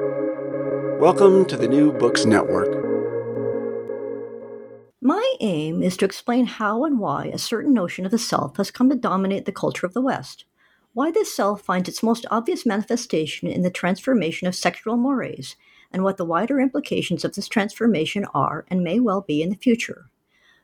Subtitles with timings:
[0.00, 2.84] Welcome to the New Books Network.
[5.00, 8.72] My aim is to explain how and why a certain notion of the self has
[8.72, 10.46] come to dominate the culture of the West,
[10.94, 15.54] why this self finds its most obvious manifestation in the transformation of sexual mores,
[15.92, 19.56] and what the wider implications of this transformation are and may well be in the
[19.56, 20.10] future.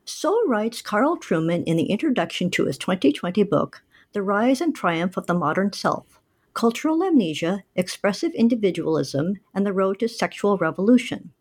[0.04, 5.16] So writes Carl Trueman in the introduction to his 2020 book, The Rise and Triumph
[5.16, 6.19] of the Modern Self
[6.54, 11.32] Cultural Amnesia, Expressive Individualism, and the Road to Sexual Revolution.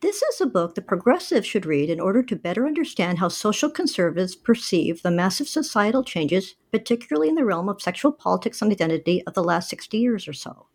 [0.00, 3.68] This is a book that progressives should read in order to better understand how social
[3.68, 9.22] conservatives perceive the massive societal changes, particularly in the realm of sexual politics and identity,
[9.26, 10.68] of the last 60 years or so.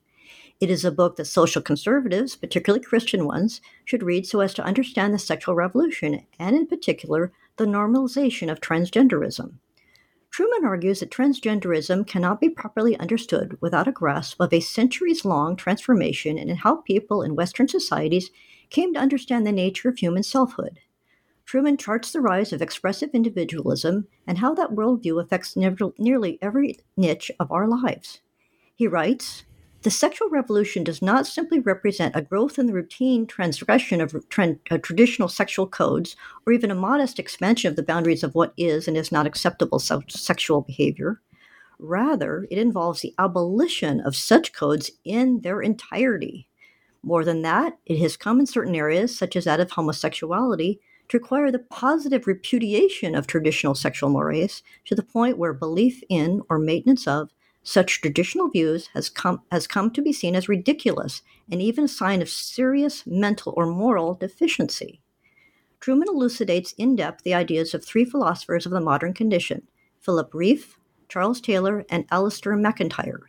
[0.59, 4.63] It is a book that social conservatives, particularly Christian ones, should read so as to
[4.63, 9.55] understand the sexual revolution and, in particular, the normalization of transgenderism.
[10.35, 15.55] Trueman argues that transgenderism cannot be properly understood without a grasp of a centuries long
[15.55, 18.31] transformation in how people in Western societies
[18.69, 20.81] came to understand the nature of human selfhood.
[21.45, 27.31] Trueman charts the rise of expressive individualism and how that worldview affects nearly every niche
[27.39, 28.19] of our lives.
[28.75, 29.45] He writes
[29.85, 34.77] the sexual revolution does not simply represent a growth in the routine transgression of uh,
[34.79, 38.97] traditional sexual codes or even a modest expansion of the boundaries of what is and
[38.97, 41.21] is not acceptable se- sexual behavior.
[41.77, 46.47] Rather, it involves the abolition of such codes in their entirety.
[47.03, 51.17] More than that, it has come in certain areas, such as that of homosexuality, to
[51.19, 56.57] require the positive repudiation of traditional sexual mores to the point where belief in or
[56.57, 57.29] maintenance of
[57.65, 61.89] such traditional views has come, has come to be seen as ridiculous and even a
[61.89, 65.01] sign of serious mental or moral deficiency.
[65.81, 69.63] Trueman elucidates in depth the ideas of three philosophers of the modern condition
[69.99, 70.77] Philip Rieff,
[71.09, 73.21] Charles Taylor, and Alasdair MacIntyre.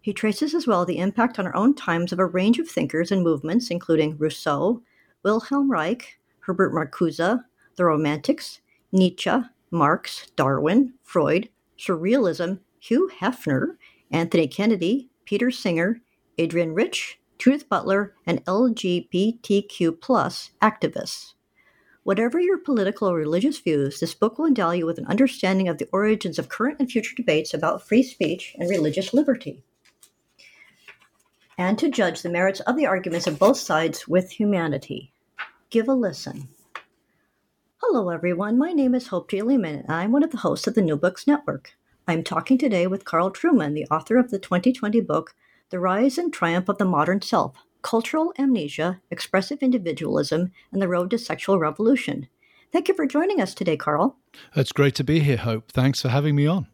[0.00, 3.12] He traces as well the impact on our own times of a range of thinkers
[3.12, 4.82] and movements, including Rousseau,
[5.22, 7.44] Wilhelm Reich, Herbert Marcuse,
[7.76, 8.60] the Romantics,
[8.92, 9.30] Nietzsche,
[9.70, 11.48] Marx, Darwin, Freud,
[11.78, 13.78] Surrealism, Hugh Hefner,
[14.10, 16.02] Anthony Kennedy, Peter Singer,
[16.38, 21.32] Adrienne Rich, Judith Butler, and LGBTQ plus activists.
[22.02, 25.78] Whatever your political or religious views, this book will endow you with an understanding of
[25.78, 29.64] the origins of current and future debates about free speech and religious liberty,
[31.56, 35.10] and to judge the merits of the arguments of both sides with humanity.
[35.70, 36.48] Give a listen.
[37.78, 38.58] Hello, everyone.
[38.58, 39.40] My name is Hope J.
[39.40, 41.72] Lehman, and I'm one of the hosts of the New Books Network.
[42.06, 45.34] I'm talking today with Carl Trueman, the author of the 2020 book,
[45.70, 51.10] The Rise and Triumph of the Modern Self Cultural Amnesia, Expressive Individualism, and the Road
[51.12, 52.28] to Sexual Revolution.
[52.72, 54.18] Thank you for joining us today, Carl.
[54.54, 55.72] It's great to be here, Hope.
[55.72, 56.66] Thanks for having me on.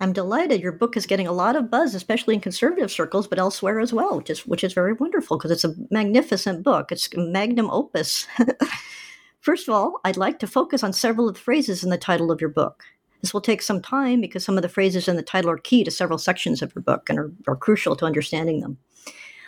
[0.00, 0.60] I'm delighted.
[0.60, 3.92] Your book is getting a lot of buzz, especially in conservative circles, but elsewhere as
[3.92, 6.90] well, which is, which is very wonderful because it's a magnificent book.
[6.90, 8.26] It's magnum opus.
[9.38, 12.32] First of all, I'd like to focus on several of the phrases in the title
[12.32, 12.82] of your book.
[13.22, 15.84] This will take some time because some of the phrases in the title are key
[15.84, 18.78] to several sections of your book and are, are crucial to understanding them.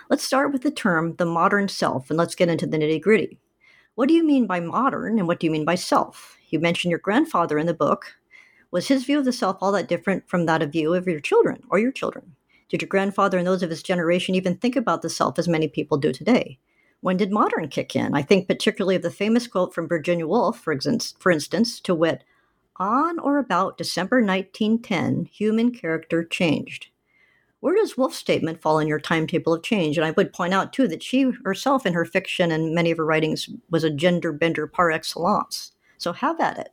[0.09, 3.39] Let's start with the term the modern self and let's get into the nitty gritty.
[3.97, 6.37] What do you mean by modern and what do you mean by self?
[6.49, 8.15] You mentioned your grandfather in the book.
[8.71, 11.21] Was his view of the self all that different from that of view of your
[11.21, 12.37] children or your children?
[12.69, 15.69] Did your grandfather and those of his generation even think about the self as many
[15.69, 16.59] people do today?
[17.01, 18.15] When did modern kick in?
[18.15, 20.77] I think particularly of the famous quote from Virginia Woolf, for,
[21.19, 22.25] for instance, to wit,
[22.77, 26.89] on or about December 1910, human character changed.
[27.61, 29.97] Where does Woolf's statement fall in your timetable of change?
[29.97, 32.99] And I would point out, too, that she herself, in her fiction and many of
[32.99, 35.73] her writings, was a gender bender par excellence.
[35.97, 36.73] So have at it.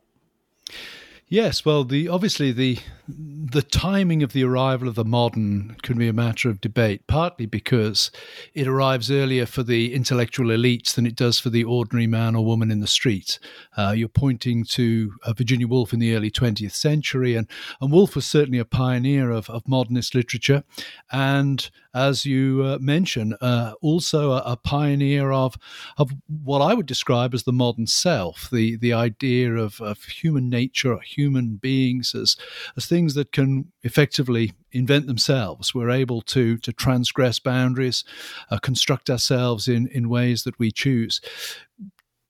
[1.28, 2.78] Yes, well, the obviously the
[3.16, 7.46] the timing of the arrival of the modern can be a matter of debate, partly
[7.46, 8.10] because
[8.54, 12.44] it arrives earlier for the intellectual elites than it does for the ordinary man or
[12.44, 13.38] woman in the street.
[13.76, 17.46] Uh, you're pointing to uh, Virginia Woolf in the early 20th century, and,
[17.80, 20.64] and Woolf was certainly a pioneer of, of modernist literature,
[21.10, 25.58] and as you uh, mentioned, uh, also a, a, pioneer of
[25.98, 26.10] of
[26.42, 30.98] what I would describe as the modern self, the the idea of, of human nature,
[31.00, 32.36] human beings as
[32.76, 35.74] as things that can effectively invent themselves.
[35.74, 38.04] We're able to to transgress boundaries,
[38.50, 41.20] uh, construct ourselves in in ways that we choose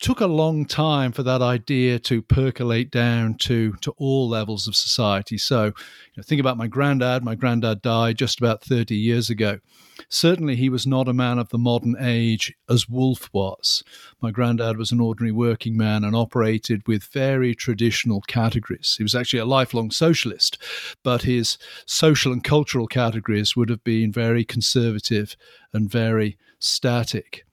[0.02, 4.74] took a long time for that idea to percolate down to to all levels of
[4.74, 5.38] society.
[5.38, 5.72] So, you
[6.16, 7.22] know, think about my granddad.
[7.22, 9.60] My granddad died just about 30 years ago.
[10.08, 13.84] Certainly, he was not a man of the modern age as Woolf was.
[14.20, 18.96] My granddad was an ordinary working man and operated with very traditional categories.
[18.98, 20.58] He was actually a lifelong socialist,
[21.04, 25.36] but his social and cultural categories would have been very conservative
[25.72, 27.44] and very static.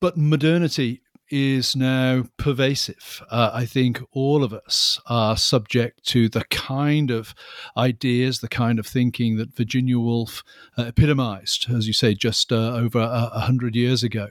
[0.00, 3.22] But modernity is now pervasive.
[3.30, 7.34] Uh, I think all of us are subject to the kind of
[7.76, 10.42] ideas, the kind of thinking that Virginia Woolf
[10.76, 14.28] uh, epitomized, as you say, just uh, over a, a hundred years ago.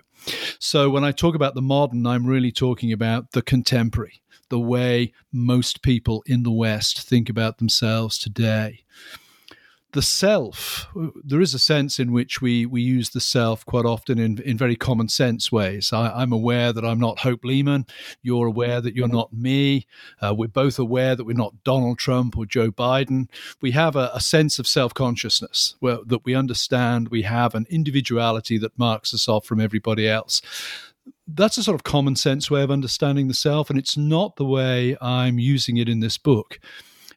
[0.59, 5.13] So when I talk about the modern, I'm really talking about the contemporary, the way
[5.31, 8.83] most people in the West think about themselves today
[9.93, 10.87] the self,
[11.23, 14.57] there is a sense in which we, we use the self quite often in, in
[14.57, 15.93] very common sense ways.
[15.93, 17.85] I, am aware that I'm not Hope Lehman.
[18.21, 19.87] You're aware that you're not me.
[20.21, 23.29] Uh, we're both aware that we're not Donald Trump or Joe Biden.
[23.61, 27.65] We have a, a sense of self consciousness where, that we understand we have an
[27.69, 30.41] individuality that marks us off from everybody else
[31.27, 34.45] that's a sort of common sense way of understanding the self, and it's not the
[34.45, 36.59] way I'm using it in this book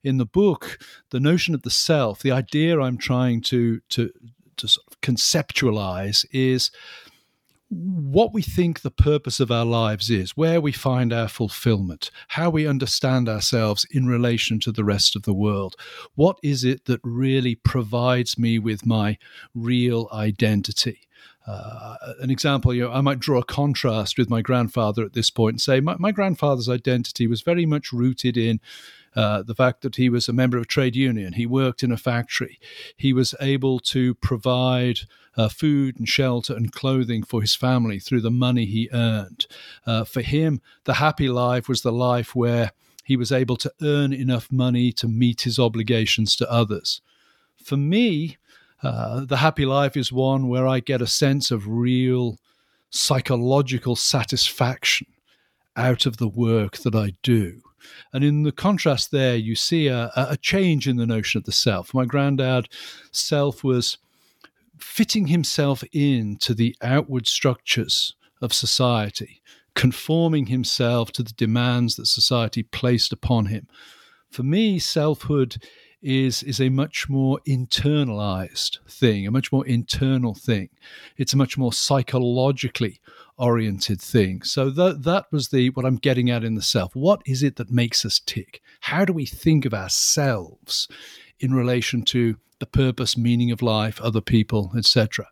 [0.02, 0.78] in the book,
[1.10, 4.10] the notion of the self, the idea I'm trying to to
[4.56, 6.70] to sort of conceptualize is
[7.70, 12.50] what we think the purpose of our lives is, where we find our fulfillment, how
[12.50, 15.76] we understand ourselves in relation to the rest of the world.
[16.16, 19.18] What is it that really provides me with my
[19.54, 21.02] real identity?
[21.46, 25.30] Uh, an example, you know, I might draw a contrast with my grandfather at this
[25.30, 28.60] point and say my, my grandfather's identity was very much rooted in
[29.16, 31.90] uh, the fact that he was a member of a trade union, he worked in
[31.90, 32.60] a factory,
[32.96, 35.00] he was able to provide
[35.36, 39.46] uh, food and shelter and clothing for his family through the money he earned.
[39.86, 42.72] Uh, for him, the happy life was the life where
[43.04, 47.00] he was able to earn enough money to meet his obligations to others.
[47.56, 48.38] For me,
[48.82, 52.38] uh, the happy life is one where I get a sense of real
[52.90, 55.06] psychological satisfaction
[55.76, 57.62] out of the work that I do.
[58.12, 61.52] And in the contrast there, you see a, a change in the notion of the
[61.52, 61.94] self.
[61.94, 62.68] My granddad
[63.12, 63.98] self was
[64.78, 69.42] fitting himself into the outward structures of society,
[69.74, 73.66] conforming himself to the demands that society placed upon him.
[74.30, 75.62] For me, selfhood
[76.02, 80.70] is is a much more internalized thing, a much more internal thing.
[81.16, 83.00] It's a much more psychologically
[83.36, 84.42] oriented thing.
[84.42, 86.94] So that that was the what I'm getting at in the self.
[86.94, 88.60] What is it that makes us tick?
[88.80, 90.88] How do we think of ourselves
[91.38, 95.26] in relation to the purpose, meaning of life, other people, etc.?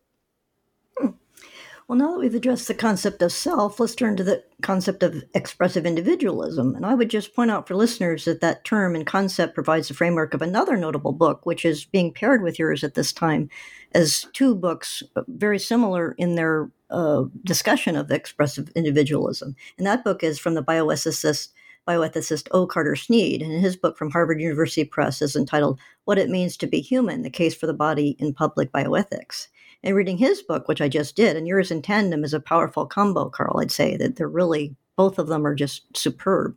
[1.89, 5.25] Well, now that we've addressed the concept of self, let's turn to the concept of
[5.33, 6.75] expressive individualism.
[6.75, 9.95] And I would just point out for listeners that that term and concept provides the
[9.95, 13.49] framework of another notable book, which is being paired with yours at this time
[13.95, 19.57] as two books uh, very similar in their uh, discussion of expressive individualism.
[19.79, 21.49] And that book is from the bioethicist
[21.89, 22.67] bioethicist O.
[22.67, 26.67] Carter Snead, and his book from Harvard University Press is entitled What It Means to
[26.67, 29.49] Be Human The Case for the Body in Public Bioethics.
[29.83, 32.87] And reading his book, which I just did, and yours in tandem is a powerful
[32.87, 33.61] combo, Carl.
[33.61, 36.57] I'd say that they're really, both of them are just superb.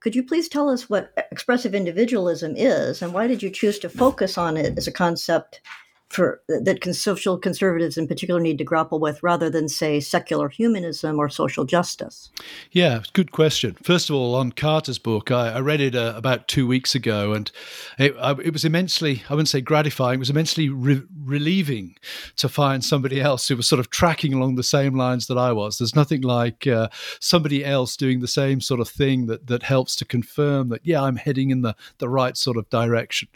[0.00, 3.88] Could you please tell us what expressive individualism is and why did you choose to
[3.88, 5.60] focus on it as a concept
[6.08, 11.18] for that social conservatives in particular need to grapple with rather than say secular humanism
[11.18, 12.30] or social justice?
[12.70, 13.76] Yeah good question.
[13.82, 17.32] First of all on carter's book i, I read it uh, about two weeks ago
[17.32, 17.50] and
[17.98, 21.96] it, uh, it, was immensely i wouldn't say gratifying it was immensely re- relieving
[22.36, 25.52] to find somebody else who was sort of tracking along the same lines that i
[25.52, 25.78] was.
[25.78, 26.88] There's nothing like uh,
[27.20, 31.02] somebody else doing the same sort of thing that that helps to confirm that yeah
[31.02, 33.28] i'm heading in the the right sort of direction.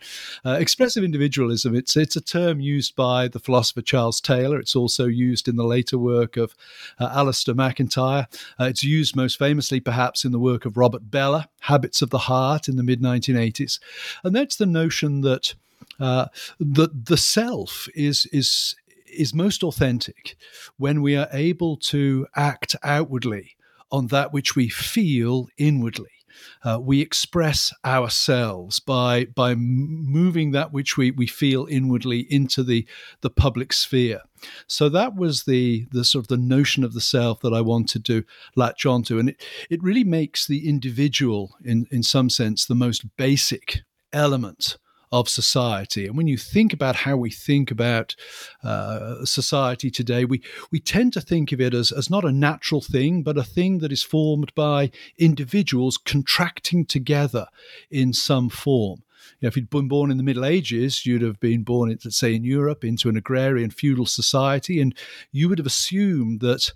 [0.44, 4.58] Uh, expressive individualism it's it's a term used by the philosopher Charles Taylor.
[4.58, 6.54] It's also used in the later work of
[6.98, 8.26] uh, Alasdair MacIntyre.
[8.58, 12.18] Uh, it's used most famously, perhaps, in the work of Robert Bellah, Habits of the
[12.18, 13.80] Heart, in the mid 1980s.
[14.24, 15.54] And that's the notion that
[15.98, 16.26] uh,
[16.58, 18.76] the, the self is, is,
[19.06, 20.36] is most authentic
[20.76, 23.56] when we are able to act outwardly
[23.90, 26.10] on that which we feel inwardly.
[26.64, 32.86] Uh, we express ourselves by by moving that which we, we feel inwardly into the
[33.20, 34.20] the public sphere.
[34.66, 38.04] So that was the the sort of the notion of the self that I wanted
[38.06, 38.24] to
[38.56, 43.16] latch onto, and it, it really makes the individual in in some sense the most
[43.16, 43.80] basic
[44.12, 44.76] element
[45.12, 46.06] of society.
[46.06, 48.14] And when you think about how we think about
[48.62, 52.80] uh, society today, we, we tend to think of it as, as not a natural
[52.80, 57.46] thing, but a thing that is formed by individuals contracting together
[57.90, 59.02] in some form.
[59.40, 62.16] You know, if you'd been born in the Middle Ages, you'd have been born, let's
[62.16, 64.94] say, in Europe into an agrarian feudal society, and
[65.32, 66.72] you would have assumed that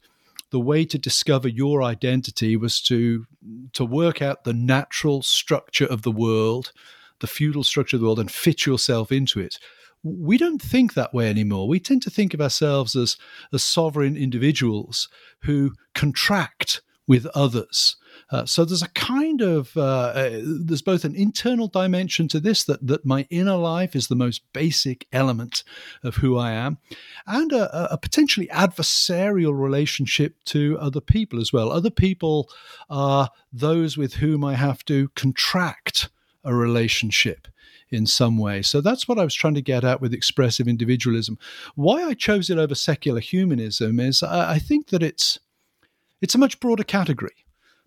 [0.51, 3.27] the way to discover your identity was to
[3.73, 6.73] to work out the natural structure of the world
[7.21, 9.59] the feudal structure of the world and fit yourself into it.
[10.03, 11.67] we don't think that way anymore.
[11.67, 13.17] We tend to think of ourselves as,
[13.53, 15.09] as sovereign individuals
[15.45, 17.97] who contract with others.
[18.31, 22.65] Uh, so there's a kind of uh, uh, there's both an internal dimension to this
[22.65, 25.65] that that my inner life is the most basic element
[26.03, 26.79] of who I am,
[27.27, 31.71] and a, a potentially adversarial relationship to other people as well.
[31.71, 32.49] Other people
[32.89, 36.09] are those with whom I have to contract
[36.45, 37.49] a relationship
[37.91, 38.63] in some way.
[38.63, 41.39] So that's what I was trying to get at with expressive individualism.
[41.75, 45.39] Why I chose it over secular humanism is I, I think that it's
[46.21, 47.44] it's a much broader category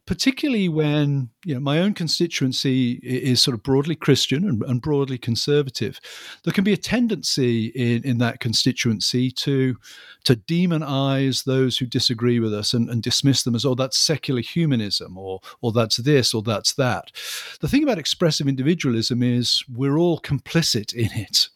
[0.08, 5.18] particularly when you know my own constituency is sort of broadly Christian and, and, broadly
[5.18, 6.00] conservative,
[6.44, 9.76] there can be a tendency in, in that constituency to
[10.24, 14.42] to demonize those who disagree with us and, and dismiss them as oh that's secular
[14.42, 17.12] humanism or or that's this or that's that.
[17.60, 21.50] The thing about expressive individualism is we're all complicit in it.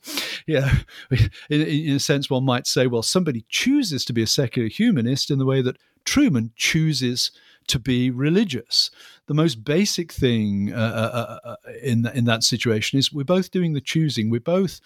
[0.45, 0.79] Yeah,
[1.49, 5.31] in, in a sense, one might say, well, somebody chooses to be a secular humanist
[5.31, 7.31] in the way that Trueman chooses
[7.67, 8.91] to be religious.
[9.27, 13.51] The most basic thing uh, uh, uh, uh, in in that situation is we're both
[13.51, 14.29] doing the choosing.
[14.29, 14.79] We're both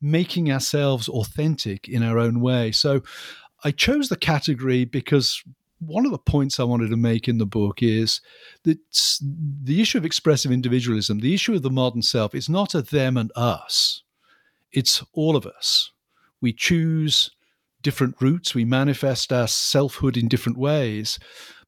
[0.00, 2.72] making ourselves authentic in our own way.
[2.72, 3.02] So
[3.64, 5.42] I chose the category because
[5.78, 8.20] one of the points I wanted to make in the book is
[8.62, 8.78] that
[9.20, 13.16] the issue of expressive individualism, the issue of the modern self, is not a them
[13.16, 14.02] and us.
[14.72, 15.90] It's all of us.
[16.40, 17.30] We choose
[17.82, 21.18] different routes, we manifest our selfhood in different ways.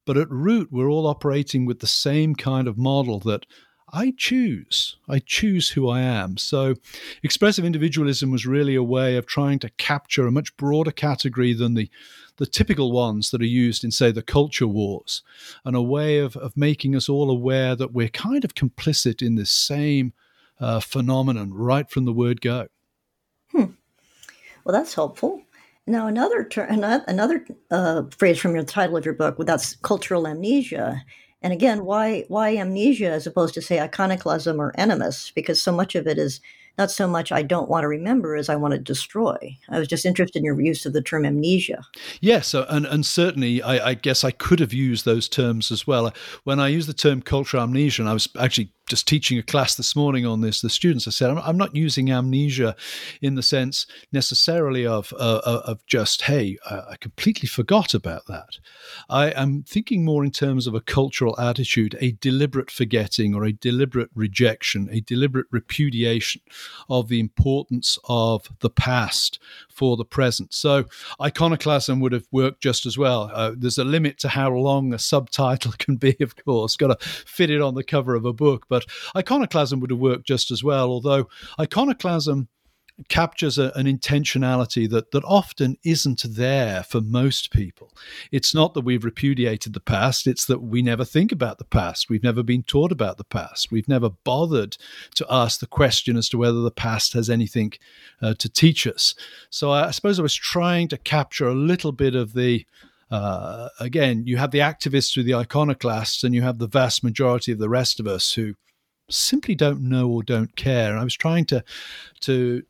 [0.05, 3.45] But at root, we're all operating with the same kind of model that
[3.91, 4.97] I choose.
[5.07, 6.37] I choose who I am.
[6.37, 6.75] So,
[7.23, 11.75] expressive individualism was really a way of trying to capture a much broader category than
[11.75, 11.89] the,
[12.37, 15.21] the typical ones that are used in, say, the culture wars,
[15.63, 19.35] and a way of, of making us all aware that we're kind of complicit in
[19.35, 20.13] this same
[20.59, 22.67] uh, phenomenon right from the word go.
[23.51, 23.71] Hmm.
[24.63, 25.44] Well, that's helpful.
[25.87, 26.63] Now, another ter-
[27.07, 31.03] another uh, phrase from your title of your book, well, that's cultural amnesia.
[31.41, 35.31] And again, why why amnesia as opposed to say iconoclasm or animus?
[35.35, 36.41] Because so much of it is
[36.77, 39.57] not so much I don't want to remember as I want to destroy.
[39.69, 41.85] I was just interested in your use of the term amnesia.
[42.21, 46.13] Yes, and, and certainly I, I guess I could have used those terms as well.
[46.43, 49.75] When I use the term cultural amnesia, and I was actually just teaching a class
[49.75, 52.75] this morning on this, the students, I said, I'm, I'm not using amnesia
[53.19, 58.59] in the sense necessarily of, uh, uh of just, hey, I completely forgot about that.
[59.09, 63.53] I am thinking more in terms of a cultural attitude, a deliberate forgetting or a
[63.53, 66.41] deliberate rejection, a deliberate repudiation
[66.89, 70.53] of the importance of the past for the present.
[70.53, 70.85] So
[71.21, 73.31] iconoclasm would have worked just as well.
[73.33, 77.07] Uh, there's a limit to how long a subtitle can be, of course, got to
[77.07, 78.65] fit it on the cover of a book.
[78.69, 81.27] But iconoclasm would have worked just as well, although
[81.59, 82.47] iconoclasm
[83.09, 87.91] captures a, an intentionality that that often isn't there for most people.
[88.31, 92.09] It's not that we've repudiated the past, it's that we never think about the past.
[92.09, 93.71] We've never been taught about the past.
[93.71, 94.77] We've never bothered
[95.15, 97.73] to ask the question as to whether the past has anything
[98.21, 99.13] uh, to teach us.
[99.49, 102.65] So I, I suppose I was trying to capture a little bit of the
[103.11, 107.51] uh, again, you have the activists who the iconoclasts, and you have the vast majority
[107.51, 108.55] of the rest of us who
[109.09, 110.91] simply don't know or don't care.
[110.91, 111.63] And I was trying to
[112.21, 112.65] to to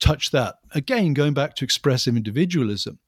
[0.00, 2.98] touch that again, going back to expressive individualism.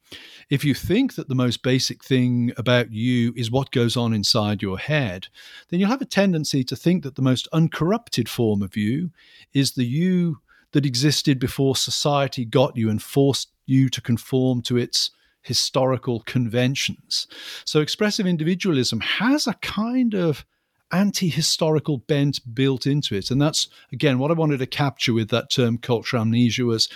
[0.51, 4.63] If you think that the most basic thing about you is what goes on inside
[4.63, 5.29] your head,
[5.69, 9.11] then you'll have a tendency to think that the most uncorrupted form of you
[9.55, 10.39] is the you
[10.73, 15.11] that existed before society got you and forced you to conform to its
[15.43, 17.27] historical conventions.
[17.65, 20.45] So expressive individualism has a kind of
[20.93, 23.31] anti historical bent built into it.
[23.31, 26.89] And that's, again, what I wanted to capture with that term cultural amnesia was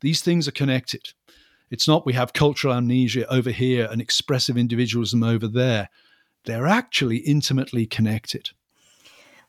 [0.00, 1.12] these things are connected.
[1.70, 5.88] It's not we have cultural amnesia over here and expressive individualism over there.
[6.44, 8.50] They're actually intimately connected.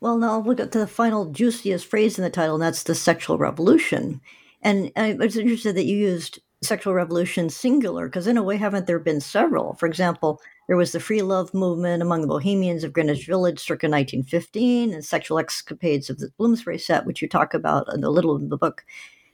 [0.00, 2.94] Well, now we'll get to the final juiciest phrase in the title, and that's the
[2.94, 4.20] sexual revolution.
[4.62, 8.86] And I was interested that you used sexual revolution singular because in a way haven't
[8.86, 12.92] there been several for example there was the free love movement among the bohemians of
[12.92, 17.86] greenwich village circa 1915 and sexual escapades of the bloomsbury set which you talk about
[17.94, 18.84] in a little in the book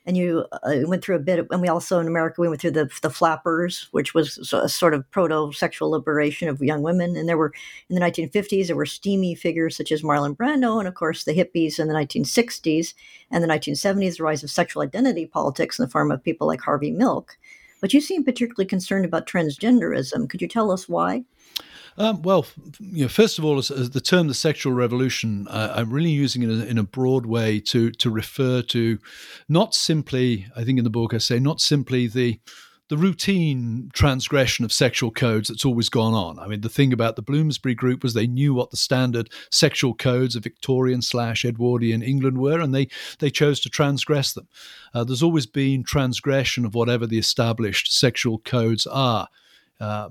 [0.04, 2.72] and you uh, went through a bit, and we also in America we went through
[2.72, 7.16] the the flappers, which was a sort of proto sexual liberation of young women.
[7.16, 7.52] And there were
[7.88, 11.34] in the 1950s there were steamy figures such as Marlon Brando, and of course the
[11.34, 12.94] hippies in the 1960s
[13.30, 16.60] and the 1970s, the rise of sexual identity politics in the form of people like
[16.60, 17.36] Harvey Milk.
[17.82, 20.30] But you seem particularly concerned about transgenderism.
[20.30, 21.24] Could you tell us why?
[21.98, 22.46] Um, well,
[22.80, 26.10] you know, first of all, as, as, the term "the sexual revolution," uh, I'm really
[26.10, 28.98] using it in a, in a, broad way to to refer to
[29.48, 32.40] not simply, I think in the book I say, not simply the
[32.92, 36.38] the routine transgression of sexual codes that's always gone on.
[36.38, 39.94] I mean, the thing about the Bloomsbury Group was they knew what the standard sexual
[39.94, 44.46] codes of Victorian slash Edwardian England were, and they they chose to transgress them.
[44.92, 49.26] Uh, there's always been transgression of whatever the established sexual codes are.
[49.80, 50.10] Uh,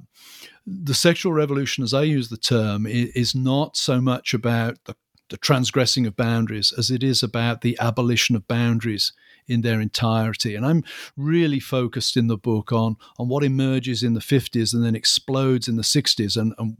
[0.65, 4.95] the sexual revolution, as I use the term, is not so much about the,
[5.31, 9.13] the transgressing of boundaries as it is about the abolition of boundaries
[9.47, 10.55] in their entirety.
[10.55, 10.83] And I'm
[11.17, 15.67] really focused in the book on on what emerges in the 50s and then explodes
[15.67, 16.77] in the 60s and, and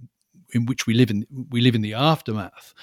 [0.53, 2.73] in which we live in we live in the aftermath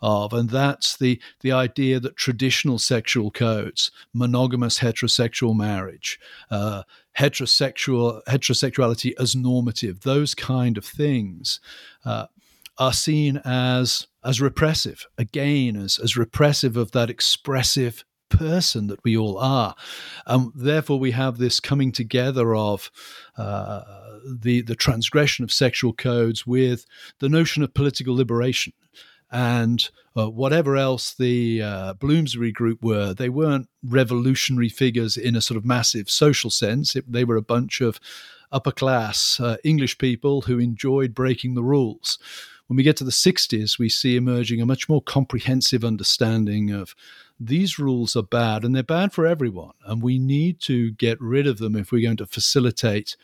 [0.00, 6.20] of and that's the the idea that traditional sexual codes monogamous heterosexual marriage
[6.52, 6.84] uh,
[7.18, 11.58] heterosexual heterosexuality as normative those kind of things
[12.04, 12.26] uh,
[12.78, 19.16] are seen as as repressive again as as repressive of that expressive person that we
[19.16, 19.74] all are.
[20.26, 22.90] And therefore, we have this coming together of
[23.36, 23.82] uh,
[24.26, 26.86] the, the transgression of sexual codes with
[27.20, 28.72] the notion of political liberation.
[29.30, 35.40] And uh, whatever else the uh, Bloomsbury group were, they weren't revolutionary figures in a
[35.40, 36.94] sort of massive social sense.
[36.94, 37.98] It, they were a bunch of
[38.52, 42.18] upper class uh, English people who enjoyed breaking the rules.
[42.66, 46.94] When we get to the 60s, we see emerging a much more comprehensive understanding of
[47.38, 49.74] these rules are bad and they're bad for everyone.
[49.84, 53.16] And we need to get rid of them if we're going to facilitate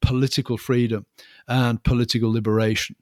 [0.00, 1.06] political freedom
[1.46, 2.96] and political liberation.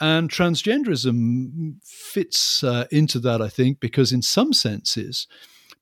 [0.00, 5.26] And transgenderism fits uh, into that, I think, because in some senses,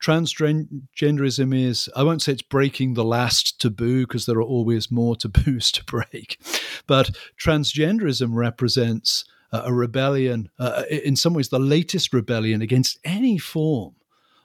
[0.02, 5.16] transgenderism is, I won't say it's breaking the last taboo because there are always more
[5.16, 6.38] taboos to break,
[6.86, 13.94] but transgenderism represents a rebellion, uh, in some ways, the latest rebellion against any form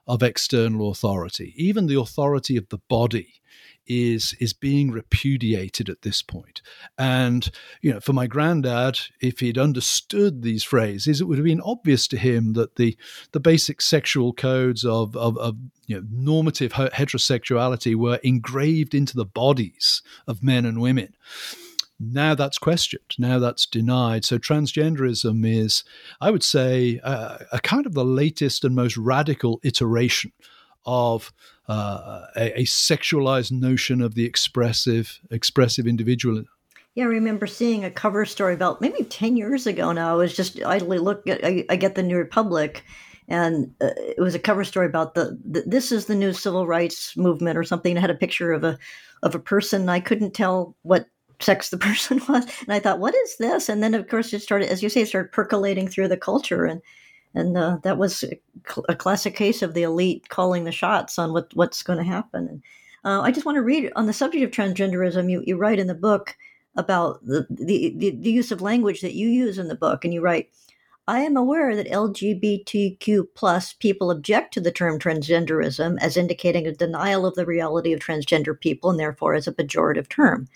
[0.07, 1.53] of external authority.
[1.55, 3.41] Even the authority of the body
[3.87, 6.61] is is being repudiated at this point.
[6.97, 7.49] And
[7.81, 12.07] you know, for my granddad, if he'd understood these phrases, it would have been obvious
[12.09, 12.97] to him that the
[13.31, 19.25] the basic sexual codes of of, of you know, normative heterosexuality were engraved into the
[19.25, 21.15] bodies of men and women
[22.01, 24.25] now that's questioned, now that's denied.
[24.25, 25.83] So transgenderism is,
[26.19, 30.31] I would say, uh, a kind of the latest and most radical iteration
[30.85, 31.31] of
[31.67, 36.43] uh, a, a, sexualized notion of the expressive, expressive individual.
[36.95, 39.91] Yeah, I remember seeing a cover story about maybe ten years ago.
[39.91, 42.83] Now I was just idly look at I, I get the New Republic,
[43.27, 46.67] and uh, it was a cover story about the, the, this is the new civil
[46.67, 47.95] rights movement or something.
[47.95, 48.77] It had a picture of a
[49.23, 49.87] of a person.
[49.87, 51.05] I couldn't tell what
[51.41, 52.45] sex the person was.
[52.61, 53.69] And I thought, what is this?
[53.69, 56.65] And then, of course, it started, as you say, it started percolating through the culture.
[56.65, 56.81] And
[57.33, 58.23] and uh, that was
[58.89, 62.47] a, classic case of the elite calling the shots on what, what's going to happen.
[62.47, 62.63] And
[63.05, 65.31] uh, I just want to read on the subject of transgenderism.
[65.31, 66.35] You, you write in the book
[66.75, 70.03] about the, the, the, the use of language that you use in the book.
[70.03, 70.49] And you write,
[71.07, 76.73] I am aware that LGBTQ plus people object to the term transgenderism as indicating a
[76.73, 80.47] denial of the reality of transgender people and therefore as a pejorative term.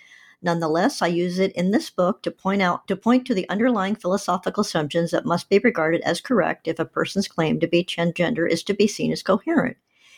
[0.42, 3.96] Nonetheless, I use it in this book to point out to point to the underlying
[3.96, 8.50] philosophical assumptions that must be regarded as correct if a person's claim to be transgender
[8.50, 9.78] is to be seen as coherent.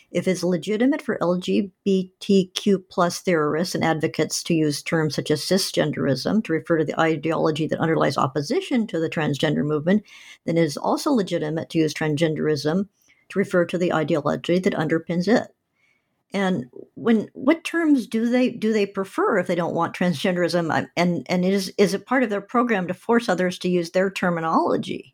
[0.10, 6.44] If it's legitimate for LGBTQ plus theorists and advocates to use terms such as cisgenderism
[6.46, 10.04] to refer to the ideology that underlies opposition to the transgender movement,
[10.46, 12.88] then it is also legitimate to use transgenderism
[13.30, 15.54] to refer to the ideology that underpins it
[16.34, 21.26] and when what terms do they do they prefer if they don't want transgenderism and
[21.30, 25.14] and is is it part of their program to force others to use their terminology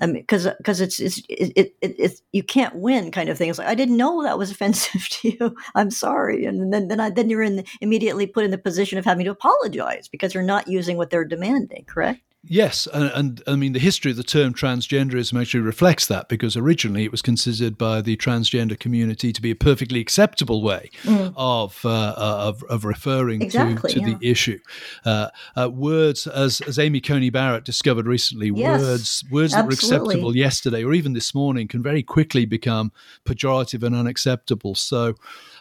[0.00, 3.38] I mean, because because it's it's it, it, it, it's you can't win kind of
[3.38, 3.48] thing.
[3.48, 5.56] It's like I didn't know that was offensive to you.
[5.74, 8.98] I'm sorry, and then then I, then you're in the, immediately put in the position
[8.98, 11.84] of having to apologize because you're not using what they're demanding.
[11.86, 12.20] Correct?
[12.46, 16.56] Yes, and, and, I mean the history of the term transgenderism actually reflects that because
[16.56, 21.32] originally it was considered by the transgender community to be a perfectly acceptable way mm.
[21.36, 24.16] of, uh, uh, of, of referring exactly, to, to yeah.
[24.18, 24.58] the issue.
[25.06, 29.54] Uh, uh, words, as as Amy Coney Barrett discovered recently, yes, words words absolutely.
[29.54, 32.92] that were acceptable yesterday or even this morning can very quickly become
[33.24, 34.74] pejorative and unacceptable.
[34.74, 35.14] So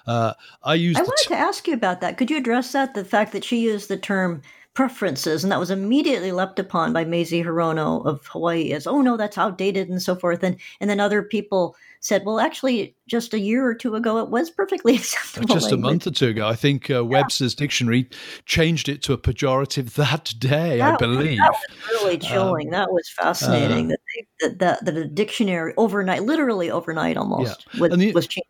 [0.05, 0.97] uh, I use.
[0.97, 2.17] I wanted t- to ask you about that.
[2.17, 2.93] Could you address that?
[2.93, 4.41] The fact that she used the term
[4.73, 9.17] preferences, and that was immediately leapt upon by Mazie Hirono of Hawaii as, "Oh no,
[9.17, 10.43] that's outdated," and so forth.
[10.43, 14.29] And and then other people said, "Well, actually, just a year or two ago, it
[14.29, 15.79] was perfectly acceptable." Just language.
[15.79, 18.09] a month or two ago, I think uh, Webster's dictionary
[18.45, 20.77] changed it to a pejorative that day.
[20.77, 22.67] That, I believe that was really um, chilling.
[22.67, 23.88] Um, that was fascinating.
[23.88, 27.79] Uh, that, they, that, that that the dictionary overnight, literally overnight, almost yeah.
[27.79, 28.47] was, the, was changed.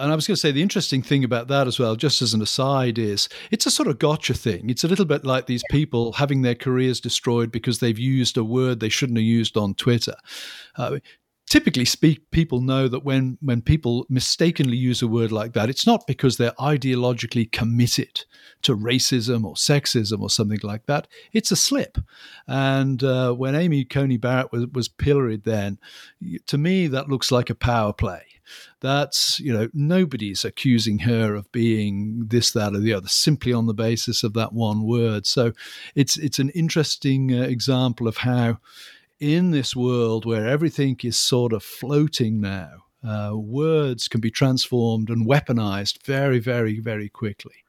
[0.00, 2.32] And I was going to say the interesting thing about that as well, just as
[2.32, 4.70] an aside, is it's a sort of gotcha thing.
[4.70, 8.44] It's a little bit like these people having their careers destroyed because they've used a
[8.44, 10.14] word they shouldn't have used on Twitter.
[10.76, 11.00] Uh,
[11.50, 15.84] typically speak people know that when when people mistakenly use a word like that it's
[15.84, 18.24] not because they're ideologically committed
[18.62, 21.98] to racism or sexism or something like that it's a slip
[22.46, 25.76] and uh, when amy coney barrett was, was pilloried then
[26.46, 28.22] to me that looks like a power play
[28.80, 33.66] that's you know nobody's accusing her of being this that or the other simply on
[33.66, 35.52] the basis of that one word so
[35.94, 38.58] it's it's an interesting uh, example of how
[39.20, 45.10] in this world where everything is sort of floating now, uh, words can be transformed
[45.10, 47.64] and weaponized very, very, very quickly.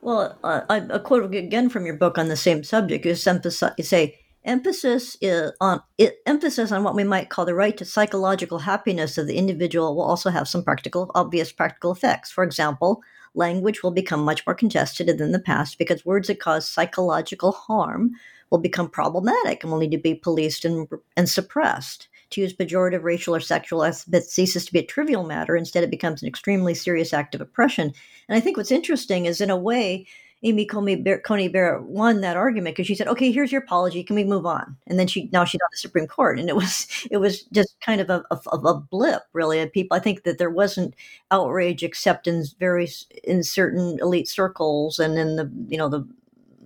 [0.00, 4.18] Well, uh, a quote again from your book on the same subject is you say
[4.44, 5.16] emphasis
[5.60, 5.82] on
[6.26, 10.04] emphasis on what we might call the right to psychological happiness of the individual will
[10.04, 12.30] also have some practical, obvious practical effects.
[12.30, 13.02] For example,
[13.34, 17.52] language will become much more congested than in the past because words that cause psychological
[17.52, 18.12] harm
[18.50, 22.08] will become problematic and will need to be policed and, and suppressed.
[22.30, 25.54] To use pejorative racial or sexual epithets ceases to be a trivial matter.
[25.54, 27.92] Instead, it becomes an extremely serious act of oppression.
[28.28, 30.06] And I think what's interesting is, in a way,
[30.44, 34.04] Amy Coney Barrett won that argument because she said, "Okay, here's your apology.
[34.04, 36.54] Can we move on?" And then she now she's on the Supreme Court, and it
[36.54, 39.58] was it was just kind of a, a, a blip, really.
[39.58, 40.94] And people, I think that there wasn't
[41.30, 42.88] outrage except in very
[43.24, 46.06] in certain elite circles and in the you know the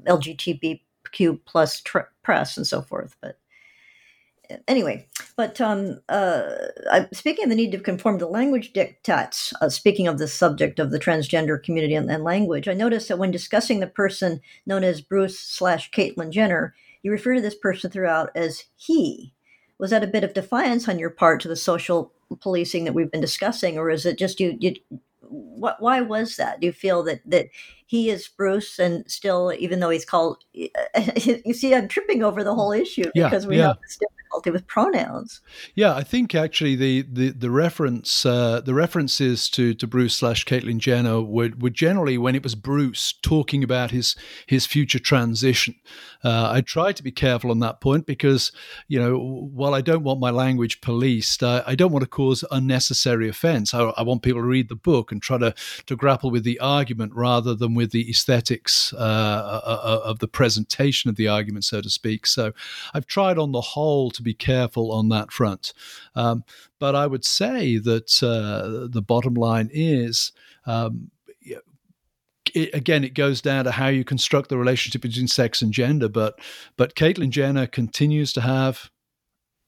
[0.05, 3.17] LGBTQ plus tr- press and so forth.
[3.21, 3.38] But
[4.67, 5.07] anyway,
[5.38, 6.57] but um, uh,
[7.12, 10.90] speaking of the need to conform to language dictates, uh, speaking of the subject of
[10.90, 15.01] the transgender community and, and, language, I noticed that when discussing the person known as
[15.01, 16.74] Bruce slash Caitlyn Jenner,
[17.05, 19.33] you refer to this person throughout as he.
[19.79, 23.12] Was that a bit of defiance on your part to the social policing that we've
[23.12, 24.57] been discussing, or is it just you?
[24.59, 24.74] you
[25.20, 26.59] what, why was that?
[26.61, 27.46] Do you feel that that
[27.87, 32.57] he is Bruce, and still, even though he's called, you see, I'm tripping over the
[32.57, 33.68] whole issue yeah, because we yeah.
[33.68, 33.98] have this
[34.29, 35.41] difficulty with pronouns.
[35.75, 40.45] Yeah, I think actually the the the reference uh, the references to to Bruce slash
[40.45, 45.75] Caitlyn Jenner were, were generally when it was Bruce talking about his his future transition.
[46.25, 48.53] Uh, I try to be careful on that point because
[48.88, 52.45] you know while I don't want my language policed, I, I don't want to cause
[52.51, 53.75] unnecessary offence.
[53.75, 55.55] I, I, want people to read the book and try to
[55.87, 60.29] to grapple with the argument rather than with the aesthetics uh, uh, uh of the
[60.29, 62.27] presentation of the argument, so to speak.
[62.27, 62.53] So
[62.95, 65.73] I've tried on the whole to be careful on that front.
[66.15, 66.45] Um,
[66.79, 70.33] but I would say that uh, the bottom line is.
[70.67, 71.11] Um,
[72.55, 76.09] it, again, it goes down to how you construct the relationship between sex and gender.
[76.09, 76.39] But
[76.77, 78.91] but Caitlyn Jenner continues to have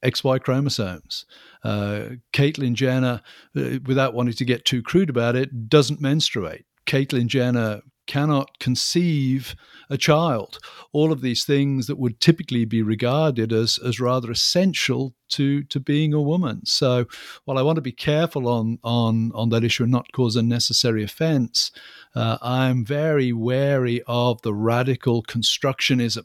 [0.05, 1.27] XY chromosomes.
[1.63, 3.21] Uh, Caitlyn Jenner,
[3.57, 6.65] uh, without wanting to get too crude about it, doesn't menstruate.
[6.87, 9.55] Caitlyn Jenner cannot conceive
[9.89, 10.59] a child.
[10.93, 15.79] All of these things that would typically be regarded as, as rather essential to, to
[15.79, 16.67] being a woman.
[16.67, 17.07] So
[17.45, 21.05] while I want to be careful on, on, on that issue and not cause unnecessary
[21.05, 21.71] offense,
[22.17, 26.25] uh, I'm very wary of the radical constructionism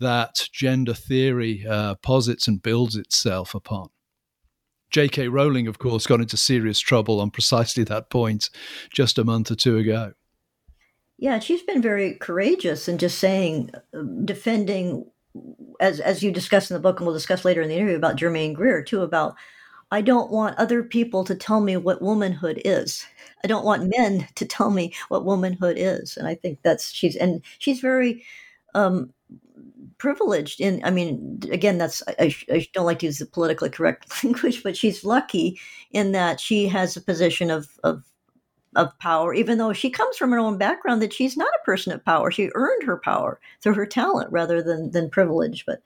[0.00, 3.90] that gender theory uh, posits and builds itself upon.
[4.90, 5.28] J.K.
[5.28, 8.50] Rowling, of course, got into serious trouble on precisely that point
[8.92, 10.14] just a month or two ago.
[11.18, 13.70] Yeah, she's been very courageous in just saying,
[14.24, 15.06] defending,
[15.80, 18.16] as as you discuss in the book, and we'll discuss later in the interview about
[18.16, 19.36] Germaine Greer too, about
[19.90, 23.06] I don't want other people to tell me what womanhood is.
[23.44, 27.16] I don't want men to tell me what womanhood is, and I think that's she's
[27.16, 28.24] and she's very
[28.74, 29.12] um,
[29.98, 34.24] privileged in i mean again that's I, I, don't like to use the politically correct
[34.24, 35.58] language but she's lucky
[35.92, 38.02] in that she has a position of of
[38.76, 41.92] of power, even though she comes from her own background that she's not a person
[41.92, 42.30] of power.
[42.30, 45.64] She earned her power through her talent rather than than privilege.
[45.66, 45.82] But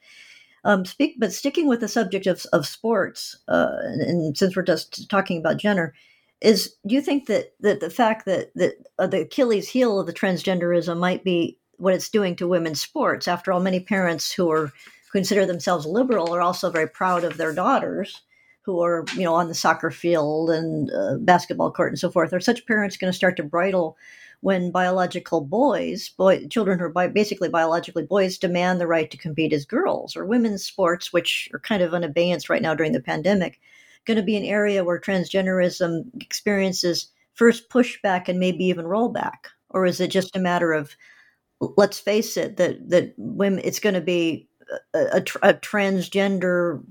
[0.63, 4.63] um, speak, but sticking with the subject of of sports, uh, and, and, since we're
[4.63, 5.93] just talking about Jenner,
[6.41, 10.07] is do you think that that the fact that that uh, the Achilles heel of
[10.07, 13.27] the transgenderism might be what it's doing to women's sports?
[13.27, 14.71] After all, many parents who are
[15.11, 18.21] consider themselves liberal are also very proud of their daughters
[18.61, 22.33] who are you know on the soccer field and uh, basketball court and so forth
[22.33, 23.97] are such parents going to start to bridle
[24.41, 29.17] when biological boys, boy, children who are bi- basically biologically boys, demand the right to
[29.17, 32.93] compete as girls, or women's sports, which are kind of in abeyance right now during
[32.93, 33.59] the pandemic,
[34.05, 39.85] going to be an area where transgenderism experiences first pushback and maybe even rollback, or
[39.85, 40.95] is it just a matter of
[41.75, 44.47] let's face it that that women it's going to be
[44.93, 46.81] a, a, a transgender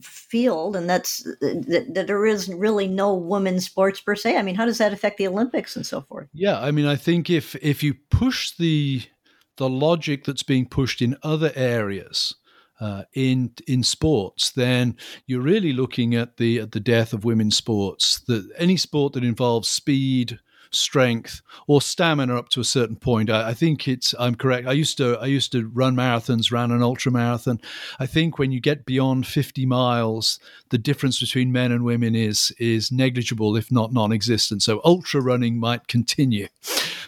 [0.00, 4.54] field and that's that, that, there is really no women's sports per se i mean
[4.54, 7.54] how does that affect the olympics and so forth yeah i mean i think if
[7.56, 9.02] if you push the
[9.56, 12.34] the logic that's being pushed in other areas
[12.80, 17.56] uh, in in sports, then you're really looking at the at the death of women's
[17.56, 18.18] sports.
[18.26, 20.40] That any sport that involves speed,
[20.74, 23.30] strength or stamina up to a certain point.
[23.30, 24.66] I, I, think it's I'm correct.
[24.66, 27.60] I used to I used to run marathons, ran an ultra marathon.
[27.98, 30.38] I think when you get beyond 50 miles,
[30.70, 34.62] the difference between men and women is is negligible, if not non-existent.
[34.62, 36.48] So ultra running might continue.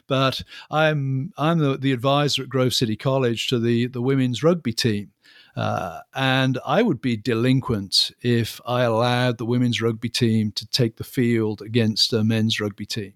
[0.07, 4.73] But I'm I'm the, the advisor at Grove City College to the the women's rugby
[4.73, 5.11] team.
[5.57, 10.97] Uh, and I would be delinquent if I allowed the women's rugby team to take
[10.97, 13.15] the field against a men's rugby team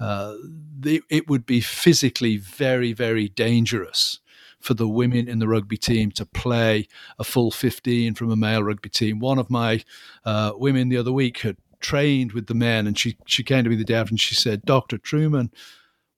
[0.00, 0.34] uh,
[0.78, 4.20] the, it would be physically very, very dangerous
[4.60, 8.62] for the women in the rugby team to play a full 15 from a male
[8.62, 9.18] rugby team.
[9.18, 9.84] One of my
[10.24, 13.70] uh, women the other week had trained with the men, and she, she came to
[13.70, 14.96] me the day after and she said, Dr.
[14.96, 15.50] Trueman,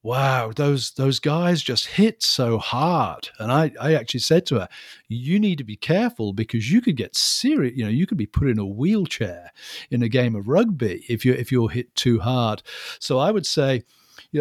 [0.06, 3.28] wow, those those guys just hit so hard.
[3.40, 4.68] And I, I actually said to her,
[5.08, 8.24] you need to be careful because you could get serious, you know, you could be
[8.24, 9.50] put in a wheelchair
[9.90, 12.62] in a game of rugby if you if you're hit too hard.
[13.00, 13.82] So I would say,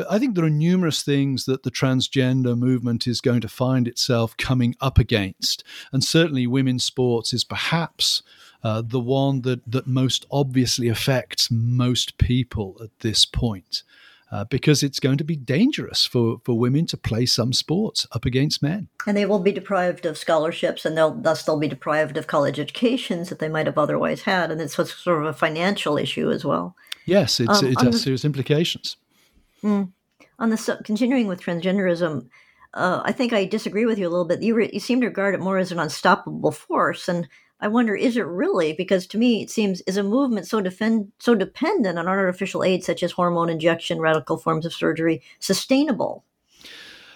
[0.07, 4.37] I think there are numerous things that the transgender movement is going to find itself
[4.37, 5.63] coming up against.
[5.91, 8.21] And certainly women's sports is perhaps
[8.63, 13.81] uh, the one that, that most obviously affects most people at this point
[14.31, 18.25] uh, because it's going to be dangerous for, for women to play some sports up
[18.25, 18.87] against men.
[19.05, 22.59] And they will be deprived of scholarships, and they'll thus they'll be deprived of college
[22.59, 26.43] educations that they might have otherwise had, and it's sort of a financial issue as
[26.43, 26.75] well.
[27.05, 28.97] Yes, it's, um, it has the, serious implications.
[29.63, 29.91] Mm,
[30.39, 32.27] on the continuing with transgenderism,
[32.73, 34.41] uh, I think I disagree with you a little bit.
[34.41, 37.27] You, re, you seem to regard it more as an unstoppable force, and
[37.59, 38.73] I wonder, is it really?
[38.73, 42.83] Because to me, it seems is a movement so defend so dependent on artificial aid
[42.83, 46.25] such as hormone injection, radical forms of surgery, sustainable?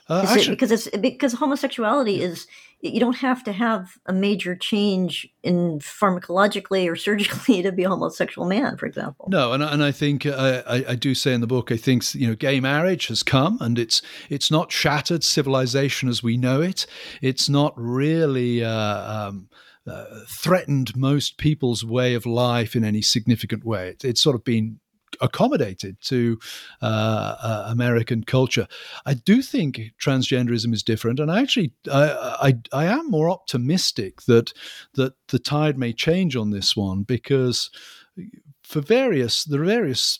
[0.10, 2.48] Uh, actually, it, because it's because homosexuality is
[2.82, 7.90] you don't have to have a major change in pharmacologically or surgically to be a
[7.90, 9.28] homosexual man, for example.
[9.30, 12.16] No, and and I think uh, I, I do say in the book, I think
[12.16, 16.62] you know, gay marriage has come, and it's it's not shattered civilization as we know
[16.62, 16.86] it.
[17.22, 18.64] It's not really.
[18.64, 19.50] Uh, um,
[20.28, 23.90] threatened most people's way of life in any significant way.
[23.90, 24.80] It, it's sort of been
[25.22, 26.40] accommodated to
[26.82, 28.68] uh, uh, American culture.
[29.06, 34.24] I do think transgenderism is different, and I actually I, I, I am more optimistic
[34.24, 34.54] that
[34.94, 37.70] that the tide may change on this one because
[38.64, 40.20] for various the various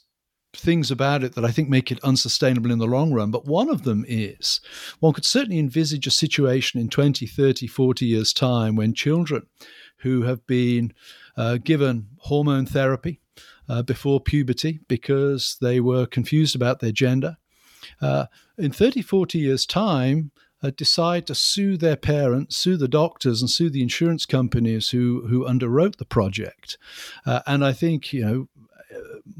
[0.54, 3.32] things about it that I think make it unsustainable in the long run.
[3.32, 4.60] But one of them is
[5.00, 9.46] one could certainly envisage a situation in 20, 30, 40 years' time when children
[9.98, 10.94] who have been
[11.38, 13.20] uh, given hormone therapy
[13.68, 17.38] uh, before puberty because they were confused about their gender,
[18.02, 18.26] uh,
[18.58, 20.32] in 30, 40 years' time,
[20.62, 25.26] uh, decide to sue their parents, sue the doctors, and sue the insurance companies who
[25.28, 26.78] who underwrote the project.
[27.26, 28.48] Uh, and I think you know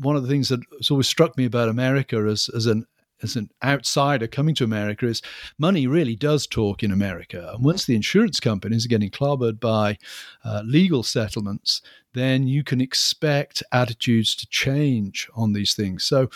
[0.02, 2.86] one of the things that has always struck me about America as, as an
[3.22, 5.22] as an outsider coming to America is
[5.58, 7.52] money really does talk in America.
[7.54, 9.98] And once the insurance companies are getting clobbered by
[10.46, 11.82] uh, legal settlements,
[12.14, 16.04] then you can expect attitudes to change on these things.
[16.04, 16.30] So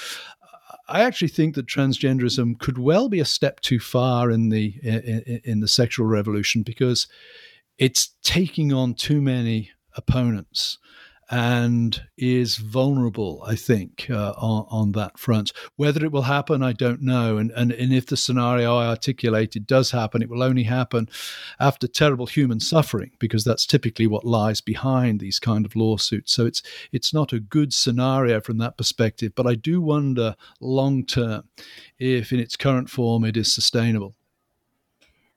[0.87, 5.41] I actually think that transgenderism could well be a step too far in the in,
[5.43, 7.07] in the sexual revolution because
[7.77, 10.77] it's taking on too many opponents
[11.33, 15.51] and is vulnerable, I think, uh, on, on, that front.
[15.77, 17.37] Whether it will happen, I don't know.
[17.37, 21.09] And, and, and if the scenario I articulated does happen, it will only happen
[21.59, 26.31] after terrible human suffering, because that's typically what lies behind these kind of lawsuits.
[26.31, 29.31] So it's, it's not a good scenario from that perspective.
[29.33, 31.45] But I do wonder long term
[31.97, 34.13] if, in its current form, it is sustainable.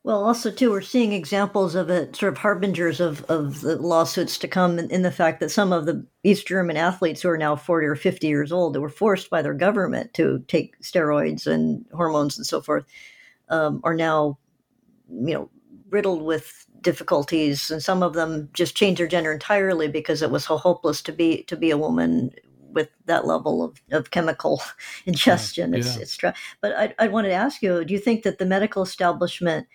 [0.07, 4.39] Well, also too, we're seeing examples of it, sort of harbingers of, of the lawsuits
[4.39, 7.37] to come in, in, the fact that some of the East German athletes who are
[7.37, 11.45] now 40 or 50 years old, that were forced by their government to take steroids
[11.45, 12.85] and hormones and so forth,
[13.49, 14.39] um, are now,
[15.11, 15.51] you know,
[15.91, 17.69] riddled with difficulties.
[17.73, 21.13] And some of them just changed their gender entirely because it was so hopeless to
[21.13, 22.31] be to be a woman
[22.71, 24.63] with that level of, of chemical
[25.05, 25.73] ingestion.
[25.73, 26.03] Yeah, it's, yeah.
[26.03, 29.67] it's, but I, I wanted to ask you, do you think that the medical establishment,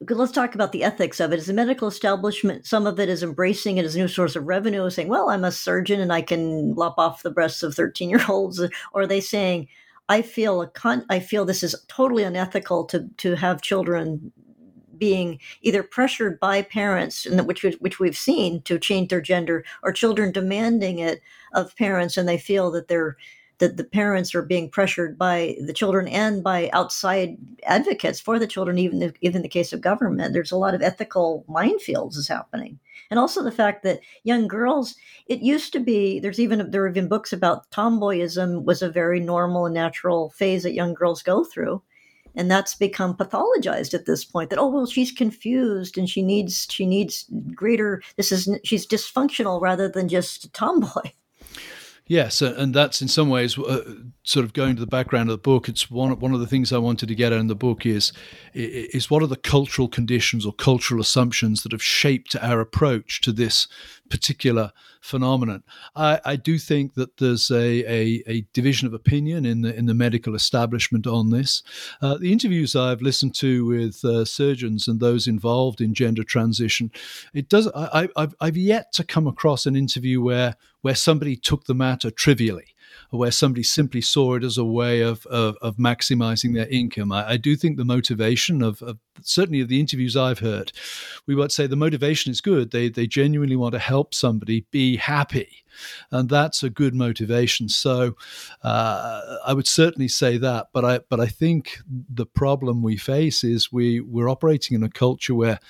[0.00, 1.38] let's talk about the ethics of it.
[1.38, 4.46] Is the medical establishment, some of it is embracing it as a new source of
[4.46, 8.10] revenue, saying, well, I'm a surgeon and I can lop off the breasts of 13
[8.10, 8.60] year olds?
[8.60, 9.68] Or are they saying,
[10.08, 14.32] I feel a con- I feel this is totally unethical to to have children
[14.96, 20.32] being either pressured by parents, which which we've seen to change their gender, or children
[20.32, 21.20] demanding it
[21.52, 23.16] of parents, and they feel that they're
[23.58, 28.46] that the parents are being pressured by the children and by outside advocates for the
[28.46, 30.32] children, even if, even in the case of government.
[30.32, 32.78] There's a lot of ethical minefields is happening,
[33.10, 34.94] and also the fact that young girls.
[35.26, 39.20] It used to be there's even there have been books about tomboyism was a very
[39.20, 41.82] normal and natural phase that young girls go through
[42.38, 46.66] and that's become pathologized at this point that oh well she's confused and she needs
[46.70, 51.12] she needs greater this is she's dysfunctional rather than just tomboy
[52.08, 53.84] Yes, and that's in some ways uh,
[54.22, 55.68] sort of going to the background of the book.
[55.68, 58.14] It's one one of the things I wanted to get at in the book is
[58.54, 63.32] is what are the cultural conditions or cultural assumptions that have shaped our approach to
[63.32, 63.68] this
[64.08, 65.62] particular phenomenon.
[65.94, 69.84] I, I do think that there's a, a, a, division of opinion in the in
[69.84, 71.62] the medical establishment on this.
[72.00, 76.90] Uh, the interviews I've listened to with uh, surgeons and those involved in gender transition,
[77.34, 77.68] it does.
[77.74, 82.10] I, I've I've yet to come across an interview where where somebody took the matter
[82.10, 82.74] trivially
[83.10, 87.10] or where somebody simply saw it as a way of, of, of maximizing their income.
[87.10, 90.72] I, I, do think the motivation of, of, certainly of the interviews I've heard,
[91.26, 92.70] we would say the motivation is good.
[92.70, 95.64] They, they genuinely want to help somebody be happy.
[96.10, 97.68] And that's a good motivation.
[97.68, 98.16] So
[98.62, 100.68] uh, I would certainly say that.
[100.72, 104.90] But I, but I think the problem we face is we, we're operating in a
[104.90, 105.60] culture where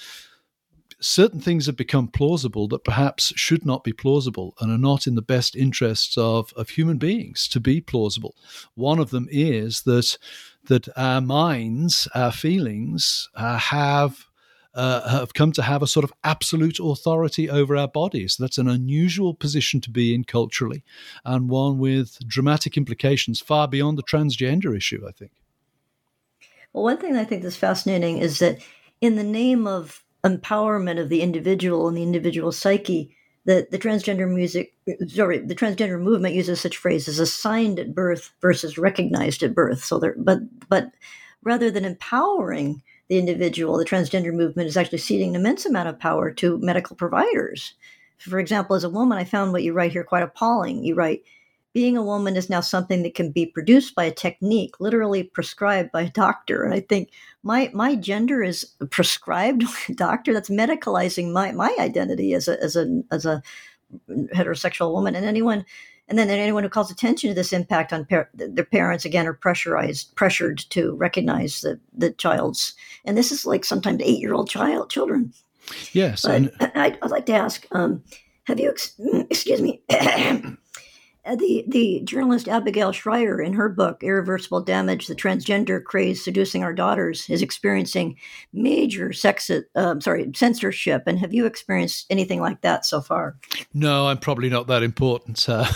[1.00, 5.14] certain things have become plausible that perhaps should not be plausible and are not in
[5.14, 8.34] the best interests of, of human beings to be plausible.
[8.74, 10.18] One of them is that
[10.64, 14.26] that our minds, our feelings, uh, have
[14.74, 18.36] uh, have come to have a sort of absolute authority over our bodies.
[18.38, 20.84] That's an unusual position to be in culturally,
[21.24, 25.04] and one with dramatic implications far beyond the transgender issue.
[25.08, 25.32] I think.
[26.72, 28.60] Well, one thing I think that's fascinating is that
[29.00, 34.28] in the name of empowerment of the individual and the individual psyche that the transgender
[34.28, 34.74] music
[35.06, 39.84] sorry the transgender movement uses such phrases assigned at birth versus recognized at birth.
[39.84, 40.90] So there but but
[41.42, 45.98] rather than empowering the individual the transgender movement is actually ceding an immense amount of
[45.98, 47.74] power to medical providers.
[48.18, 50.84] For example as a woman i found what you write here quite appalling.
[50.84, 51.22] You write
[51.78, 55.92] being a woman is now something that can be produced by a technique, literally prescribed
[55.92, 56.64] by a doctor.
[56.64, 57.10] And I think
[57.44, 60.34] my my gender is prescribed by a doctor.
[60.34, 63.44] That's medicalizing my my identity as a as a as a
[64.10, 65.14] heterosexual woman.
[65.14, 65.64] And anyone
[66.08, 69.32] and then anyone who calls attention to this impact on par- their parents again are
[69.32, 74.50] pressurized pressured to recognize the the child's and this is like sometimes eight year old
[74.50, 75.32] child children.
[75.92, 77.68] Yes, but and- I'd, I'd like to ask.
[77.70, 78.02] Um,
[78.48, 78.70] have you,
[79.30, 79.82] excuse me,
[81.36, 86.72] the, the journalist Abigail Shrier, in her book, Irreversible Damage The Transgender Craze Seducing Our
[86.72, 88.16] Daughters, is experiencing
[88.52, 91.04] major sex, uh, sorry, censorship.
[91.06, 93.36] And have you experienced anything like that so far?
[93.74, 95.48] No, I'm probably not that important.
[95.48, 95.66] Uh,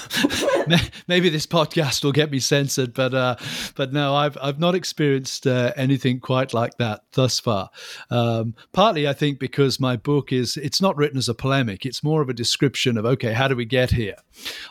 [1.08, 3.36] maybe this podcast will get me censored, but uh,
[3.74, 7.70] but no, I've, I've not experienced uh, anything quite like that thus far.
[8.10, 12.02] Um, partly, I think, because my book is, it's not written as a polemic, it's
[12.02, 14.16] more of a description of, okay, how do we get here?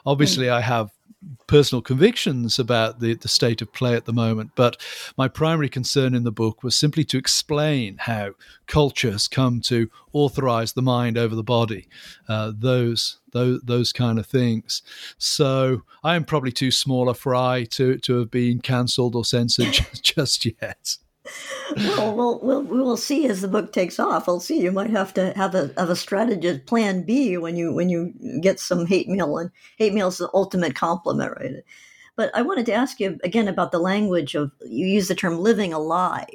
[0.05, 0.91] Obviously, I have
[1.47, 4.77] personal convictions about the, the state of play at the moment, but
[5.17, 8.31] my primary concern in the book was simply to explain how
[8.67, 11.87] culture has come to authorize the mind over the body,
[12.27, 14.81] uh, those, those those kind of things.
[15.17, 19.73] So I am probably too small a fry to, to have been cancelled or censored
[20.01, 20.97] just yet
[21.77, 24.27] well, we'll, we'll, we will see as the book takes off.
[24.27, 24.59] We'll see.
[24.59, 28.13] You might have to have a have a strategy plan B when you when you
[28.41, 31.63] get some hate mail, and hate mail is the ultimate compliment, right?
[32.15, 35.39] But I wanted to ask you again about the language of you use the term
[35.39, 36.27] living a lie.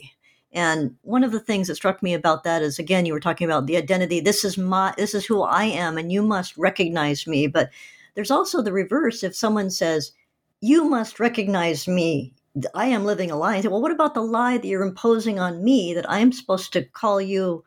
[0.53, 3.45] And one of the things that struck me about that is again, you were talking
[3.45, 4.21] about the identity.
[4.21, 7.47] This is my this is who I am, and you must recognize me.
[7.47, 7.71] But
[8.15, 9.23] there's also the reverse.
[9.23, 10.13] If someone says,
[10.61, 12.35] you must recognize me.
[12.75, 13.57] I am living a lie.
[13.57, 16.73] I well, what about the lie that you're imposing on me that I am supposed
[16.73, 17.65] to call you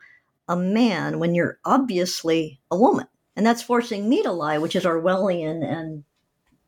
[0.48, 3.06] a man when you're obviously a woman?
[3.36, 6.04] And that's forcing me to lie, which is Orwellian and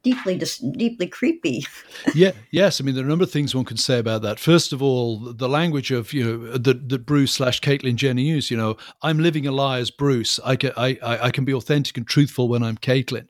[0.03, 0.41] deeply
[0.77, 1.67] deeply creepy.
[2.15, 2.81] yeah, yes.
[2.81, 4.39] I mean, there are a number of things one can say about that.
[4.39, 8.21] First of all, the language of you know uh, that, that Bruce slash Caitlin Jenner
[8.21, 8.51] use.
[8.51, 10.39] You know, I'm living a lie as Bruce.
[10.45, 13.27] I can I, I can be authentic and truthful when I'm Caitlin.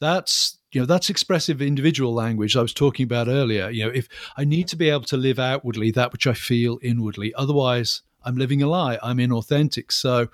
[0.00, 3.70] That's you know that's expressive individual language I was talking about earlier.
[3.70, 6.78] You know, if I need to be able to live outwardly that which I feel
[6.82, 8.98] inwardly, otherwise I'm living a lie.
[9.02, 9.92] I'm inauthentic.
[9.92, 10.28] So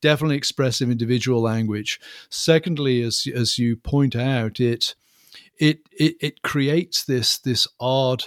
[0.00, 2.00] definitely expressive individual language.
[2.30, 4.94] Secondly, as as you point out, it
[5.58, 8.24] it it, it creates this this odd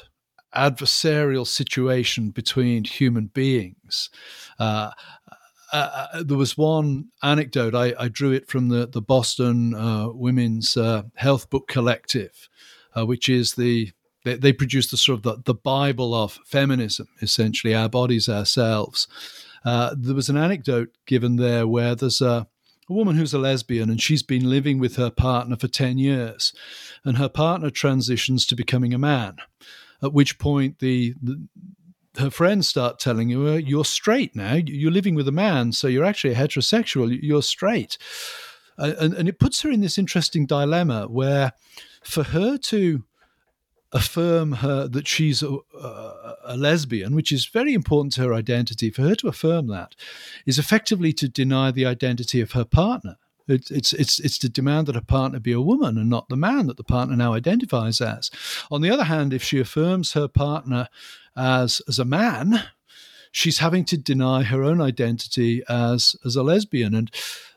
[0.55, 4.09] adversarial situation between human beings.
[4.59, 4.91] Uh,
[5.73, 7.75] uh, uh, there was one anecdote.
[7.75, 12.49] I, I, drew it from the the Boston uh, Women's uh, Health Book Collective,
[12.95, 13.91] uh, which is the
[14.23, 19.07] they, they, produce the sort of the, the Bible of feminism, essentially our bodies, ourselves.
[19.65, 22.47] there was an anecdote given there where there's a
[22.89, 26.53] a woman who's a lesbian and she's been living with her partner for 10 years
[27.03, 29.35] and her partner transitions to becoming a man
[30.01, 31.47] at which point the, the
[32.17, 34.55] her friends start telling her, you're straight now.
[34.55, 37.17] You're living with a man, so you're actually heterosexual.
[37.21, 37.97] You're straight.
[38.77, 41.53] And, and it puts her in this interesting dilemma where
[42.03, 43.03] for her to
[43.91, 48.89] affirm her that she's a, a, a, lesbian, which is very important to her identity,
[48.89, 49.95] for her to affirm that
[50.45, 53.15] is effectively to deny the identity of her partner.
[53.47, 56.35] It, it's it's it's to demand that a partner be a woman and not the
[56.35, 58.29] man that the partner now identifies as.
[58.69, 60.89] On the other hand, if she affirms her partner
[61.37, 62.63] as as a man,
[63.31, 67.11] she's having to deny her own identity as as a lesbian and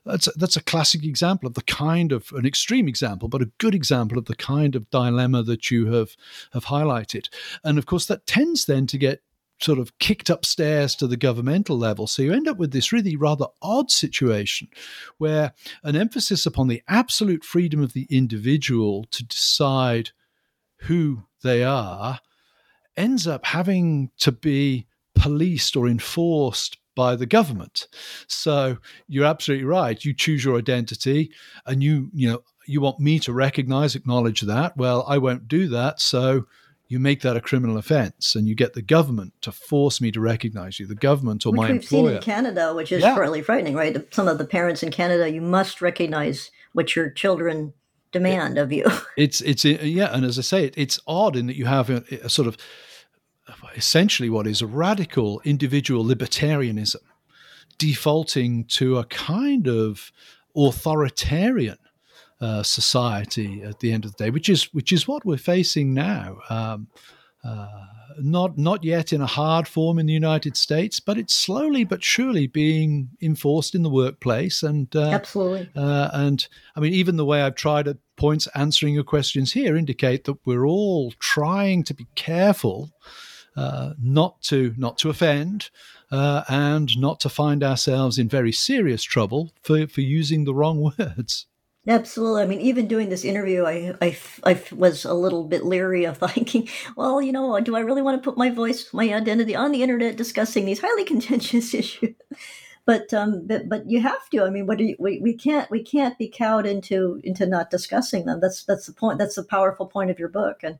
[0.04, 3.50] that's a, that's a classic example of the kind of an extreme example but a
[3.58, 6.10] good example of the kind of dilemma that you have
[6.52, 7.28] have highlighted
[7.64, 9.22] and of course that tends then to get
[9.62, 12.06] sort of kicked upstairs to the governmental level.
[12.06, 14.68] So you end up with this really rather odd situation
[15.18, 15.52] where
[15.82, 20.12] an emphasis upon the absolute freedom of the individual to decide
[20.84, 22.20] who they are
[23.00, 27.86] ends up having to be policed or enforced by the government.
[28.26, 28.78] So
[29.08, 30.04] you're absolutely right.
[30.04, 31.30] You choose your identity
[31.66, 34.76] and you, you know, you want me to recognize, acknowledge that.
[34.76, 36.00] Well, I won't do that.
[36.00, 36.46] So
[36.88, 40.20] you make that a criminal offence and you get the government to force me to
[40.20, 42.08] recognize you, the government or which my we've employer.
[42.08, 43.16] seen in Canada, which is yeah.
[43.16, 44.12] really frightening, right?
[44.12, 47.72] Some of the parents in Canada, you must recognize what your children
[48.12, 48.84] demand it, of you.
[49.16, 52.04] It's it's yeah, and as I say, it, it's odd in that you have a,
[52.24, 52.56] a sort of
[53.76, 57.02] essentially what is radical individual libertarianism
[57.78, 60.12] defaulting to a kind of
[60.56, 61.78] authoritarian
[62.40, 65.92] uh, society at the end of the day, which is which is what we're facing
[65.92, 66.38] now.
[66.48, 66.88] Um,
[67.42, 67.66] uh,
[68.18, 72.04] not not yet in a hard form in the United States, but it's slowly but
[72.04, 74.62] surely being enforced in the workplace.
[74.62, 76.46] And uh, absolutely, uh, and
[76.76, 80.38] I mean, even the way I've tried at points answering your questions here indicate that
[80.44, 82.90] we're all trying to be careful
[83.56, 85.70] uh, not to not to offend.
[86.12, 90.80] Uh, and not to find ourselves in very serious trouble for, for using the wrong
[90.98, 91.46] words.
[91.88, 92.42] Absolutely.
[92.42, 96.18] I mean, even doing this interview, I, I, I was a little bit leery of
[96.32, 99.72] thinking, well, you know, do I really want to put my voice, my identity on
[99.72, 102.14] the internet discussing these highly contentious issues?
[102.86, 104.42] But um, but but you have to.
[104.42, 108.24] I mean, what you, we we can't we can't be cowed into into not discussing
[108.24, 108.40] them.
[108.40, 109.18] That's that's the point.
[109.18, 110.62] That's the powerful point of your book.
[110.62, 110.78] And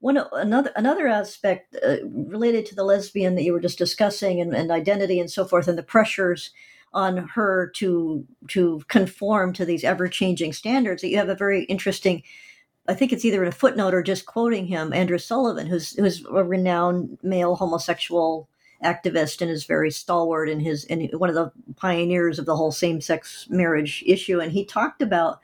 [0.00, 4.54] one another another aspect uh, related to the lesbian that you were just discussing and,
[4.54, 6.50] and identity and so forth, and the pressures
[6.92, 11.64] on her to to conform to these ever changing standards that you have a very
[11.64, 12.22] interesting
[12.88, 16.24] I think it's either in a footnote or just quoting him, Andrew Sullivan, who's who's
[16.24, 18.48] a renowned male homosexual
[18.82, 22.72] activist and is very stalwart in his and one of the pioneers of the whole
[22.72, 24.40] same-sex marriage issue.
[24.40, 25.40] And he talked about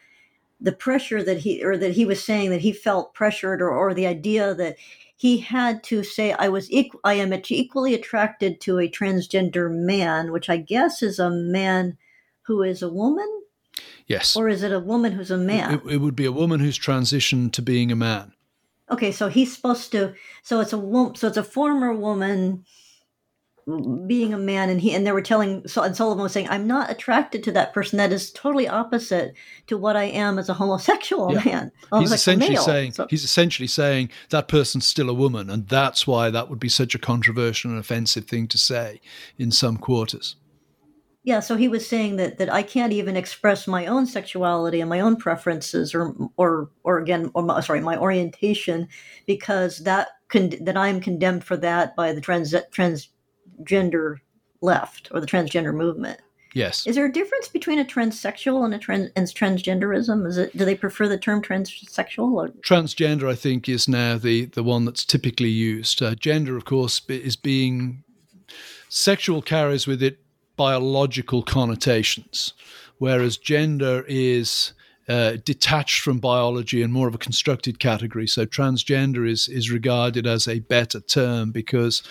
[0.64, 3.92] the pressure that he or that he was saying that he felt pressured or, or
[3.92, 4.76] the idea that
[5.14, 10.32] he had to say I was equal, I am equally attracted to a transgender man,
[10.32, 11.98] which I guess is a man
[12.42, 13.28] who is a woman.
[14.06, 14.36] Yes.
[14.36, 15.74] Or is it a woman who's a man?
[15.74, 18.32] It, it would be a woman who's transitioned to being a man.
[18.90, 20.14] Okay, so he's supposed to.
[20.42, 21.14] So it's a woman.
[21.14, 22.64] So it's a former woman
[24.06, 26.66] being a man and he and they were telling so and Sullivan was saying I'm
[26.66, 29.34] not attracted to that person that is totally opposite
[29.68, 31.44] to what I am as a homosexual yeah.
[31.44, 31.72] man.
[32.00, 36.28] he's essentially saying so, he's essentially saying that person's still a woman and that's why
[36.28, 39.00] that would be such a controversial and offensive thing to say
[39.38, 40.36] in some quarters.
[41.22, 44.90] Yeah, so he was saying that that I can't even express my own sexuality and
[44.90, 48.88] my own preferences or or or again or sorry my orientation
[49.26, 53.08] because that con- that I'm condemned for that by the trans trans
[53.62, 54.20] gender
[54.60, 56.20] left or the transgender movement.
[56.54, 56.86] Yes.
[56.86, 60.24] Is there a difference between a transsexual and a trans and transgenderism?
[60.26, 62.32] Is it do they prefer the term transsexual?
[62.32, 62.48] Or?
[62.48, 66.00] Transgender, I think, is now the the one that's typically used.
[66.00, 68.04] Uh, gender, of course, is being
[68.88, 70.18] sexual carries with it
[70.56, 72.54] biological connotations,
[72.98, 74.72] whereas gender is
[75.08, 78.28] uh, detached from biology and more of a constructed category.
[78.28, 82.02] So transgender is is regarded as a better term because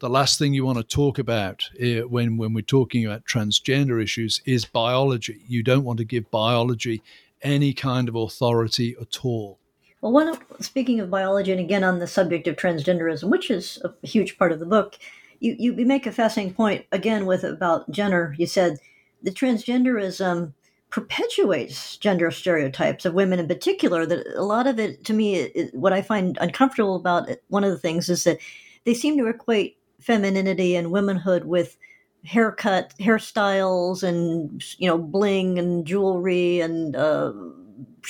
[0.00, 4.02] the last thing you want to talk about uh, when when we're talking about transgender
[4.02, 5.42] issues is biology.
[5.46, 7.02] You don't want to give biology
[7.42, 9.58] any kind of authority at all.
[10.00, 14.06] Well, one speaking of biology, and again on the subject of transgenderism, which is a
[14.06, 14.98] huge part of the book,
[15.38, 18.34] you, you make a fascinating point again with about Jenner.
[18.38, 18.78] You said
[19.22, 20.54] the transgenderism
[20.88, 24.06] perpetuates gender stereotypes of women in particular.
[24.06, 27.64] That a lot of it, to me, it, what I find uncomfortable about it, one
[27.64, 28.38] of the things is that
[28.84, 31.76] they seem to equate femininity and womanhood with
[32.24, 37.32] haircut, hairstyles, and you know, bling and jewelry and uh,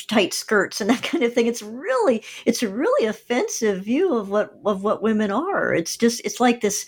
[0.09, 1.47] tight skirts and that kind of thing.
[1.47, 5.75] It's really, it's a really offensive view of what of what women are.
[5.75, 6.87] It's just, it's like this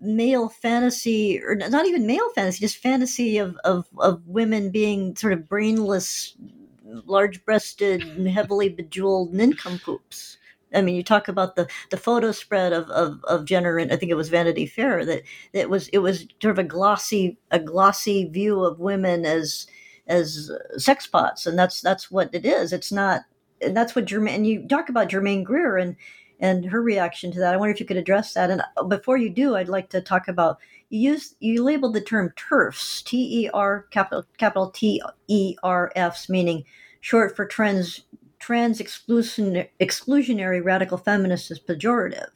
[0.00, 5.32] male fantasy, or not even male fantasy, just fantasy of of, of women being sort
[5.32, 6.36] of brainless,
[6.84, 10.37] large-breasted, heavily bejeweled nincompoops.
[10.74, 13.96] I mean, you talk about the the photo spread of of, of Jenner, and I
[13.96, 15.22] think it was Vanity Fair that
[15.54, 19.66] that was it was sort of a glossy a glossy view of women as
[20.06, 22.72] as sex pots, and that's that's what it is.
[22.72, 23.22] It's not,
[23.60, 24.34] and that's what Germaine.
[24.34, 25.96] And you talk about Germaine Greer and
[26.40, 27.54] and her reaction to that.
[27.54, 28.50] I wonder if you could address that.
[28.50, 30.58] And uh, before you do, I'd like to talk about
[30.88, 35.92] you use you labeled the term TERFs, T E R capital capital T E R
[35.94, 36.64] Fs, meaning
[37.00, 38.04] short for trans
[38.38, 42.30] trans exclusionary radical feminists is pejorative.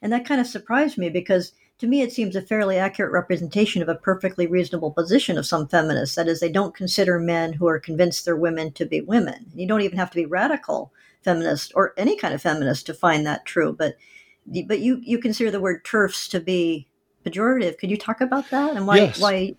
[0.00, 3.82] And that kind of surprised me because to me it seems a fairly accurate representation
[3.82, 6.16] of a perfectly reasonable position of some feminists.
[6.16, 9.46] That is, they don't consider men who are convinced they're women to be women.
[9.54, 10.92] You don't even have to be radical
[11.22, 13.74] feminist or any kind of feminist to find that true.
[13.76, 13.96] But
[14.66, 16.88] but you you consider the word TERFs to be
[17.24, 17.78] pejorative.
[17.78, 19.20] Could you talk about that and why yes.
[19.20, 19.54] why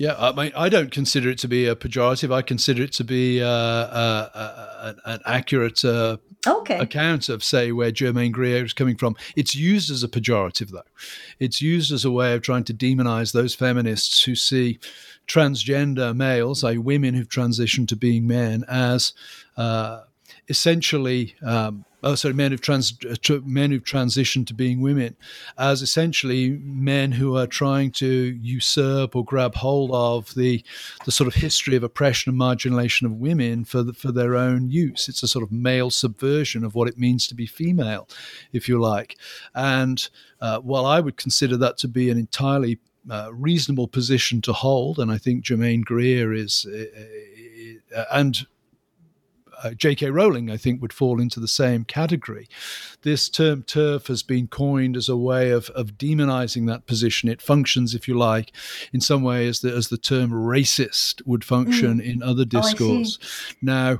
[0.00, 2.32] yeah, I mean, I don't consider it to be a pejorative.
[2.32, 6.78] I consider it to be uh, uh, uh, an accurate uh, okay.
[6.78, 9.14] account of, say, where Germaine Greer is coming from.
[9.36, 10.88] It's used as a pejorative, though.
[11.38, 14.78] It's used as a way of trying to demonize those feminists who see
[15.28, 19.12] transgender males, i.e., women who've transitioned to being men, as
[19.58, 20.04] uh,
[20.48, 22.96] essentially um, oh sorry men who've trans
[23.44, 25.16] men who've transitioned to being women
[25.58, 28.06] as essentially men who are trying to
[28.40, 30.64] usurp or grab hold of the
[31.04, 34.70] the sort of history of oppression and marginalization of women for the, for their own
[34.70, 35.08] use.
[35.08, 38.08] It's a sort of male subversion of what it means to be female
[38.52, 39.16] if you like.
[39.54, 40.08] And
[40.40, 42.78] uh, while I would consider that to be an entirely
[43.10, 48.46] uh, reasonable position to hold, and I think Germaine Greer is, uh, uh and
[49.62, 50.10] uh, J.K.
[50.10, 52.48] Rowling, I think, would fall into the same category.
[53.02, 57.28] This term TERF has been coined as a way of, of demonizing that position.
[57.28, 58.52] It functions, if you like,
[58.92, 62.04] in some way as the, as the term racist would function mm.
[62.04, 63.18] in other oh, discourse.
[63.22, 63.98] Oh, now,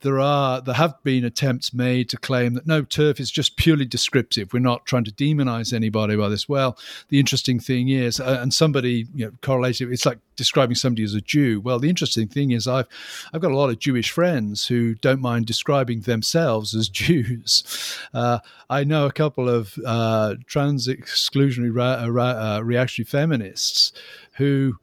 [0.00, 3.84] there are there have been attempts made to claim that no TERF is just purely
[3.84, 4.52] descriptive.
[4.52, 6.48] We're not trying to demonize anybody by this.
[6.48, 6.78] Well
[7.08, 11.14] the interesting thing is uh, and somebody you know correlated it's like describing somebody as
[11.14, 11.60] a jew.
[11.60, 12.86] Well the interesting thing is i've
[13.32, 17.98] i've got a lot of jewish friends who don't mind describing themselves as jews.
[18.12, 18.38] Uh,
[18.68, 23.92] i know a couple of uh, trans exclusionary uh, reactionary feminists
[24.34, 24.76] who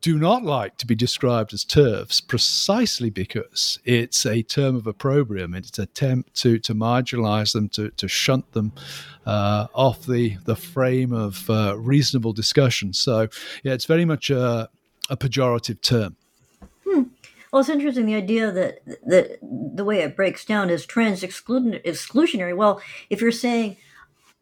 [0.00, 5.54] do not like to be described as TERFs precisely because it's a term of opprobrium.
[5.54, 8.72] It's an attempt to, to marginalize them, to, to shunt them
[9.24, 12.92] uh, off the, the frame of uh, reasonable discussion.
[12.92, 13.28] So,
[13.62, 14.68] yeah, it's very much a,
[15.10, 16.16] a pejorative term.
[16.86, 17.02] Hmm.
[17.52, 22.56] Well, it's interesting the idea that, that the way it breaks down is trans exclusionary.
[22.56, 23.76] Well, if you're saying,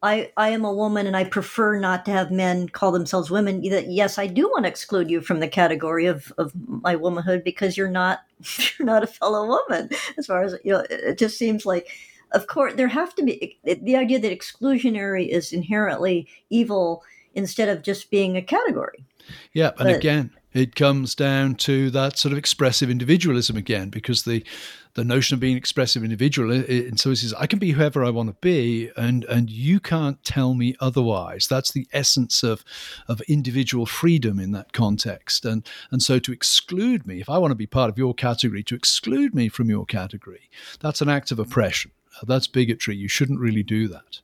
[0.05, 3.61] I, I am a woman and I prefer not to have men call themselves women.
[3.69, 7.43] that Yes, I do want to exclude you from the category of, of my womanhood
[7.43, 8.19] because you're not
[8.77, 9.89] you're not a fellow woman.
[10.17, 11.89] As far as you know, it just seems like,
[12.33, 17.03] of course, there have to be the idea that exclusionary is inherently evil
[17.33, 19.03] instead of just being a category.
[19.53, 24.23] Yeah, and but, again, it comes down to that sort of expressive individualism again, because
[24.23, 24.43] the
[24.93, 28.09] the notion of being expressive individual and so he says i can be whoever i
[28.09, 31.47] want to be and and you can't tell me otherwise.
[31.47, 32.63] That's the essence of
[33.09, 35.43] of individual freedom in that context.
[35.43, 38.63] And and so to exclude me if i want to be part of your category
[38.63, 40.49] to exclude me from your category
[40.79, 41.91] that's an act of oppression.
[42.23, 42.95] That's bigotry.
[42.95, 44.21] You shouldn't really do that.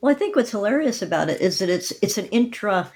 [0.00, 2.92] Well i think what's hilarious about it is that it's it's an intra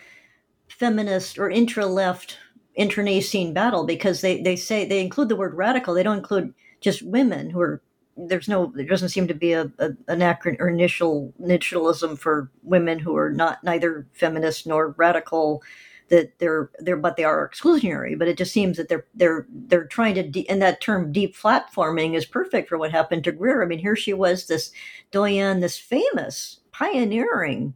[0.70, 2.38] feminist or intra left
[2.74, 5.94] internecine battle because they, they say they include the word radical.
[5.94, 7.82] They don't include just women who are
[8.16, 12.50] there's no there doesn't seem to be a, a an acron or initial initialism for
[12.62, 15.62] women who are not neither feminist nor radical
[16.10, 18.18] that they're they're but they are exclusionary.
[18.18, 22.14] But it just seems that they're they're they're trying to de- and that term deplatforming
[22.14, 23.62] is perfect for what happened to Greer.
[23.62, 24.70] I mean, here she was, this
[25.10, 27.74] doyen, this famous pioneering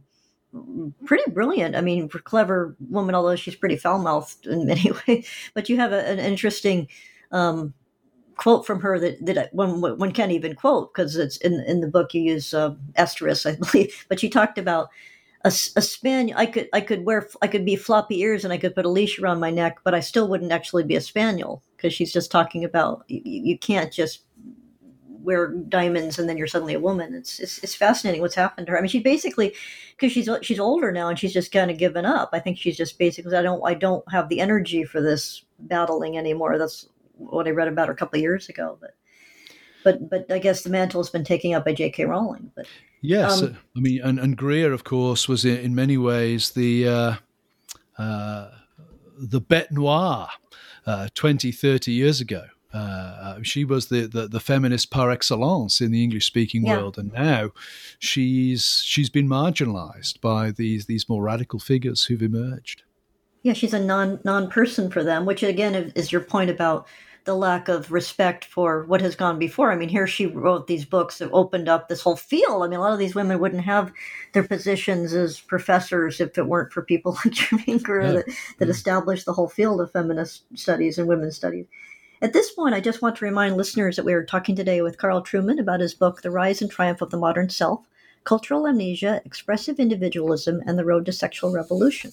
[1.05, 1.75] pretty brilliant.
[1.75, 5.27] I mean, for clever woman, although she's pretty foul mouthed in many ways.
[5.53, 6.87] But you have a, an interesting
[7.31, 7.73] um,
[8.37, 11.87] quote from her that, that one one can't even quote because it's in in the
[11.87, 14.05] book you use uh, asterisk, I believe.
[14.09, 14.89] But she talked about
[15.43, 16.37] a, a spaniel.
[16.37, 18.89] I could I could wear I could be floppy ears and I could put a
[18.89, 22.31] leash around my neck, but I still wouldn't actually be a spaniel because she's just
[22.31, 24.21] talking about you, you can't just
[25.25, 27.13] wear diamonds and then you're suddenly a woman.
[27.13, 28.77] It's, it's, it's fascinating what's happened to her.
[28.77, 29.53] I mean, she basically
[29.97, 32.29] because she's she's older now and she's just kind of given up.
[32.33, 36.17] I think she's just basically I don't I don't have the energy for this battling
[36.17, 36.57] anymore.
[36.57, 38.77] That's what I read about her a couple of years ago.
[38.79, 38.95] But
[39.83, 42.05] but but I guess the mantle has been taken up by J.K.
[42.05, 42.51] Rowling.
[42.55, 42.67] But
[43.01, 46.87] yes, um, I mean, and, and Greer, of course, was in, in many ways the
[46.87, 47.15] uh,
[47.97, 48.51] uh,
[49.17, 50.29] the bête noire
[50.85, 52.45] uh, 20, 30 years ago.
[52.75, 56.75] Uh, she was the, the, the, feminist par excellence in the English speaking yeah.
[56.75, 57.51] world, and now
[57.99, 62.83] she's she's been marginalised by these these more radical figures who've emerged.
[63.43, 66.85] Yeah, she's a non non person for them, which again is your point about
[67.23, 69.71] the lack of respect for what has gone before.
[69.71, 72.63] I mean, here she wrote these books that opened up this whole field.
[72.63, 73.91] I mean, a lot of these women wouldn't have
[74.33, 78.11] their positions as professors if it weren't for people like Germaine Greer yeah.
[78.11, 78.25] that,
[78.59, 78.71] that yeah.
[78.71, 81.65] established the whole field of feminist studies and women's studies.
[82.21, 84.97] At this point, I just want to remind listeners that we are talking today with
[84.97, 87.85] Carl Trueman about his book, The Rise and Triumph of the Modern Self
[88.23, 92.11] Cultural Amnesia, Expressive Individualism, and the Road to Sexual Revolution.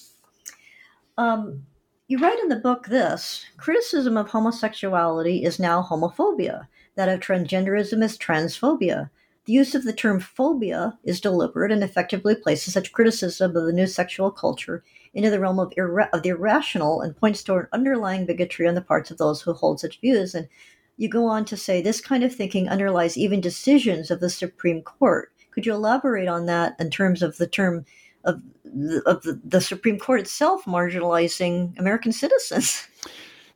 [1.16, 1.66] Um,
[2.08, 8.02] you write in the book this criticism of homosexuality is now homophobia, that of transgenderism
[8.02, 9.08] is transphobia.
[9.44, 13.72] The use of the term phobia is deliberate and effectively places such criticism of the
[13.72, 14.82] new sexual culture
[15.14, 18.74] into the realm of, irra- of the irrational and points to an underlying bigotry on
[18.74, 20.34] the parts of those who hold such views.
[20.34, 20.48] And
[20.96, 24.82] you go on to say this kind of thinking underlies even decisions of the Supreme
[24.82, 25.32] Court.
[25.50, 27.84] Could you elaborate on that in terms of the term
[28.24, 32.86] of the, of the, Supreme Court itself marginalizing American citizens?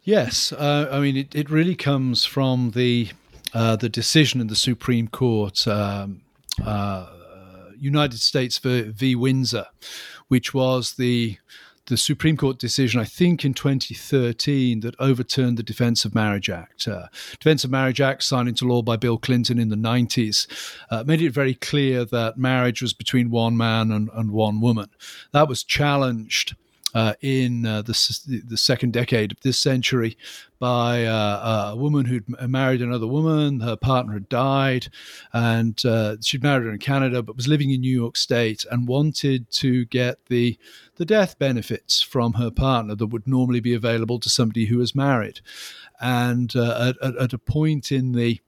[0.03, 3.09] Yes, uh, I mean it, it really comes from the
[3.53, 6.21] uh, the decision in the Supreme Court, um,
[6.65, 7.09] uh,
[7.77, 9.67] United States v Windsor,
[10.29, 11.39] which was the
[11.87, 16.89] the Supreme Court decision, I think in 2013, that overturned the Defense of Marriage Act.
[16.89, 17.07] Uh,
[17.39, 20.49] Defense of Marriage Act, signed into law by Bill Clinton in the 90s,
[20.91, 24.91] uh, made it very clear that marriage was between one man and, and one woman.
[25.33, 26.57] That was challenged
[26.97, 30.17] uh, in uh, the, the second decade of this century
[30.59, 33.61] by uh, a woman who'd married another woman.
[33.61, 34.89] Her partner had died,
[35.35, 38.89] and uh, she'd married her in Canada, but was living in New York State and
[38.89, 40.59] wanted to get the
[40.97, 44.95] the death benefits from her partner that would normally be available to somebody who was
[44.95, 45.41] married.
[46.01, 48.41] And uh, at, at, a point in the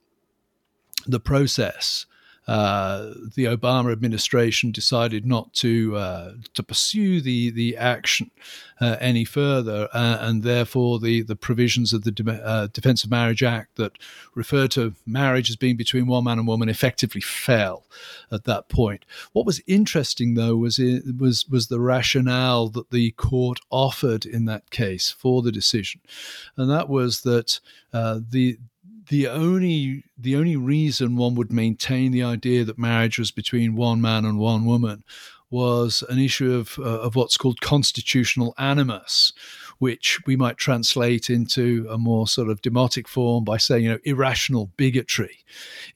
[1.06, 2.06] the process,
[2.48, 8.30] uh, the Obama administration decided not to uh, to pursue the the action
[8.80, 13.10] uh, any further, uh, and therefore the the provisions of the De- uh, Defense of
[13.10, 13.98] Marriage Act that
[14.34, 17.84] refer to marriage as being between one man and woman effectively fell
[18.32, 19.04] at that point.
[19.34, 24.46] What was interesting, though, was it was was the rationale that the court offered in
[24.46, 26.00] that case for the decision,
[26.56, 27.60] and that was that
[27.92, 28.56] the
[29.08, 34.00] the only the only reason one would maintain the idea that marriage was between one
[34.00, 35.04] man and one woman
[35.50, 39.32] was an issue of uh, of what's called constitutional animus,
[39.78, 43.98] which we might translate into a more sort of demotic form by saying, you know,
[44.04, 45.38] irrational bigotry.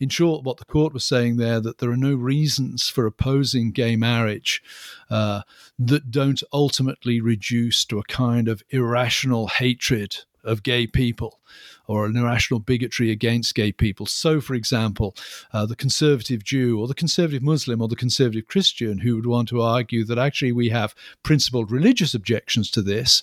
[0.01, 3.73] In short, what the court was saying there that there are no reasons for opposing
[3.73, 4.63] gay marriage
[5.11, 5.43] uh,
[5.79, 11.41] that don't ultimately reduce to a kind of irrational hatred of gay people
[11.93, 14.07] or an irrational bigotry against gay people.
[14.07, 15.15] So, for example,
[15.53, 19.51] uh, the conservative Jew or the conservative Muslim or the conservative Christian who would want
[19.51, 23.23] to argue that actually we have principled religious objections to this,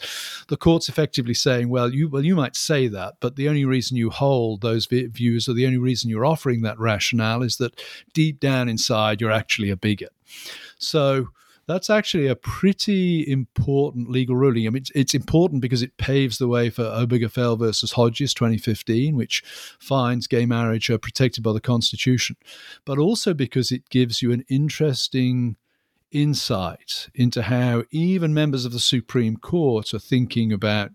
[0.49, 3.97] the court's effectively saying, well, you well you might say that, but the only reason
[3.97, 7.81] you hold those views or the only reason you're offering that rationale is that
[8.13, 10.13] deep down inside you're actually a bigot.
[10.77, 11.29] So
[11.69, 14.65] that's actually a pretty important legal ruling.
[14.65, 19.15] I mean, it's, it's important because it paves the way for Obergefell versus Hodges 2015,
[19.15, 19.43] which
[19.79, 22.37] finds gay marriage are protected by the Constitution,
[22.85, 25.57] but also because it gives you an interesting
[26.11, 30.89] insight into how even members of the Supreme Court are thinking about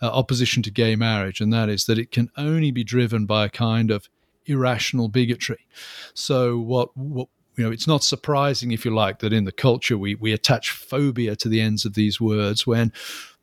[0.00, 3.46] uh, opposition to gay marriage, and that is that it can only be driven by
[3.46, 4.08] a kind of
[4.46, 5.66] irrational bigotry.
[6.12, 9.96] So what what you know, it's not surprising, if you like, that in the culture
[9.96, 12.92] we, we attach phobia to the ends of these words when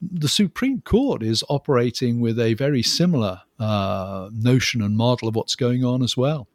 [0.01, 5.55] the Supreme Court is operating with a very similar uh, notion and model of what's
[5.55, 6.47] going on as well.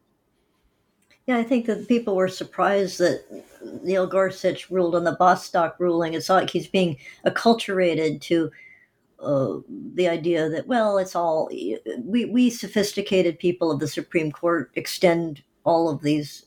[1.26, 3.24] Yeah, I think that people were surprised that
[3.82, 6.14] Neil Gorsuch ruled on the Bostock ruling.
[6.14, 8.50] It's like he's being acculturated to
[9.18, 9.56] uh,
[9.94, 11.48] the idea that, well, it's all,
[12.04, 16.44] we, we sophisticated people of the Supreme Court extend all of these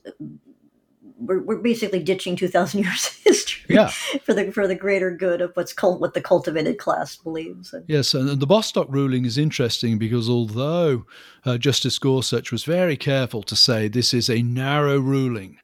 [1.19, 3.89] we're, we're basically ditching 2000 years of history yeah.
[4.23, 8.13] for the for the greater good of what's cult, what the cultivated class believes yes
[8.13, 11.05] and the bostock ruling is interesting because although
[11.45, 15.57] uh, justice gorsuch was very careful to say this is a narrow ruling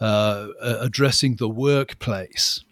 [0.00, 2.64] uh, addressing the workplace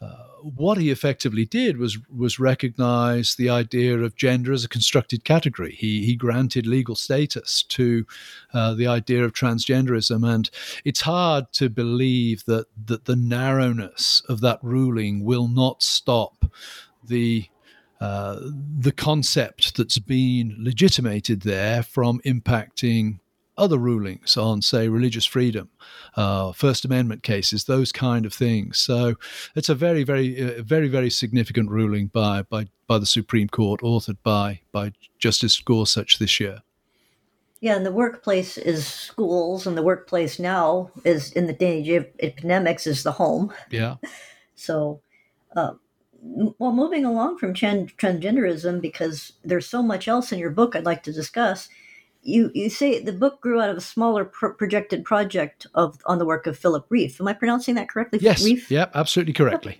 [0.00, 5.24] uh, what he effectively did was was recognize the idea of gender as a constructed
[5.24, 5.74] category.
[5.74, 8.06] He he granted legal status to
[8.52, 10.50] uh, the idea of transgenderism, and
[10.84, 16.44] it's hard to believe that that the narrowness of that ruling will not stop
[17.06, 17.48] the
[18.00, 18.38] uh,
[18.78, 23.18] the concept that's been legitimated there from impacting
[23.60, 25.68] other rulings on, say, religious freedom,
[26.16, 28.78] uh, First Amendment cases, those kind of things.
[28.78, 29.14] So
[29.54, 33.80] it's a very, very, uh, very, very significant ruling by by by the Supreme Court,
[33.82, 36.62] authored by by Justice Gorsuch this year.
[37.60, 42.06] Yeah, and the workplace is schools, and the workplace now is in the age of
[42.20, 43.52] epidemics is the home.
[43.70, 43.96] Yeah.
[44.56, 45.00] So,
[45.56, 45.72] uh,
[46.20, 51.02] well, moving along from transgenderism, because there's so much else in your book I'd like
[51.04, 51.70] to discuss
[52.22, 56.18] you you say the book grew out of a smaller pro- projected project of on
[56.18, 57.20] the work of Philip Rieff.
[57.20, 58.18] Am I pronouncing that correctly?
[58.22, 58.44] Yes.
[58.44, 58.70] Rieff?
[58.70, 59.78] Yep, absolutely correctly.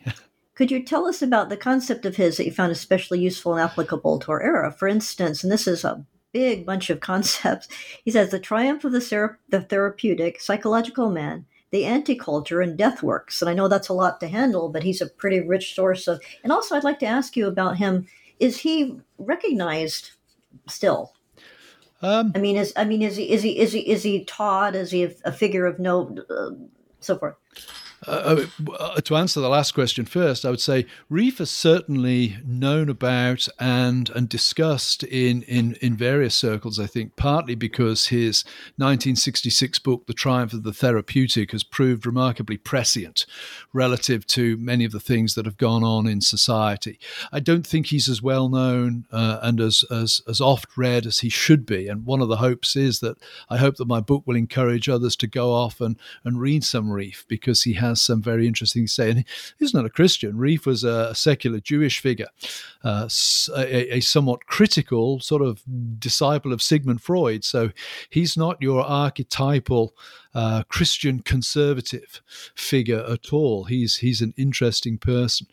[0.54, 3.62] Could you tell us about the concept of his that you found especially useful and
[3.62, 4.70] applicable to our era?
[4.70, 7.68] For instance, and this is a big bunch of concepts.
[8.04, 13.02] He says the triumph of the, ser- the therapeutic, psychological man, the anti-culture, and death
[13.02, 13.40] works.
[13.40, 16.20] And I know that's a lot to handle, but he's a pretty rich source of.
[16.42, 18.06] And also, I'd like to ask you about him.
[18.38, 20.10] Is he recognized
[20.68, 21.14] still?
[22.02, 24.74] Um, I mean, is I mean, is he is he is he is he taught?
[24.74, 26.20] Is he a, figure of note?
[26.30, 26.50] Uh,
[27.00, 27.34] so forth.
[28.10, 28.44] Uh,
[28.80, 33.46] uh, to answer the last question first, I would say Rieff is certainly known about
[33.60, 36.80] and and discussed in, in, in various circles.
[36.80, 38.42] I think partly because his
[38.78, 43.26] 1966 book, The Triumph of the Therapeutic, has proved remarkably prescient
[43.72, 46.98] relative to many of the things that have gone on in society.
[47.30, 51.20] I don't think he's as well known uh, and as, as as oft read as
[51.20, 51.86] he should be.
[51.86, 55.14] And one of the hopes is that I hope that my book will encourage others
[55.16, 58.86] to go off and and read some Rieff because he has has some very interesting
[58.86, 59.10] say.
[59.10, 59.24] And
[59.58, 60.36] he's not a Christian.
[60.36, 62.28] Rieff was a, secular Jewish figure,
[62.84, 63.08] uh,
[63.56, 65.62] a, a, somewhat critical sort of
[65.98, 67.44] disciple of Sigmund Freud.
[67.44, 67.70] So
[68.08, 69.94] he's not your archetypal
[70.34, 72.22] uh, Christian conservative
[72.54, 73.64] figure at all.
[73.64, 75.48] He's he's an interesting person.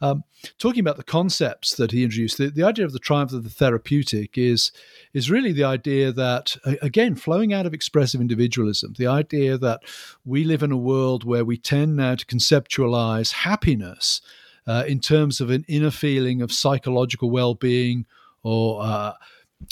[0.00, 0.24] Um,
[0.58, 3.50] talking about the concepts that he introduced, the, the idea of the triumph of the
[3.50, 4.72] therapeutic is
[5.12, 9.80] is really the idea that again flowing out of expressive individualism, the idea that
[10.24, 14.20] we live in a world where we tend now to conceptualize happiness.
[14.64, 18.06] Uh, in terms of an inner feeling of psychological well-being
[18.44, 19.12] or uh,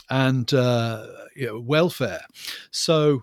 [0.09, 1.07] and uh,
[1.37, 2.23] you know, welfare.
[2.73, 3.23] So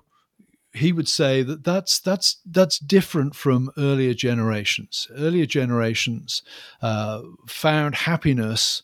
[0.78, 5.07] he would say that that's that's that's different from earlier generations.
[5.15, 6.41] Earlier generations
[6.82, 8.84] uh, found happiness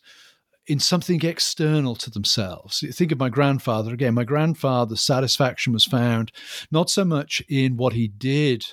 [0.66, 2.82] in something external to themselves.
[2.96, 4.14] Think of my grandfather again.
[4.14, 6.32] My grandfather's satisfaction was found
[6.70, 8.64] not so much in what he did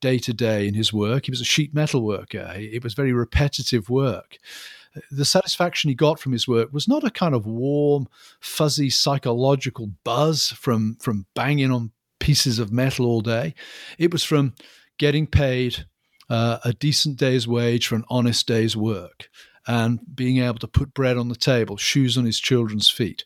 [0.00, 1.24] day to day in his work.
[1.24, 2.52] He was a sheet metal worker.
[2.54, 4.38] It was very repetitive work
[5.10, 8.08] the satisfaction he got from his work was not a kind of warm,
[8.40, 13.54] fuzzy psychological buzz from from banging on pieces of metal all day.
[13.98, 14.54] It was from
[14.98, 15.86] getting paid
[16.28, 19.28] uh, a decent day's wage for an honest day's work
[19.66, 23.22] and being able to put bread on the table, shoes on his children's feet.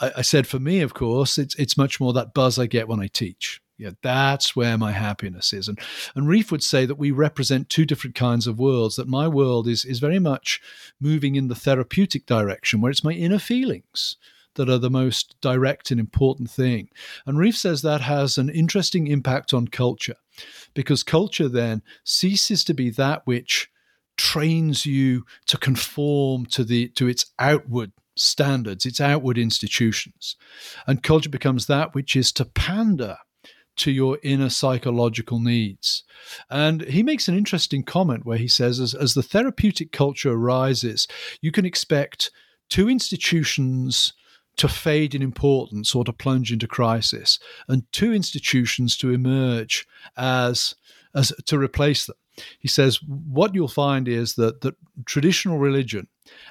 [0.00, 2.88] I, I said, for me, of course, it's it's much more that buzz I get
[2.88, 3.60] when I teach.
[3.78, 5.68] Yeah, that's where my happiness is.
[5.68, 5.78] And
[6.14, 8.96] and Rieff would say that we represent two different kinds of worlds.
[8.96, 10.60] That my world is is very much
[11.00, 14.16] moving in the therapeutic direction, where it's my inner feelings
[14.54, 16.88] that are the most direct and important thing.
[17.26, 20.16] And Rieff says that has an interesting impact on culture
[20.74, 23.70] because culture then ceases to be that which
[24.16, 30.36] trains you to conform to the to its outward standards, its outward institutions.
[30.86, 33.16] And culture becomes that which is to pander
[33.76, 36.04] to your inner psychological needs.
[36.48, 41.08] And he makes an interesting comment where he says, as, as the therapeutic culture arises,
[41.40, 42.30] you can expect
[42.68, 44.12] two institutions
[44.56, 47.38] to fade in importance or to plunge into crisis,
[47.68, 49.86] and two institutions to emerge
[50.16, 50.74] as
[51.14, 52.16] as to replace them.
[52.58, 54.74] He says what you'll find is that that
[55.06, 56.08] traditional religion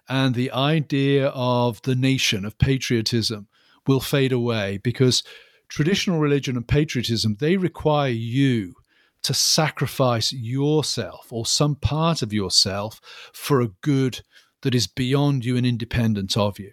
[0.07, 3.47] and the idea of the nation of patriotism
[3.85, 5.23] will fade away because
[5.67, 8.75] traditional religion and patriotism they require you
[9.23, 13.01] to sacrifice yourself or some part of yourself
[13.33, 14.21] for a good
[14.61, 16.71] that is beyond you and independent of you.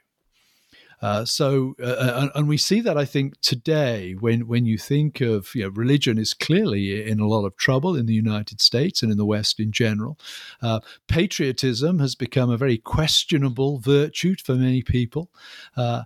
[1.02, 4.76] Uh, so, uh, uh, and, and, we see that I think today, when when you
[4.76, 8.60] think of you know, religion is clearly in a lot of trouble in the United
[8.60, 10.18] States and in the West in general.
[10.60, 15.30] Uh, patriotism has become a very questionable virtue for many people.
[15.74, 16.02] Uh,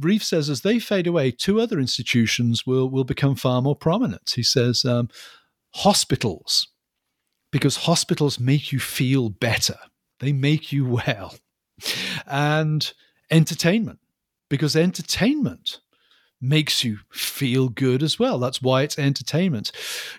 [0.00, 4.32] Rieff says as they fade away, two other institutions will will become far more prominent.
[4.34, 5.10] He says um,
[5.74, 6.68] hospitals,
[7.52, 9.76] because hospitals make you feel better.
[10.20, 11.34] They make you well.
[12.26, 12.90] And
[13.30, 13.98] entertainment
[14.48, 15.80] because entertainment
[16.40, 18.38] makes you feel good as well.
[18.38, 19.72] That's why it's entertainment.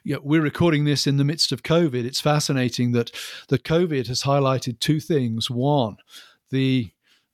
[0.03, 2.05] You know, we're recording this in the midst of COVID.
[2.05, 3.11] It's fascinating that
[3.47, 5.49] the COVID has highlighted two things.
[5.49, 5.97] One,
[6.49, 6.91] the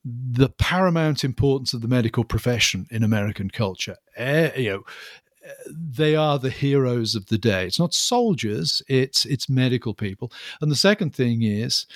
[0.07, 3.97] the paramount importance of the medical profession in American culture.
[4.15, 4.83] Uh, you know,
[5.67, 7.65] they are the heroes of the day.
[7.65, 10.31] It's not soldiers; it's it's medical people.
[10.61, 11.87] And the second thing is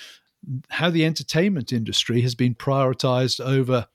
[0.70, 3.88] how the entertainment industry has been prioritized over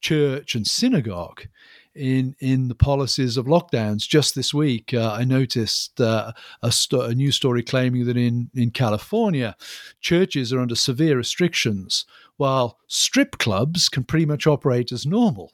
[0.00, 1.46] church and synagogue
[1.94, 4.08] in in the policies of lockdowns.
[4.08, 6.32] Just this week, uh, I noticed uh,
[6.62, 9.56] a, sto- a news story claiming that in in California,
[10.00, 12.04] churches are under severe restrictions,
[12.36, 15.52] while strip clubs can pretty much operate as normal.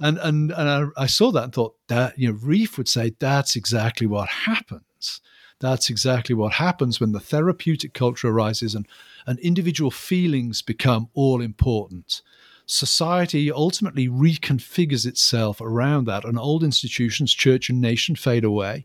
[0.00, 3.14] And and and I, I saw that and thought that you know Rieff would say
[3.18, 5.20] that's exactly what happens.
[5.60, 8.86] That's exactly what happens when the therapeutic culture arises and,
[9.26, 12.22] and individual feelings become all important.
[12.66, 18.84] Society ultimately reconfigures itself around that, and old institutions, church and nation, fade away.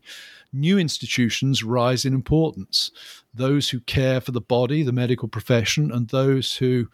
[0.52, 2.92] New institutions rise in importance.
[3.34, 6.88] Those who care for the body, the medical profession, and those who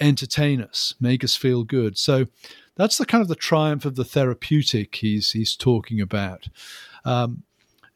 [0.00, 1.96] entertain us, make us feel good.
[1.96, 2.26] So
[2.76, 6.48] that's the kind of the triumph of the therapeutic he's he's talking about.
[7.04, 7.44] Um,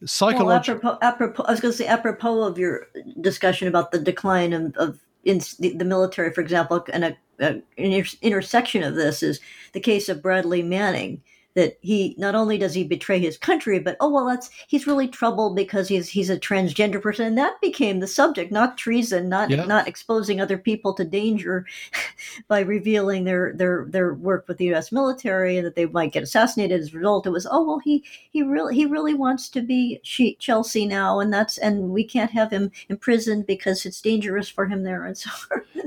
[0.05, 0.81] psychological.
[0.83, 2.87] Well, apropos, apropos, I was going to say apropos of your
[3.21, 7.63] discussion about the decline of, of in the, the military, for example, and a, a,
[7.77, 9.41] an intersection of this is
[9.73, 11.23] the case of Bradley Manning
[11.59, 15.09] that he not only does he betray his country, but oh well, that's he's really
[15.09, 19.51] troubled because he's he's a transgender person, and that became the subject, not treason, not
[19.51, 19.65] yeah.
[19.65, 21.67] not exposing other people to danger
[22.49, 24.93] by revealing their their their work with the U.S.
[24.93, 27.27] military and that they might get assassinated as a result.
[27.27, 30.01] It was oh well, he he really he really wants to be
[30.39, 34.85] Chelsea now, and that's and we can't have him imprisoned because it's dangerous for him
[34.85, 35.31] there, and so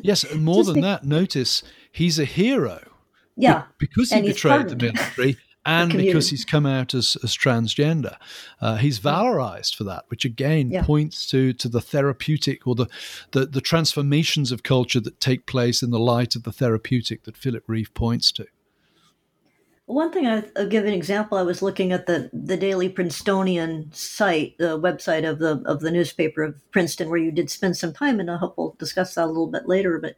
[0.01, 1.63] yes, and more than that, notice
[1.93, 2.81] he's a hero.
[3.37, 8.15] Yeah, because he betrayed the military and because he's come out as, as transgender.
[8.59, 10.83] Uh, he's valorized for that, which again yeah.
[10.83, 12.87] points to to the therapeutic or the,
[13.31, 17.37] the, the transformations of culture that take place in the light of the therapeutic that
[17.37, 18.45] Philip Rieff points to.
[19.85, 21.37] One thing I, will give an example.
[21.37, 25.91] I was looking at the the Daily Princetonian site, the website of the of the
[25.91, 29.25] newspaper of Princeton, where you did spend some time, and I hope we'll discuss that
[29.25, 29.99] a little bit later.
[29.99, 30.15] But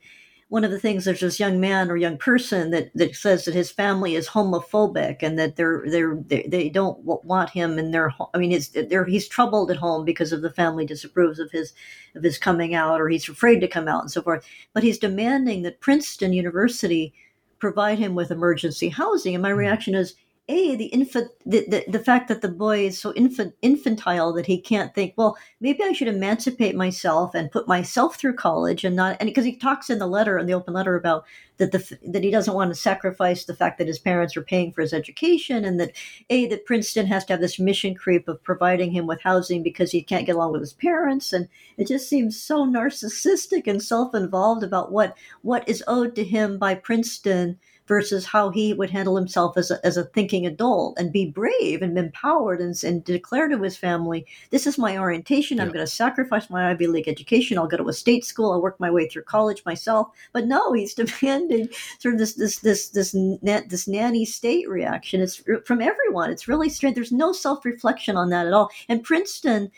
[0.53, 3.55] one of the things there's this young man or young person that, that says that
[3.55, 8.09] his family is homophobic and that they're they're they, they don't want him in their
[8.09, 8.27] home.
[8.35, 11.73] I mean it's they're, he's troubled at home because of the family disapproves of his
[12.13, 14.99] of his coming out or he's afraid to come out and so forth but he's
[14.99, 17.15] demanding that Princeton University
[17.57, 19.57] provide him with emergency housing and my hmm.
[19.57, 20.13] reaction is
[20.49, 24.45] a the infant the, the, the fact that the boy is so infant infantile that
[24.45, 28.95] he can't think well maybe i should emancipate myself and put myself through college and
[28.95, 31.23] not and because he talks in the letter in the open letter about
[31.57, 34.71] that the that he doesn't want to sacrifice the fact that his parents are paying
[34.71, 35.91] for his education and that
[36.29, 39.91] a that princeton has to have this mission creep of providing him with housing because
[39.91, 41.31] he can't get along with his parents.
[41.31, 46.57] And it just seems so narcissistic and self-involved about what what is owed to him
[46.57, 51.11] by princeton versus how he would handle himself as a, as a thinking adult and
[51.11, 55.59] be brave and empowered and, and declare to his family, this is my orientation.
[55.59, 57.57] I'm going to sacrifice my Ivy League education.
[57.57, 58.51] I'll go to a state school.
[58.51, 60.07] I'll work my way through college myself.
[60.31, 61.69] But no, he's demanding
[61.99, 65.21] sort of this, this, this, this, net this nanny state reaction.
[65.21, 66.31] It's from everyone.
[66.31, 66.95] It's really strange.
[66.95, 68.69] There's no self-reflection on that at all.
[68.87, 69.71] And Princeton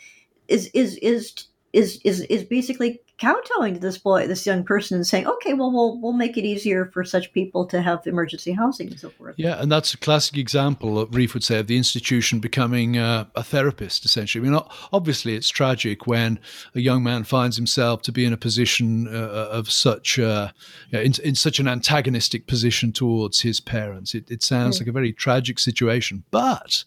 [0.48, 1.32] is, is, is,
[1.72, 5.72] is, is, is basically kowtowing to this boy, this young person, and saying, "Okay, well,
[5.72, 9.34] we'll we'll make it easier for such people to have emergency housing and so forth."
[9.38, 13.42] Yeah, and that's a classic example, Rieff would say, of the institution becoming uh, a
[13.42, 14.04] therapist.
[14.04, 14.60] Essentially, I mean,
[14.92, 16.38] obviously, it's tragic when
[16.74, 20.50] a young man finds himself to be in a position uh, of such, uh,
[20.92, 24.14] in, in, such an antagonistic position towards his parents.
[24.14, 26.84] It, it sounds like a very tragic situation, but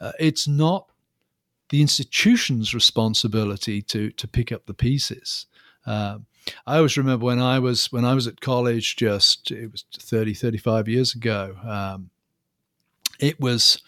[0.00, 0.90] uh, it's not
[1.70, 5.46] the institution's responsibility to to pick up the pieces.
[5.86, 6.18] Uh,
[6.66, 10.34] I always remember when I was when I was at college, just it was 30,
[10.34, 11.56] 35 years ago.
[11.66, 12.10] Um,
[13.18, 13.82] it was.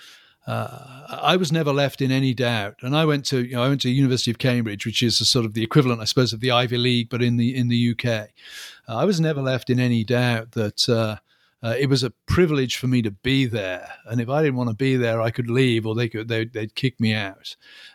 [0.45, 3.69] Uh, I was never left in any doubt, and I went to you know I
[3.69, 6.51] went to University of Cambridge, which is sort of the equivalent, I suppose, of the
[6.51, 8.07] Ivy League, but in the in the UK.
[8.89, 11.17] Uh, I was never left in any doubt that uh,
[11.63, 14.71] uh, it was a privilege for me to be there, and if I didn't want
[14.71, 17.55] to be there, I could leave, or they could they, would kick me out.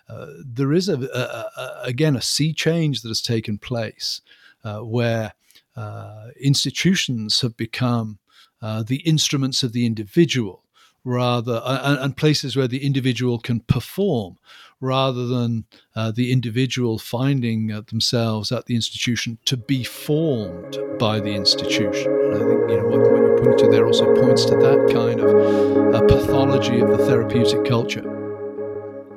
[0.10, 4.22] Uh, there is a, a, a, again a sea change that has taken place
[4.64, 5.34] uh, where
[5.76, 8.20] uh, institutions have become
[8.62, 10.64] uh, the instruments of the individual
[11.04, 14.38] rather and, and, places where the individual can perform
[14.82, 15.64] rather than
[15.96, 22.12] uh, the individual finding themselves at the institution to be formed by the institution.
[22.12, 24.90] And I think you know what, what you're pointing to there also points to that
[24.92, 28.17] kind of pathology of the therapeutic culture.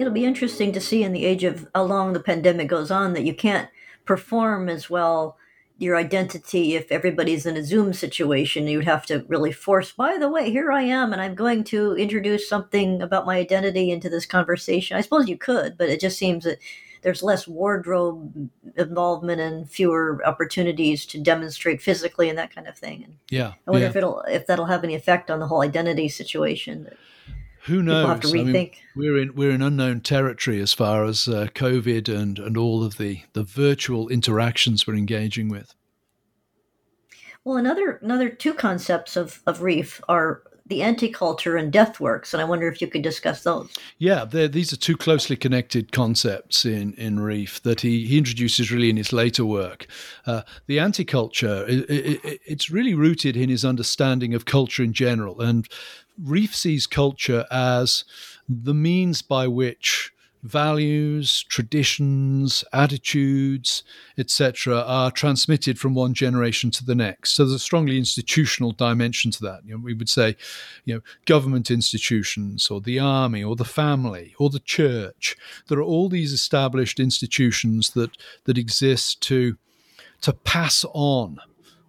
[0.01, 3.13] It'll be interesting to see in the age of how long the pandemic goes on
[3.13, 3.69] that you can't
[4.07, 5.37] perform as well
[5.77, 8.67] your identity if everybody's in a zoom situation.
[8.67, 11.95] You'd have to really force by the way here i am and i'm going to
[11.97, 14.97] introduce something about my identity into this conversation.
[14.97, 16.59] I suppose you could but it just seems that
[17.03, 23.05] there's less wardrobe involvement and fewer opportunities to demonstrate physically and that kind of thing.
[23.05, 23.91] And yeah i wonder yeah.
[23.91, 26.89] if it'll if that'll have any effect on the whole identity situation
[27.65, 28.25] who knows?
[28.25, 32.57] I mean, we're in we're in unknown territory as far as uh, COVID and and
[32.57, 35.75] all of the the virtual interactions we're engaging with.
[37.45, 42.41] Well, another another two concepts of of Rieff are the anti-culture and death works, and
[42.41, 43.69] I wonder if you could discuss those.
[43.99, 48.89] Yeah, these are two closely connected concepts in in Rieff that he, he introduces really
[48.89, 49.87] in his later work.
[50.27, 55.41] Uh, the anti-culture it, it, it's really rooted in his understanding of culture in general,
[55.41, 55.69] and
[56.23, 58.05] Rieff sees culture as
[58.49, 60.12] the means by which
[60.43, 63.83] values, traditions, attitudes,
[64.16, 67.35] etc., are transmitted from one generation to the next.
[67.35, 69.61] So there's a strongly institutional dimension to that.
[69.64, 70.37] You know, we would say,
[70.85, 75.37] you know, government institutions, or the army, or the family, or the church.
[75.68, 78.11] There are all these established institutions that
[78.45, 79.57] that exist to
[80.23, 81.39] to pass on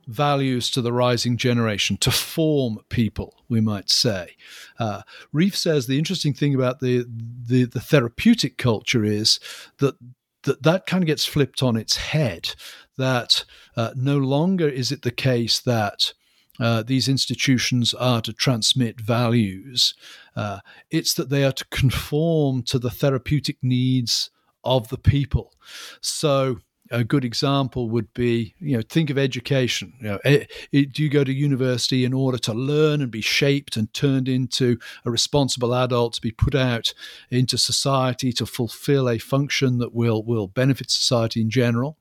[0.08, 4.36] values to the rising generation, to form people, we might say.
[4.80, 5.02] Uh,
[5.34, 9.40] Rieff says the interesting thing about the, the, the therapeutic culture is
[9.78, 9.96] that
[10.44, 12.56] that that kind of gets flipped on its head.
[12.98, 13.46] That
[13.78, 16.14] uh, no longer is it the case that
[16.60, 19.94] uh, these institutions are to transmit values.
[20.36, 24.30] Uh, it's that they are to conform to the therapeutic needs
[24.64, 25.54] of the people.
[26.02, 26.60] So
[26.92, 29.94] a good example would be, you know, think of education.
[30.00, 33.22] You know, it, it, do you go to university in order to learn and be
[33.22, 36.94] shaped and turned into a responsible adult to be put out
[37.30, 41.98] into society to fulfill a function that will will benefit society in general?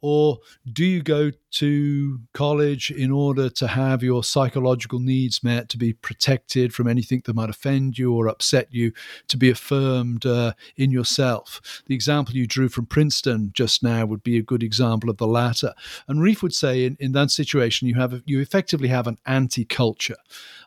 [0.00, 0.38] Or
[0.72, 5.94] do you go to college in order to have your psychological needs met, to be
[5.94, 8.92] protected from anything that might offend you or upset you,
[9.28, 11.82] to be affirmed uh, in yourself?
[11.86, 15.26] The example you drew from Princeton just now would be a good example of the
[15.26, 15.72] latter.
[16.06, 20.16] And Rieff would say in, in that situation, you have you effectively have an anti-culture.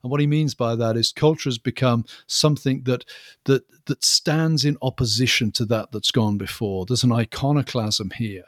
[0.02, 3.06] And what he means by that is culture has become something that
[3.46, 6.86] that that stands in opposition to that that's gone before.
[6.86, 8.46] There's an iconoclasm here.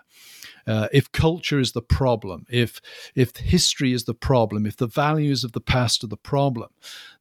[0.67, 2.81] Uh, if culture is the problem, if
[3.15, 6.69] if history is the problem, if the values of the past are the problem,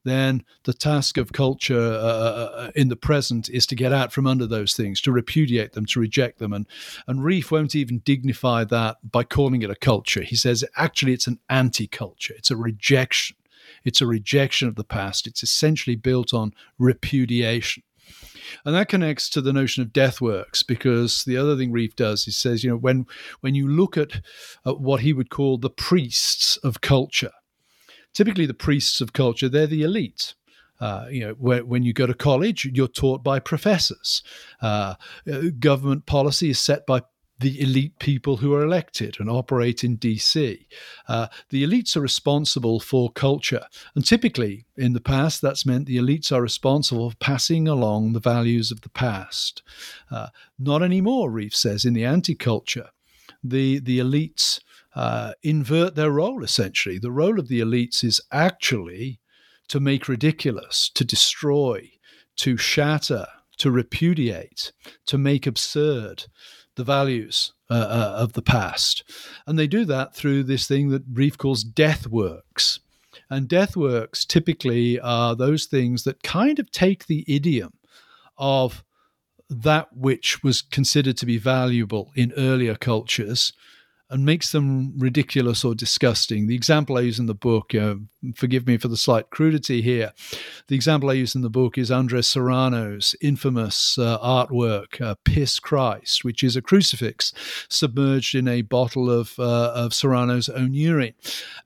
[0.05, 4.13] then the task of culture uh, uh, uh, in the present is to get out
[4.13, 6.53] from under those things, to repudiate them, to reject them.
[6.53, 6.67] And
[7.07, 10.23] and Rieff won't even dignify that by calling it a culture.
[10.23, 12.35] He says actually it's an anti-culture.
[12.37, 13.37] It's a rejection.
[13.85, 15.27] It's a rejection of the past.
[15.27, 17.83] It's essentially built on repudiation.
[18.65, 22.25] And that connects to the notion of death works because the other thing Rieff does,
[22.25, 23.07] he says, you know, when
[23.41, 24.21] when you look at,
[24.67, 27.33] at what he would call the priests of culture,
[28.13, 30.35] typically the priests of culture, they're the elite.
[30.81, 34.23] Uh, you know, when, when, you go to college, you're taught by professors.
[34.63, 34.95] Uh,
[35.31, 37.03] uh government policy is set by
[37.41, 40.67] the elite people who are elected and operate in DC.
[41.09, 43.65] Uh, the elites are responsible for culture.
[43.95, 48.21] And typically, in the past, that's meant the elites are responsible for passing along the
[48.21, 49.63] values of the past.
[50.11, 50.29] Uh,
[50.59, 52.91] not anymore, Rieff says, in the anti culture.
[53.43, 54.61] The, the elites
[54.95, 56.99] uh, invert their role, essentially.
[56.99, 59.19] The role of the elites is actually
[59.69, 61.91] to make ridiculous, to destroy,
[62.37, 63.27] to shatter,
[63.59, 64.73] to repudiate,
[65.07, 66.25] to make absurd
[66.77, 69.05] the values uh, uh, of the past.
[69.47, 72.81] And they do that through this thing that Rieff calls death works.
[73.29, 77.73] And death works typically are those things that kind of take the idiom
[78.39, 78.85] of
[79.49, 83.53] that which was considered to be valuable in earlier cultures
[84.11, 86.47] and makes them ridiculous or disgusting.
[86.47, 87.95] The example I use in the book, uh,
[88.35, 90.13] forgive me for the slight crudity here,
[90.67, 95.61] the example I use in the book is Andres Serrano's infamous uh, artwork, uh, Piss
[95.61, 97.33] Christ, which is a crucifix
[97.69, 101.15] submerged in a bottle of, uh, of Serrano's own urine.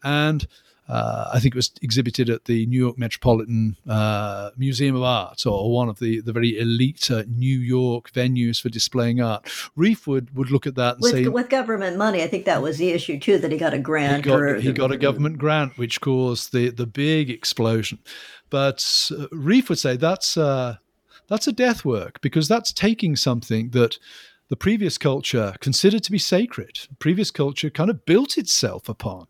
[0.02, 0.46] And
[0.88, 5.46] uh, I think it was exhibited at the New York Metropolitan uh, Museum of Art,
[5.46, 9.44] or one of the, the very elite uh, New York venues for displaying art.
[9.76, 12.60] Rieff would, would look at that and with, say, with government money, I think that
[12.60, 13.38] was the issue too.
[13.38, 14.24] That he got a grant.
[14.24, 17.98] He got, or, he got a government grant, which caused the the big explosion.
[18.50, 20.76] But uh, Rieff would say that's uh,
[21.28, 23.98] that's a death work because that's taking something that
[24.50, 26.78] the previous culture considered to be sacred.
[26.98, 29.26] Previous culture kind of built itself upon.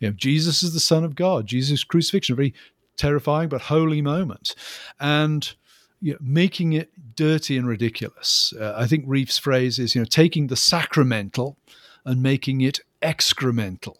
[0.00, 1.46] You know, Jesus is the Son of God.
[1.46, 2.54] Jesus' crucifixion, a very
[2.96, 4.54] terrifying but holy moment,
[4.98, 5.54] and
[6.00, 8.52] you know, making it dirty and ridiculous.
[8.58, 11.56] Uh, I think Rieff's phrase is, you know, taking the sacramental
[12.04, 13.96] and making it excremental.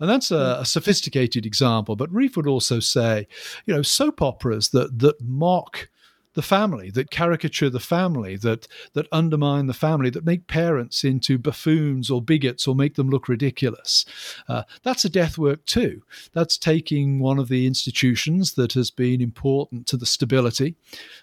[0.00, 1.96] And that's a, a, sophisticated example.
[1.96, 3.26] But Rieff would also say,
[3.66, 5.88] you know, soap operas that that mock
[6.34, 11.38] the family, that caricature the family, that that undermine the family, that make parents into
[11.38, 14.04] buffoons or bigots or make them look ridiculous.
[14.48, 16.02] Uh, that's a death work too.
[16.32, 20.74] That's taking one of the institutions that has been important to the stability,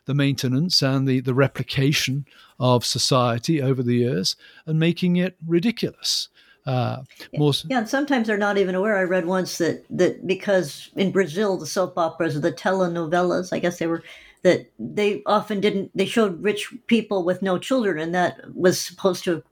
[0.05, 2.25] the maintenance, and the, the replication
[2.59, 4.35] of society over the years
[4.65, 6.29] and making it ridiculous.
[6.65, 7.01] Uh,
[7.35, 7.53] more...
[7.67, 8.97] yeah, and sometimes they're not even aware.
[8.97, 13.79] I read once that that because in Brazil the soap operas, the telenovelas, I guess
[13.79, 14.03] they were
[14.43, 19.23] that they often didn't they showed rich people with no children and that was supposed
[19.23, 19.43] to have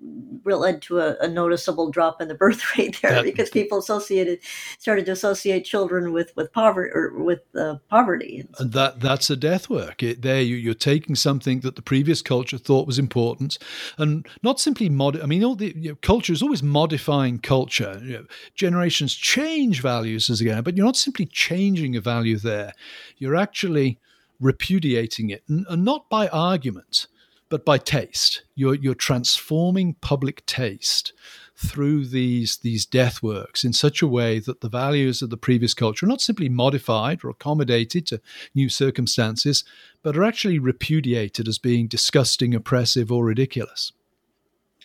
[0.46, 4.40] led to a, a noticeable drop in the birth rate there that, because people associated
[4.80, 8.48] started to associate children with with poverty or with uh, poverty.
[8.58, 10.02] And that that's a death work.
[10.02, 13.58] It, there you, are taking something that the previous culture thought was important
[13.98, 18.00] and not simply mod i mean all the you know, culture is always modifying culture.
[18.04, 18.26] You know,
[18.56, 22.74] generations change values as again but you're not simply changing a value there.
[23.18, 24.00] You're actually
[24.40, 27.08] repudiating it, and uh, not by argument,
[27.50, 28.44] but by taste.
[28.56, 31.14] You're, you're transforming public taste
[31.58, 35.74] through these, these death works in such a way that the values of the previous
[35.74, 38.22] culture are not simply modified or accommodated to
[38.56, 39.66] new circumstances,
[40.02, 43.92] but are actually repudiated as being disgusting, oppressive, or ridiculous.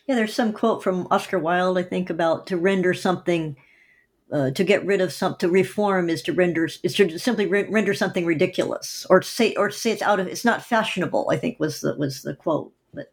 [0.06, 3.56] Yeah, there's some quote from Oscar Wilde, I think, about to render something
[4.34, 7.68] uh, to get rid of some to reform is to render is to simply re-
[7.70, 11.60] render something ridiculous or say or say it's out of it's not fashionable i think
[11.60, 13.12] was the was the quote but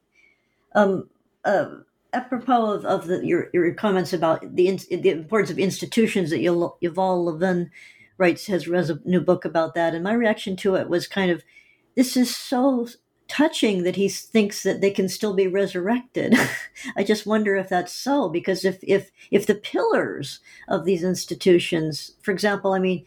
[0.73, 1.07] um
[1.45, 1.69] uh,
[2.13, 7.25] apropos of, of the, your, your comments about the, the importance of institutions that Yuval
[7.25, 7.71] Levin
[8.17, 11.43] writes has a new book about that and my reaction to it was kind of
[11.95, 12.87] this is so
[13.31, 16.35] touching that he thinks that they can still be resurrected.
[16.97, 22.11] I just wonder if that's so because if if if the pillars of these institutions,
[22.21, 23.05] for example, I mean,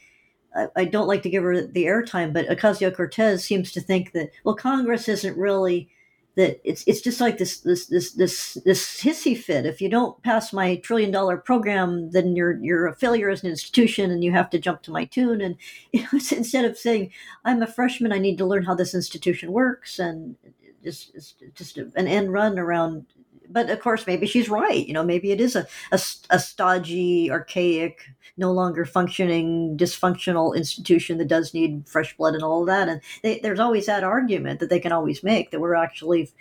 [0.56, 4.12] I, I don't like to give her the airtime, but Ocasio Cortez seems to think
[4.12, 5.90] that well, Congress isn't really
[6.36, 9.66] that it's it's just like this this this this this hissy fit.
[9.66, 13.50] If you don't pass my trillion dollar program, then you're you're a failure as an
[13.50, 15.40] institution, and you have to jump to my tune.
[15.40, 15.56] And
[16.12, 17.12] instead of saying
[17.44, 20.36] I'm a freshman, I need to learn how this institution works, and
[20.82, 21.12] just
[21.54, 23.06] just an end run around.
[23.48, 24.86] But of course, maybe she's right.
[24.86, 28.00] You know, maybe it is a a, a stodgy, archaic
[28.36, 32.88] no longer functioning, dysfunctional institution that does need fresh blood and all of that.
[32.88, 36.32] And they, there's always that argument that they can always make that we're actually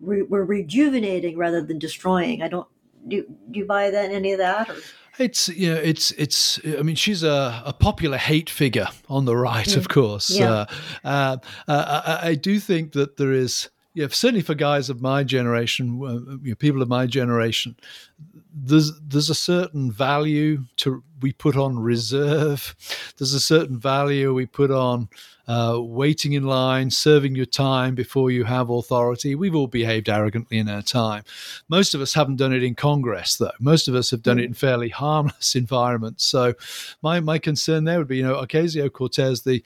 [0.00, 2.42] re, we're rejuvenating rather than destroying.
[2.42, 2.68] I don't
[3.06, 4.76] do, do you buy that any of that or?
[5.18, 9.36] It's you know it's it's I mean she's a, a popular hate figure on the
[9.36, 9.76] right mm.
[9.76, 10.50] of course yeah.
[10.50, 10.66] uh,
[11.04, 11.36] uh,
[11.68, 16.00] uh, I, I, do think that there is yeah certainly for guys of my generation
[16.02, 17.76] uh, you know, people of my generation
[18.54, 22.74] there's there's a certain value to we put on reserve.
[23.16, 25.08] There's a certain value we put on
[25.48, 29.34] uh, waiting in line, serving your time before you have authority.
[29.34, 31.22] We've all behaved arrogantly in our time.
[31.68, 33.52] Most of us haven't done it in Congress, though.
[33.60, 36.24] Most of us have done it in fairly harmless environments.
[36.24, 36.54] So,
[37.02, 39.62] my my concern there would be, you know, Ocasio Cortez, the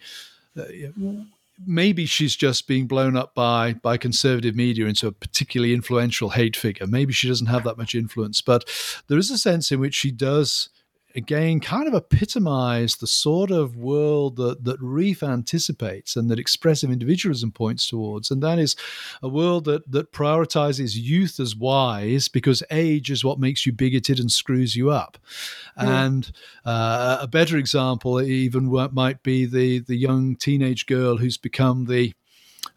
[0.56, 0.64] uh,
[1.64, 6.56] maybe she's just being blown up by by conservative media into a particularly influential hate
[6.56, 6.86] figure.
[6.86, 8.64] Maybe she doesn't have that much influence, but
[9.08, 10.68] there is a sense in which she does
[11.16, 16.90] again kind of epitomize the sort of world that, that Rieff anticipates and that expressive
[16.90, 18.30] individualism points towards.
[18.30, 18.76] And that is
[19.22, 24.20] a world that, that prioritizes youth as wise because age is what makes you bigoted
[24.20, 25.16] and screws you up.
[25.78, 25.86] Mm.
[25.86, 26.32] And
[26.64, 32.12] uh, a better example even might be the, the young teenage girl who's become the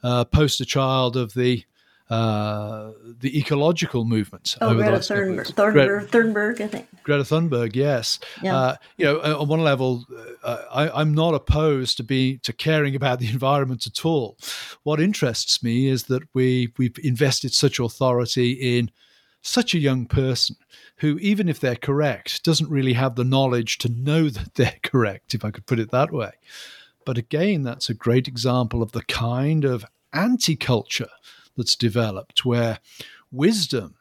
[0.01, 1.63] uh, poster child of the
[2.09, 4.57] uh, the ecological movement.
[4.61, 6.87] Oh, Greta Thunberg, Thunberg, Thunberg, I think.
[7.03, 8.19] Greta Thunberg, yes.
[8.41, 8.57] Yeah.
[8.57, 10.05] Uh, you know, on one level,
[10.43, 14.37] uh, I, am not opposed to be to caring about the environment at all.
[14.83, 18.89] What interests me is that we we've invested such authority in
[19.41, 20.55] such a young person
[20.97, 25.35] who, even if they're correct, doesn't really have the knowledge to know that they're correct,
[25.35, 26.31] if I could put it that way.
[27.05, 31.09] But again, that's a great example of the kind of anti culture
[31.59, 32.79] that's developed where
[33.31, 33.95] wisdom,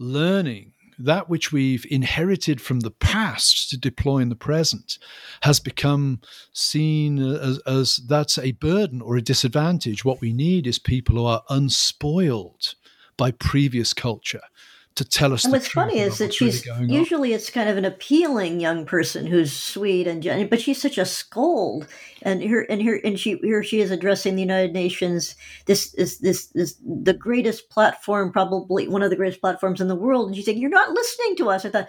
[0.00, 4.98] learning, that which we've inherited from the past to deploy in the present
[5.42, 6.20] has become
[6.52, 10.04] seen as, as, that's a burden or a disadvantage.
[10.04, 12.74] What we need is people who are unspoiled
[13.16, 14.42] by previous culture
[14.96, 15.44] to tell us.
[15.44, 17.36] And what's funny is that she's really usually on.
[17.36, 21.86] it's kind of an appealing young person who's sweet and but she's such a scold.
[22.22, 25.36] And here and here and she here she is addressing the United Nations.
[25.66, 29.94] This is this is the greatest platform, probably one of the greatest platforms in the
[29.94, 30.28] world.
[30.28, 31.88] And she's saying, "You're not listening to us." I thought,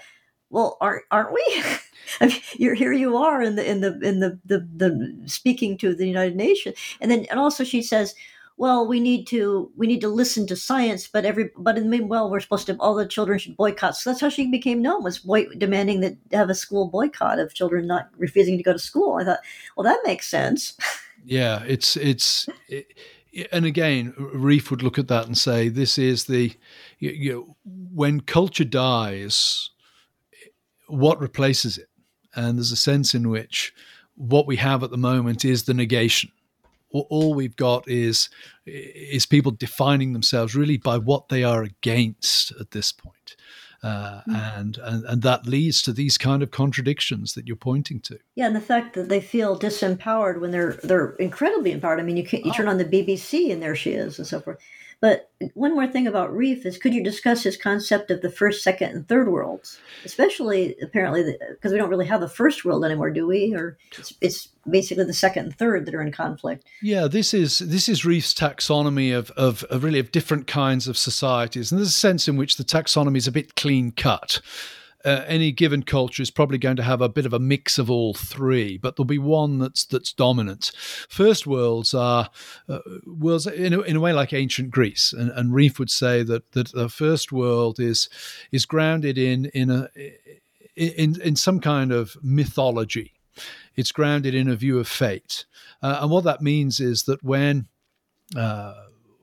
[0.49, 1.63] well, aren't aren't we?
[2.21, 2.93] I mean, you're here.
[2.93, 6.75] You are in the in the in the, the the speaking to the United Nations,
[7.01, 8.15] and then and also she says
[8.57, 11.89] well, we need to we need to listen to science, but every but in the
[11.89, 13.95] meanwhile, we're supposed to all the children should boycott.
[13.95, 17.53] So that's how she became known was boy, demanding that have a school boycott of
[17.53, 19.17] children not refusing to go to school.
[19.21, 19.39] I thought,
[19.75, 20.75] well, that makes sense.
[21.23, 22.49] Yeah, it's it's.
[22.67, 22.97] It,
[23.51, 26.53] and again, Rieff would look at that and say, "This is the,
[26.97, 27.55] you, you know,
[27.93, 29.69] when culture dies,
[30.88, 31.89] what replaces it?"
[32.35, 33.73] And there's a sense in which
[34.15, 36.31] what we have at the moment is the negation
[36.91, 38.30] all we've got is
[38.65, 43.35] is people defining themselves really by what they are against at this point.
[43.84, 44.57] Uh, mm.
[44.57, 48.18] and, and and that leads to these kind of contradictions that you're pointing to.
[48.35, 51.99] Yeah, and the fact that they feel disempowered when they're they're incredibly empowered.
[51.99, 52.53] I mean, you can, you oh.
[52.53, 54.57] turn on the BBC and there she is, and so forth.
[54.99, 58.64] But one more thing about Rieff is could you discuss his concept of the first,
[58.64, 59.80] second, and third worlds?
[60.03, 63.53] Especially, apparently, because we don't really have the first world anymore, do we?
[63.53, 66.65] Or it's, it's, basically the second and third that are in conflict.
[66.82, 70.98] Yeah, this is this is Rieff's taxonomy of, of, of really of different kinds of
[70.98, 74.41] societies, and there's a sense in which the taxonomy is a bit clean cut
[75.07, 77.89] uh, any given culture is probably going to have a bit of a mix of
[77.89, 80.73] all three, but there'll be one that's that's dominant.
[81.07, 82.29] First worlds are
[82.67, 86.23] uh, worlds in a, in a way like ancient Greece, and, and Rieff would say
[86.23, 88.09] that that the first world is
[88.51, 89.88] is grounded in in a
[90.75, 93.13] in in some kind of mythology.
[93.77, 95.45] It's grounded in a view of fate,
[95.81, 97.67] uh, and what that means is that when
[98.35, 98.73] uh,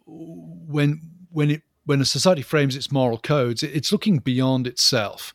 [0.07, 5.35] when when it when a society frames its moral codes, it's looking beyond itself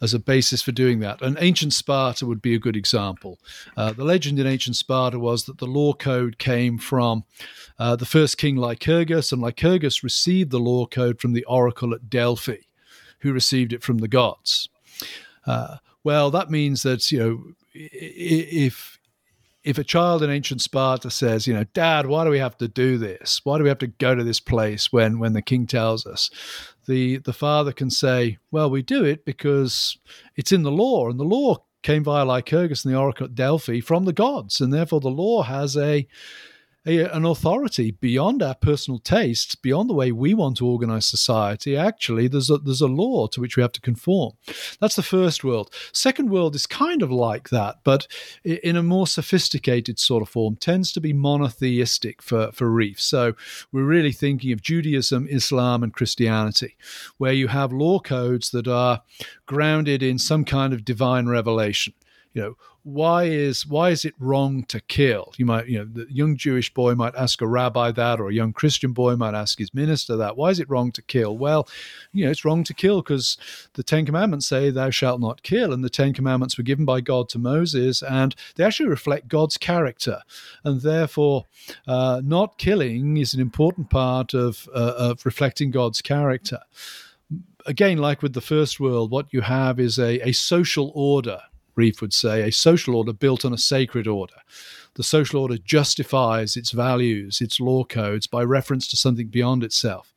[0.00, 1.20] as a basis for doing that.
[1.20, 3.38] And ancient Sparta would be a good example.
[3.76, 7.24] Uh, the legend in ancient Sparta was that the law code came from
[7.78, 12.10] uh, the first king Lycurgus, and Lycurgus received the law code from the oracle at
[12.10, 12.62] Delphi,
[13.20, 14.68] who received it from the gods.
[15.46, 18.98] Uh, well, that means that you know if
[19.62, 22.68] if a child in ancient Sparta says, you know, Dad, why do we have to
[22.68, 23.40] do this?
[23.44, 26.30] Why do we have to go to this place when when the king tells us?
[26.86, 29.98] The the father can say, well, we do it because
[30.36, 33.80] it's in the law, and the law came via Lycurgus and the oracle at Delphi
[33.80, 36.06] from the gods, and therefore the law has a
[36.86, 41.76] a, an authority beyond our personal tastes, beyond the way we want to organize society.
[41.76, 44.32] Actually, there's a, there's a law to which we have to conform.
[44.80, 45.72] That's the first world.
[45.92, 48.06] Second world is kind of like that, but
[48.44, 53.00] in a more sophisticated sort of form, tends to be monotheistic for, for Rieff.
[53.00, 53.34] So
[53.72, 56.76] we're really thinking of Judaism, Islam, and Christianity,
[57.18, 59.02] where you have law codes that are
[59.46, 61.92] grounded in some kind of divine revelation
[62.32, 65.32] you know why is why is it wrong to kill?
[65.36, 68.34] You might you know the young jewish boy might ask a rabbi that or a
[68.34, 70.36] young christian boy might ask his minister that.
[70.36, 71.36] Why is it wrong to kill?
[71.36, 71.68] Well
[72.12, 73.36] you know it's wrong to kill because
[73.74, 77.00] the ten commandments say thou shalt not kill and the ten commandments were given by
[77.00, 80.22] god to moses and they actually reflect god's character.
[80.64, 81.44] And therefore
[81.86, 86.60] uh, not killing is an important part of uh, of reflecting god's character.
[87.66, 91.40] Again like with the first world what you have is a, a social order
[91.76, 94.34] Rieff would say, a social order built on a sacred order.
[94.94, 100.12] The social order justifies its values, its law codes, by reference to something beyond itself.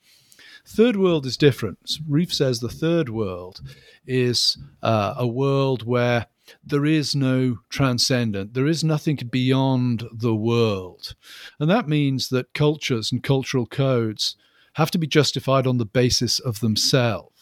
[0.66, 2.00] Third world is different.
[2.10, 3.62] Rieff says the third world
[4.08, 6.28] is uh, a world where
[6.64, 11.16] there is no transcendent, there is nothing beyond the world.
[11.60, 14.36] And that means that cultures and cultural codes
[14.74, 17.33] have to be justified on the basis of themselves.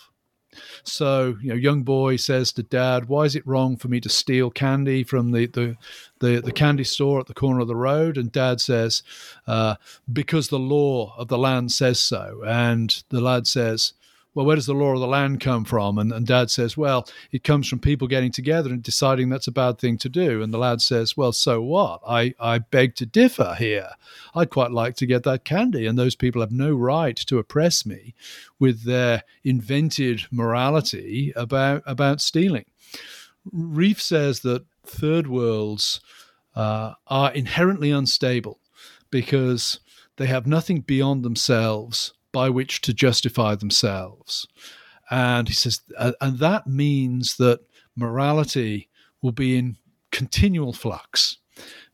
[0.84, 4.10] So, you know, young boy says to dad, "Why is it wrong for me to
[4.10, 5.78] steal candy from the the
[6.19, 9.03] the, the candy store at the corner of the road?" And dad says,
[9.48, 9.76] uh,
[10.11, 13.94] "Because the law of the land says so." And the lad says,
[14.34, 15.98] well, where does the law of the land come from?
[15.98, 19.52] And, and dad says, well, it comes from people getting together and deciding that's a
[19.52, 20.41] bad thing to do.
[20.41, 22.02] And the lad says, well, so what?
[22.08, 23.90] I, I beg to differ here.
[24.34, 25.86] I'd quite like to get that candy.
[25.86, 28.16] And those people have no right to oppress me
[28.58, 32.66] with their invented morality about, about stealing.
[33.52, 35.99] Rieff says that third worlds
[36.56, 38.60] uh, are inherently unstable
[39.10, 39.82] because
[40.16, 44.48] they have nothing beyond themselves by which to justify themselves.
[45.10, 47.60] And he says, and that means that
[47.95, 48.90] morality
[49.22, 49.78] will be in
[50.12, 51.38] continual flux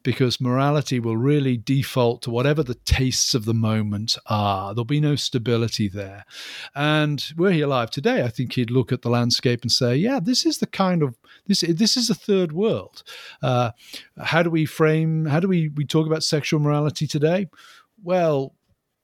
[0.04, 4.74] because morality will really default to whatever the tastes of the moment are.
[4.74, 6.24] There'll be no stability there.
[6.74, 10.22] And were he alive today, I think he'd look at the landscape and say, yeah,
[10.22, 13.04] this is the kind of this this is a third world.
[13.42, 13.72] Uh,
[14.18, 15.26] how do we frame?
[15.26, 17.48] How do we we talk about sexual morality today?
[18.02, 18.54] Well,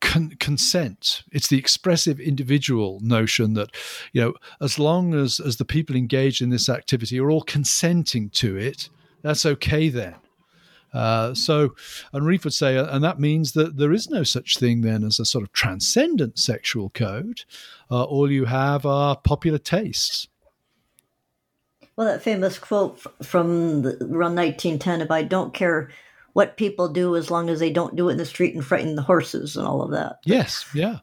[0.04, 1.24] con- consent.
[1.32, 3.72] It's the expressive individual notion that,
[4.12, 8.30] you know, as long as as the people engaged in this activity are all consenting
[8.32, 8.90] to it,
[9.22, 10.16] that's okay then.
[10.94, 11.74] Uh, so,
[12.12, 15.20] and Rieff would say, and that means that there is no such thing then as
[15.20, 17.42] a sort of transcendent sexual code.
[17.90, 20.28] Uh, all you have are popular tastes.
[21.96, 25.90] Well, that famous quote from the, around 1910 if I don't care
[26.34, 28.96] what people do as long as they don't do it in the street and frighten
[28.96, 30.18] the horses and all of that.
[30.26, 31.00] Yes, yeah.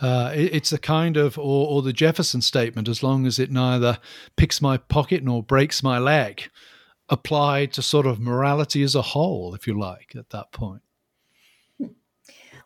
[0.00, 3.50] Uh, it, it's a kind of, or, or the Jefferson statement, as long as it
[3.50, 3.98] neither
[4.36, 6.48] picks my pocket nor breaks my leg,
[7.08, 10.82] applied to sort of morality as a whole, if you like, at that point.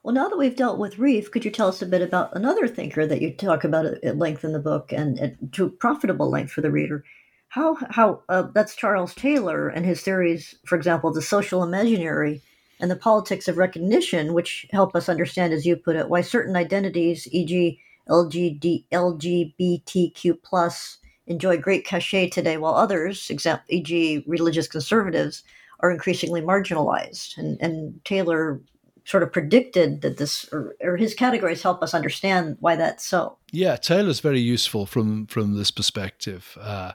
[0.02, 2.66] Well, now that we've dealt with Rieff, could you tell us a bit about another
[2.66, 6.50] thinker that you talk about at length in the book and at to profitable length
[6.50, 7.04] for the reader?
[7.52, 12.40] How how uh, that's Charles Taylor and his theories, for example, the social imaginary
[12.80, 16.56] and the politics of recognition, which help us understand, as you put it, why certain
[16.56, 20.96] identities, e.g., LGD, LGBTQ plus,
[21.26, 25.44] enjoy great cachet today, while others, example, e.g., religious conservatives,
[25.80, 27.36] are increasingly marginalized.
[27.36, 28.62] And, and Taylor
[29.04, 33.36] sort of predicted that this, or, or his categories help us understand why that's so.
[33.50, 36.56] Yeah, Taylor's very useful from from this perspective.
[36.60, 36.92] Uh,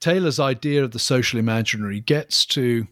[0.00, 2.86] Taylor's idea of the social imaginary gets to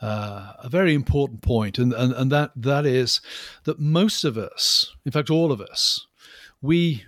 [0.00, 3.20] uh, a very important point, and, and, and that, that is
[3.64, 6.06] that most of us, in fact, all of us,
[6.60, 7.04] we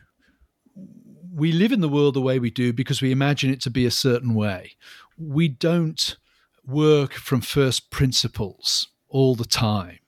[1.37, 3.85] we live in the world the way we do because we imagine it to be
[3.85, 4.77] a certain way.
[5.19, 6.17] We don't
[6.65, 9.99] work from first principles all the time.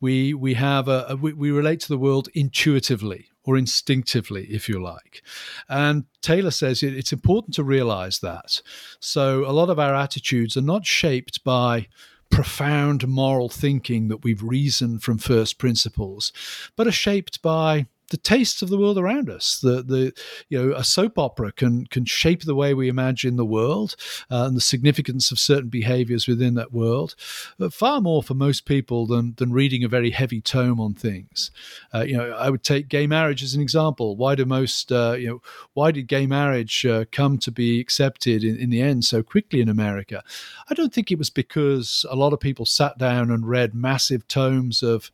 [0.00, 4.68] We we have a, a we, we relate to the world intuitively or instinctively, if
[4.68, 5.22] you like.
[5.68, 8.60] And Taylor says it's important to realize that.
[9.00, 11.86] So a lot of our attitudes are not shaped by
[12.28, 16.32] profound moral thinking that we've reasoned from first principles,
[16.74, 19.58] but are shaped by the tastes of the world around us.
[19.58, 20.12] The the
[20.48, 23.96] you know a soap opera can can shape the way we imagine the world
[24.30, 27.14] uh, and the significance of certain behaviors within that world,
[27.58, 31.50] but far more for most people than than reading a very heavy tome on things.
[31.94, 34.16] Uh, you know, I would take gay marriage as an example.
[34.16, 35.42] Why do most uh, you know
[35.74, 39.60] why did gay marriage uh, come to be accepted in, in the end so quickly
[39.60, 40.22] in America?
[40.70, 44.28] I don't think it was because a lot of people sat down and read massive
[44.28, 45.10] tomes of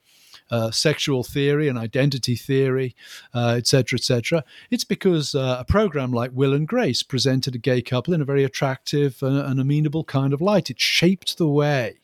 [0.52, 2.94] uh, sexual theory and identity theory,
[3.34, 4.38] etc., uh, etc.
[4.38, 8.20] Et it's because uh, a program like Will and Grace presented a gay couple in
[8.20, 10.70] a very attractive and, amenable kind of light.
[10.70, 12.00] It shaped the way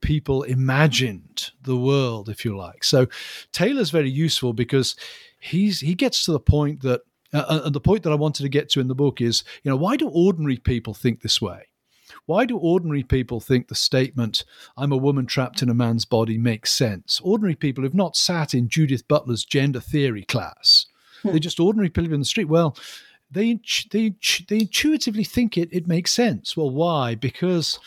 [0.00, 2.84] people imagined the world, if you like.
[2.84, 3.06] So
[3.52, 4.94] Taylor's very useful because
[5.40, 7.00] he's he gets to the point that
[7.32, 9.70] uh, and the point that I wanted to get to in the book is, you
[9.70, 11.68] know, why do ordinary people think this way?
[12.26, 14.44] Why do ordinary people think the statement,
[14.76, 17.20] I'm a woman trapped in a man's body, makes sense?
[17.22, 20.86] Ordinary people who've not sat in Judith Butler's gender theory class.
[21.22, 21.30] Hmm.
[21.30, 22.48] They're just ordinary people in the street.
[22.48, 22.76] Well,
[23.30, 23.60] they,
[23.90, 24.14] they,
[24.48, 26.56] they intuitively think it, it makes sense.
[26.56, 27.14] Well, why?
[27.14, 27.78] Because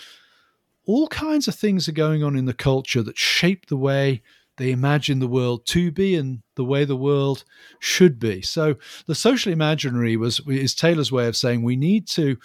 [0.86, 4.22] all kinds of things are going on in the culture that shape the way
[4.62, 7.44] they imagine the world to be and the way the world
[7.80, 8.42] should be.
[8.42, 8.76] So
[9.08, 12.38] the social imaginary was is Taylor's way of saying we need to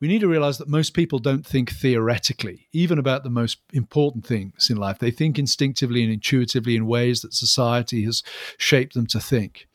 [0.00, 4.26] we need to realize that most people don't think theoretically, even about the most important
[4.26, 4.98] things in life.
[4.98, 8.22] They think instinctively and intuitively in ways that society has
[8.58, 9.66] shaped them to think.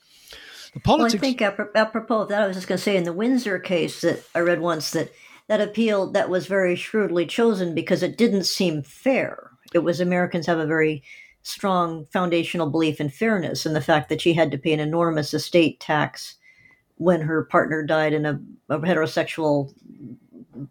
[0.74, 1.14] The politics.
[1.20, 1.41] Well, I think
[1.76, 4.40] apropos of that, I was just going to say in the Windsor case that I
[4.40, 5.11] read once that
[5.48, 9.49] that appeal that was very shrewdly chosen because it didn't seem fair.
[9.74, 11.02] It was Americans have a very
[11.41, 15.34] strong foundational belief in fairness and the fact that she had to pay an enormous
[15.34, 16.36] estate tax
[16.95, 18.40] when her partner died and a,
[18.70, 19.74] a heterosexual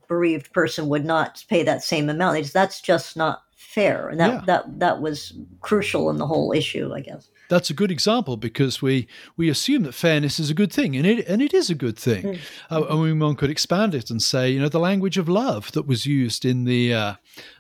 [0.07, 2.53] bereaved person would not pay that same amount.
[2.53, 4.43] That's just not fair, and that yeah.
[4.47, 7.31] that that was crucial in the whole issue, I guess.
[7.49, 11.07] That's a good example because we we assume that fairness is a good thing, and
[11.07, 12.25] it and it is a good thing.
[12.25, 12.39] Mm.
[12.71, 15.73] Uh, I mean, one could expand it and say, you know, the language of love
[15.73, 17.15] that was used in the uh,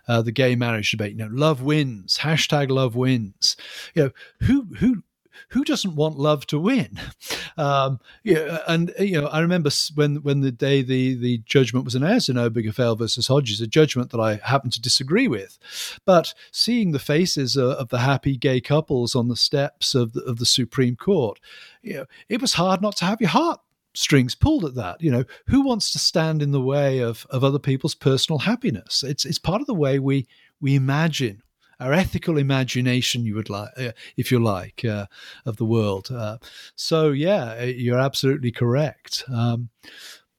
[0.06, 1.12] uh, the gay marriage debate.
[1.12, 2.18] You know, love wins.
[2.18, 3.56] Hashtag love wins.
[3.94, 4.10] You know,
[4.46, 5.02] who who
[5.48, 7.00] who doesn't want love to win?
[7.56, 11.96] Um, yeah, and you know, I remember when when the day the the judgment was
[11.96, 15.58] announced in Obergefell versus Hodges, a judgment that I happened to disagree with,
[16.04, 20.20] but seeing the faces of, of the happy gay couples on the steps of the,
[20.20, 21.40] of the Supreme Court,
[21.82, 23.60] you know, it was hard not to have your heart
[23.94, 25.00] strings pulled at that.
[25.02, 29.02] You know, who wants to stand in the way of, of other people's personal happiness?
[29.02, 30.28] It's it's part of the way we
[30.60, 31.42] we imagine
[31.80, 35.06] our ethical imagination, you would like, uh, if you like, uh,
[35.46, 36.10] of the world.
[36.10, 36.38] Uh,
[36.74, 39.24] so yeah, uh, you're absolutely correct.
[39.32, 39.70] Um,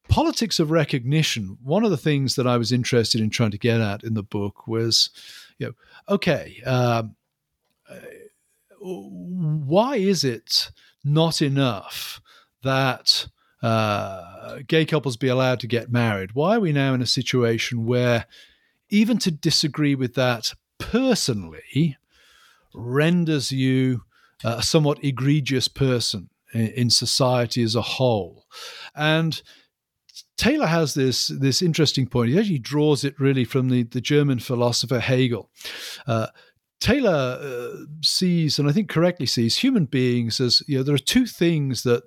[0.10, 1.58] politics of recognition.
[1.64, 4.24] One of the things that I was interested in trying to get at in the
[4.24, 5.10] book was,
[5.58, 5.74] you know,
[6.10, 7.16] okay, um,
[8.80, 10.72] why is it
[11.04, 12.22] not enough
[12.64, 13.28] that
[13.62, 16.32] uh, gay couples be allowed to get married?
[16.34, 18.26] Why are we now in a situation where
[18.90, 21.98] even to disagree with that personally
[22.74, 24.04] renders you
[24.44, 28.46] a somewhat egregious person in society as a whole.
[28.96, 29.42] And
[30.38, 32.32] Taylor has this this interesting point.
[32.32, 35.50] He actually draws it really from the, the German philosopher Hegel.
[36.08, 36.28] Uh,
[36.80, 41.00] Taylor uh, sees, and I think correctly sees, human beings as you know there are
[41.00, 42.04] two things that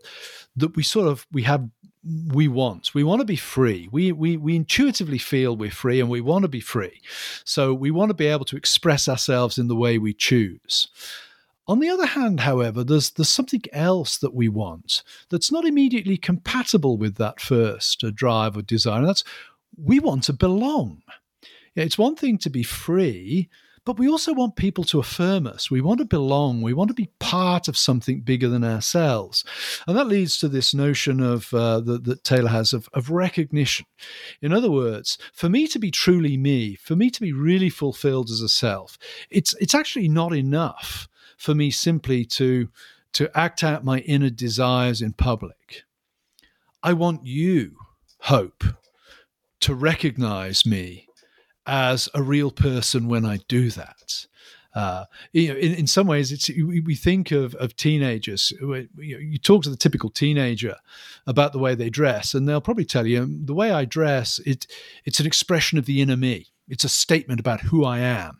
[0.56, 1.68] that we sort of we have
[2.04, 2.94] we want.
[2.94, 3.88] We want to be free.
[3.92, 7.00] We, we, we intuitively feel we're free and we want to be free.
[7.44, 10.88] So we want to be able to express ourselves in the way we choose.
[11.68, 16.16] On the other hand, however, there's, there's something else that we want that's not immediately
[16.16, 18.98] compatible with that first uh, drive or desire.
[18.98, 19.24] And that's
[19.76, 21.02] we want to belong.
[21.76, 23.48] It's one thing to be free,
[23.84, 25.70] but we also want people to affirm us.
[25.70, 26.62] We want to belong.
[26.62, 29.44] We want to be part of something bigger than ourselves.
[29.86, 33.86] And that leads to this notion of uh, that, that Taylor has of, of recognition.
[34.40, 38.30] In other words, for me to be truly me, for me to be really fulfilled
[38.30, 38.98] as a self,
[39.30, 42.68] it's it's actually not enough for me simply to
[43.14, 45.82] to act out my inner desires in public.
[46.82, 47.76] I want you,
[48.20, 48.64] Hope,
[49.60, 51.08] to recognize me
[51.66, 54.26] as a real person when I do that.
[54.74, 58.52] Uh, you know, in, in some ways, it's we, think of, of teenagers.
[58.58, 60.76] You, you, talk to the typical teenager
[61.26, 64.40] about the way they dress, and they'll probably tell you the way I dress.
[64.46, 64.66] It
[65.04, 66.46] it's an expression of the inner me.
[66.68, 68.38] It's a statement about who I am.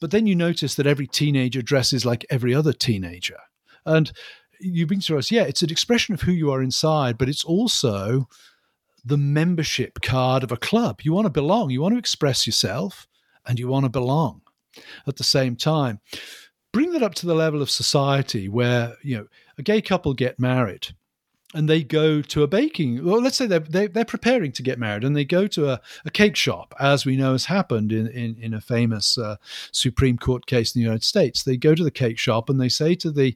[0.00, 3.38] But then you notice that every teenager dresses like every other teenager,
[3.86, 4.10] and
[4.58, 7.44] you bring to us, yeah, it's an expression of who you are inside, but it's
[7.44, 8.28] also
[9.04, 11.00] the membership card of a club.
[11.02, 13.06] You want to belong, you want to express yourself,
[13.46, 14.42] and you want to belong
[15.06, 16.00] at the same time.
[16.72, 19.26] Bring that up to the level of society where, you know,
[19.58, 20.88] a gay couple get married
[21.52, 24.52] and they go to a baking well let's say they're, they, are they are preparing
[24.52, 27.46] to get married and they go to a, a, cake shop as we know has
[27.46, 29.36] happened in, in, in a famous uh,
[29.72, 32.68] supreme court case in the united states they go to the cake shop and they
[32.68, 33.34] say to the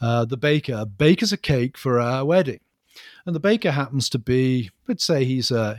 [0.00, 2.60] uh, the baker bake us a cake for our wedding
[3.26, 5.78] and the baker happens to be, let's say he's a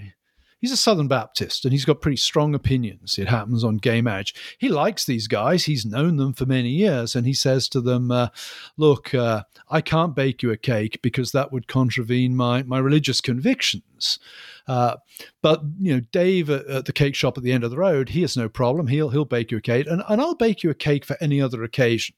[0.64, 3.20] he's a Southern Baptist and he's got pretty strong opinions.
[3.20, 4.34] It happens on gay marriage.
[4.58, 5.66] He likes these guys.
[5.66, 8.30] He's known them for many years, and he says to them, uh,
[8.78, 13.20] "Look, uh, I can't bake you a cake because that would contravene my my religious
[13.20, 14.20] convictions."
[14.66, 14.96] Uh,
[15.42, 18.10] but you know, Dave at, at, the cake shop at the end of the road,
[18.10, 18.88] he has no problem.
[18.88, 21.42] He'll he'll bake you a cake, and, and I'll bake you a cake for any
[21.42, 22.16] other occasion.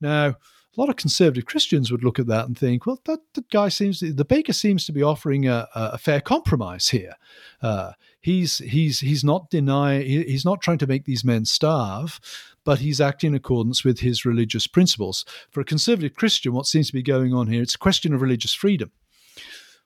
[0.00, 0.36] Now,
[0.76, 3.68] a lot of conservative Christians would look at that and think, well, that, that guy
[3.68, 7.14] seems, the baker seems to be offering a, a fair compromise here.
[7.62, 12.20] Uh, he's he's he's not denying, he's not trying to make these men starve,
[12.64, 15.24] but he's acting in accordance with his religious principles.
[15.50, 18.20] For a conservative Christian, what seems to be going on here, it's a question of
[18.20, 18.90] religious freedom.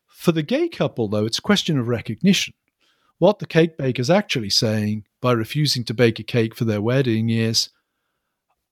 [0.09, 2.55] For the gay couple, though, it's a question of recognition.
[3.19, 7.31] What the cake baker's actually saying by refusing to bake a cake for their wedding
[7.31, 7.69] is,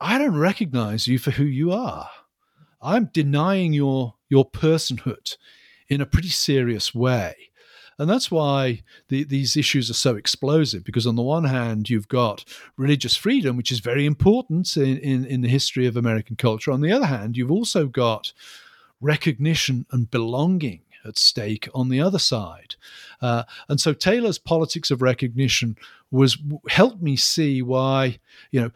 [0.00, 2.08] I don't recognize you for who you are.
[2.80, 5.36] I'm denying your your personhood
[5.88, 7.34] in a pretty serious way.
[7.98, 12.06] And that's why the, these issues are so explosive, because on the one hand, you've
[12.06, 12.44] got
[12.76, 16.70] religious freedom, which is very important in, in, in the history of American culture.
[16.70, 18.32] On the other hand, you've also got
[19.00, 22.76] recognition and belonging at stake on the other side.
[23.20, 25.76] Uh, and so Taylor's politics of recognition
[26.10, 26.38] was
[26.68, 28.18] helped me see why,
[28.52, 28.70] you know,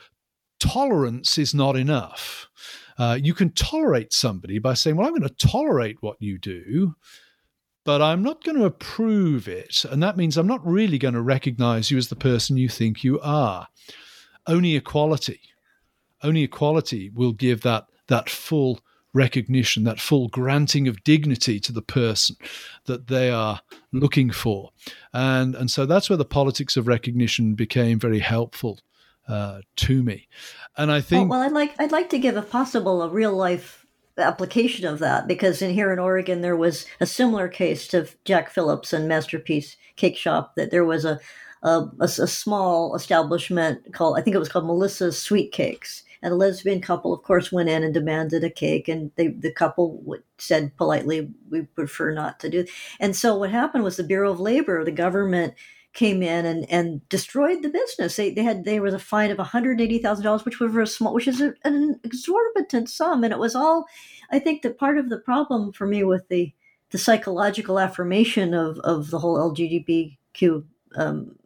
[0.63, 2.49] tolerance is not enough.
[2.97, 6.95] Uh, you can tolerate somebody by saying, Well, I'm going to tolerate what you do,
[7.85, 9.85] but I'm not going to approve it.
[9.91, 13.03] And that means I'm not really going to recognize you as the person you think
[13.03, 13.67] you are.
[14.47, 15.41] Only equality,
[16.23, 18.81] only equality will give that, that full
[19.15, 22.37] recognition, that full granting of dignity to the person
[22.87, 23.61] that they are
[23.93, 24.71] looking for.
[25.13, 28.79] And, and so that's where the politics of recognition became very helpful
[29.29, 30.29] uh, to me.
[30.77, 31.31] And I think.
[31.31, 33.87] well, I'd like, I'd like to give a possible, a real life
[34.19, 38.51] application of that because in here in Oregon, there was a similar case to Jack
[38.51, 41.19] Phillips and Masterpiece Cake Shop that there was a,
[41.63, 46.33] a, a, a small establishment called, I think it was called Melissa's Sweet Cakes and
[46.33, 50.17] a lesbian couple, of course, went in and demanded a cake, and they, the couple
[50.39, 52.65] said politely, "We prefer not to do."
[53.01, 55.55] And so what happened was the Bureau of Labor, the government,
[55.93, 58.17] came in and, and destroyed the business.
[58.17, 60.75] They, they had there was a fine of one hundred eighty thousand dollars, which was
[60.75, 63.87] a small, which is a, an exorbitant sum, and it was all.
[64.31, 66.53] I think that part of the problem for me with the
[66.91, 70.65] the psychological affirmation of of the whole LGBTQ
[70.97, 71.37] um,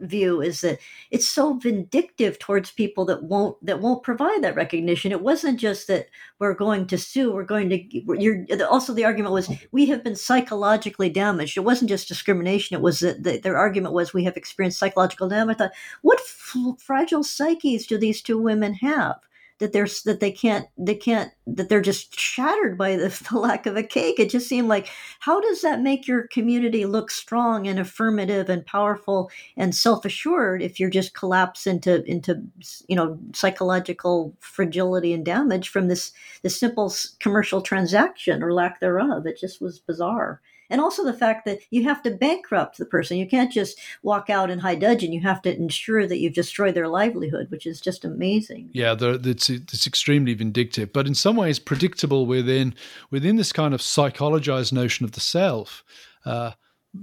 [0.00, 0.78] view is that
[1.10, 5.12] it's so vindictive towards people that won't that won't provide that recognition.
[5.12, 6.06] It wasn't just that
[6.38, 7.32] we're going to sue.
[7.32, 8.20] We're going to.
[8.20, 9.64] You're also the argument was mm-hmm.
[9.72, 11.56] we have been psychologically damaged.
[11.56, 12.76] It wasn't just discrimination.
[12.76, 15.56] It was that the, their argument was we have experienced psychological damage.
[15.56, 15.72] I thought,
[16.02, 19.16] what f- fragile psyches do these two women have?
[19.58, 23.66] That they're that they can't they can't that they're just shattered by the, the, lack
[23.66, 24.18] of a cake.
[24.18, 24.88] It just seemed like
[25.20, 30.78] how does that make your community look strong and affirmative and powerful and self-assured if
[30.78, 32.42] you're just collapse into into
[32.86, 36.12] you know psychological fragility and damage from this
[36.42, 39.26] this simple commercial transaction or lack thereof?
[39.26, 43.16] It just was bizarre and also the fact that you have to bankrupt the person.
[43.16, 45.12] You can't just walk out in high dudgeon.
[45.12, 48.70] You have to ensure that you've destroyed their livelihood, which is just amazing.
[48.72, 52.74] Yeah, it's it's extremely vindictive, but in some ways predictable within
[53.10, 55.84] within this kind of psychologized notion of the self.
[56.24, 56.52] Uh,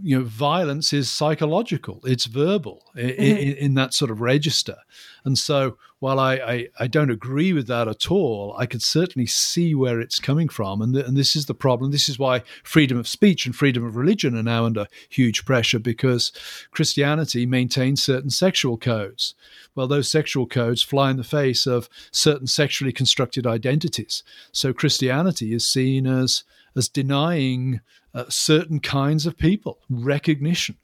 [0.02, 3.08] you know, violence is psychological, it's verbal mm-hmm.
[3.08, 4.78] in, in, that sort of register.
[5.24, 9.26] And so, while I, I, I, don't agree with that at all, I could certainly
[9.26, 10.82] see where it's coming from.
[10.82, 11.92] And, and this is the problem.
[11.92, 15.80] This is why freedom of speech and freedom of religion are now under huge pressure
[15.80, 16.32] because
[16.72, 19.36] Christianity maintains certain sexual codes.
[19.74, 24.22] Well, those sexual codes fly in the face of certain sexually constructed identities.
[24.52, 26.44] So, Christianity is seen as,
[26.76, 27.82] as denying
[28.14, 30.78] uh, certain kinds of people, recognition,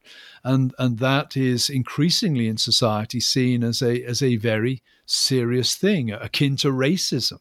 [0.44, 6.12] and and that is increasingly in society seen as a as a very serious thing,
[6.12, 7.40] akin to racism,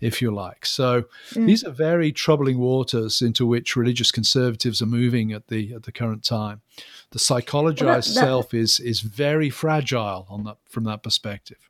[0.00, 0.66] if you like.
[0.66, 1.46] So mm.
[1.46, 5.92] these are very troubling waters into which religious conservatives are moving at the at the
[5.92, 6.62] current time.
[7.10, 11.68] The psychologized well, that, that, self is is very fragile on that from that perspective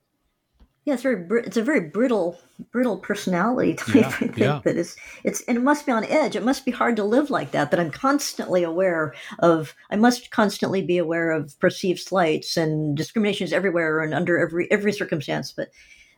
[0.88, 2.40] yeah, it's very it's a very brittle
[2.72, 3.94] brittle personality type.
[3.94, 4.60] Yeah, I think yeah.
[4.64, 6.34] that is it's and it must be on edge.
[6.34, 7.70] It must be hard to live like that.
[7.70, 9.74] That I'm constantly aware of.
[9.90, 14.94] I must constantly be aware of perceived slights and discriminations everywhere and under every every
[14.94, 15.52] circumstance.
[15.52, 15.68] But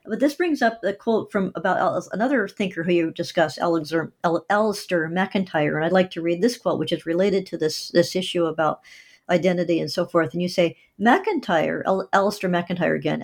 [0.07, 5.11] but this brings up a quote from about another thinker who you discussed, Alistair, Alasdair
[5.11, 8.45] MacIntyre, and I'd like to read this quote, which is related to this this issue
[8.45, 8.83] about
[9.29, 10.33] identity and so forth.
[10.33, 13.21] And you say MacIntyre, Alasdair MacIntyre again.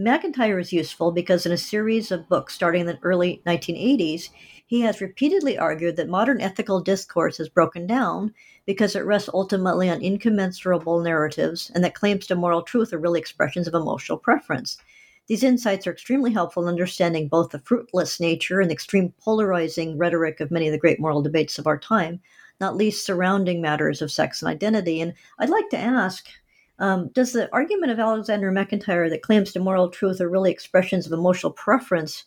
[0.00, 4.28] MacIntyre is useful because in a series of books starting in the early 1980s,
[4.64, 8.32] he has repeatedly argued that modern ethical discourse is broken down
[8.64, 13.18] because it rests ultimately on incommensurable narratives and that claims to moral truth are really
[13.18, 14.78] expressions of emotional preference.
[15.26, 20.38] These insights are extremely helpful in understanding both the fruitless nature and extreme polarizing rhetoric
[20.38, 22.20] of many of the great moral debates of our time,
[22.60, 25.00] not least surrounding matters of sex and identity.
[25.00, 26.28] And I'd like to ask
[26.78, 31.06] um, does the argument of Alexander MacIntyre that claims to moral truth are really expressions
[31.06, 32.24] of emotional preference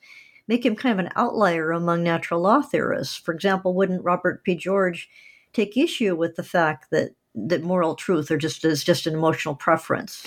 [0.47, 3.15] make him kind of an outlier among natural law theorists?
[3.15, 4.55] For example, wouldn't Robert P.
[4.55, 5.09] George
[5.53, 9.55] take issue with the fact that that moral truth are just is just an emotional
[9.55, 10.25] preference?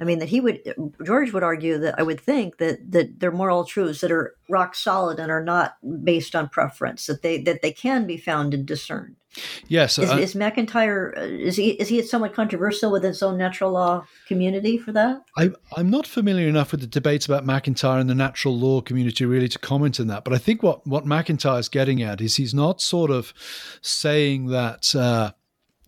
[0.00, 0.60] I mean, that he would,
[1.04, 4.74] George would argue that I would think that that they're moral truths that are rock
[4.74, 8.66] solid and are not based on preference, that they that they can be found and
[8.66, 9.16] discerned.
[9.66, 13.36] Yes, is, uh, is MacIntyre uh, is he is he somewhat controversial within his own
[13.36, 15.22] natural law community for that?
[15.36, 19.24] I, I'm not familiar enough with the debates about MacIntyre and the natural law community
[19.24, 20.24] really to comment on that.
[20.24, 23.32] But I think what what MacIntyre is getting at is he's not sort of
[23.80, 25.32] saying that uh,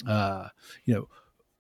[0.08, 0.48] uh,
[0.84, 1.08] you know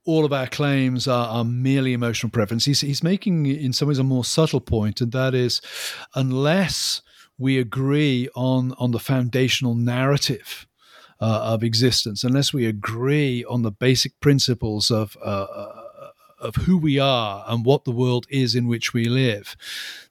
[0.06, 2.64] all of our claims are, are, merely emotional preference.
[2.64, 5.60] He's, he's making, in some ways, a more subtle point, and that is,
[6.14, 7.02] unless
[7.38, 10.66] we agree on on the foundational narrative
[11.20, 15.82] uh, of existence, unless we agree on the basic principles of uh, uh,
[16.38, 19.56] of who we are and what the world is in which we live,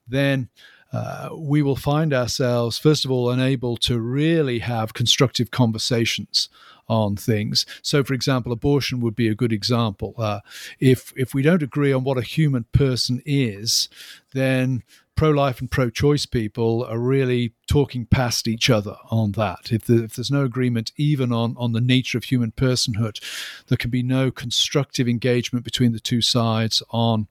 [0.08, 0.50] then
[0.96, 6.48] uh, we will find ourselves, first of all, unable to really have constructive conversations
[6.88, 7.66] on things.
[7.82, 10.14] So, for example, abortion would be a good example.
[10.18, 10.40] Uh,
[10.80, 13.90] if if we don't agree on what a human person is,
[14.34, 14.84] then
[15.16, 19.72] pro life and pro choice people are really talking past each other on that.
[19.72, 23.22] If, the, if, there's no agreement even on, on the nature of human personhood,
[23.68, 27.28] there can be no constructive engagement between the two sides on.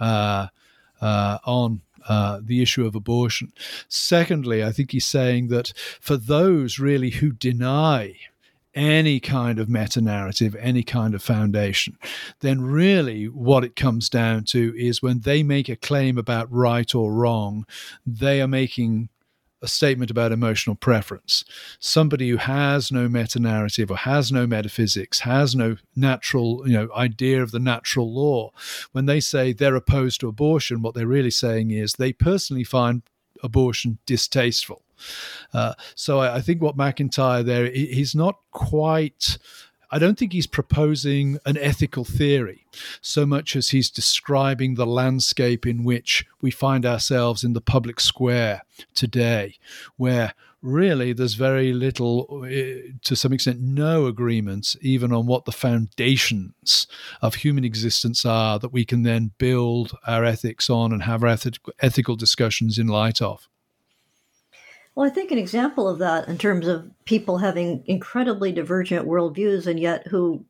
[0.00, 0.48] Uh,
[1.00, 3.52] uh, on uh, the issue of abortion.
[3.88, 8.14] Secondly, I think he's saying that for those really who deny
[8.74, 11.96] any kind of meta narrative, any kind of foundation,
[12.40, 16.94] then really what it comes down to is when they make a claim about right
[16.94, 17.64] or wrong,
[18.04, 19.08] they are making
[19.64, 21.44] a statement about emotional preference.
[21.80, 26.88] Somebody who has no meta narrative or has no metaphysics, has no natural, you know,
[26.94, 28.50] idea of the natural law,
[28.92, 33.02] when they say they're opposed to abortion, what they're really saying is they personally find
[33.42, 34.82] abortion distasteful.
[35.52, 39.38] Uh, so I, I, think what MacIntyre there, he's not quite.
[39.94, 42.66] I don't think he's proposing an ethical theory
[43.00, 48.00] so much as he's describing the landscape in which we find ourselves in the public
[48.00, 48.62] square
[48.96, 49.54] today,
[49.96, 55.52] where really there's very little, uh, to some extent, no agreements even on what the
[55.52, 56.88] foundations
[57.22, 61.38] of human existence are that we can then build our ethics on and have our
[61.78, 63.48] ethical discussions in light of.
[64.94, 69.66] Well, I think an example of that, in terms of people having incredibly divergent worldviews
[69.66, 70.44] and yet who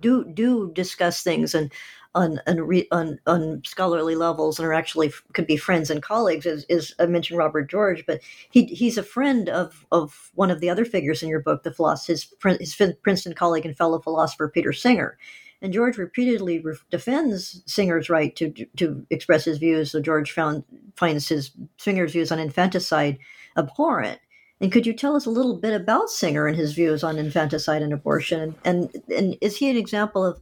[0.00, 1.72] do do discuss things and
[2.14, 2.60] on on,
[2.92, 7.06] on, on scholarly levels and are actually could be friends and colleagues, is, is I
[7.06, 8.20] mentioned Robert George, but
[8.50, 11.72] he he's a friend of of one of the other figures in your book, the
[11.72, 12.28] philosopher, his
[12.60, 15.18] his Princeton colleague and fellow philosopher Peter Singer.
[15.64, 19.92] And George repeatedly re- defends Singer's right to to express his views.
[19.92, 20.62] So George found
[20.94, 23.18] finds his Singer's views on infanticide
[23.56, 24.20] abhorrent.
[24.60, 27.80] And could you tell us a little bit about Singer and his views on infanticide
[27.80, 28.54] and abortion?
[28.62, 30.38] And, and, and is he an example of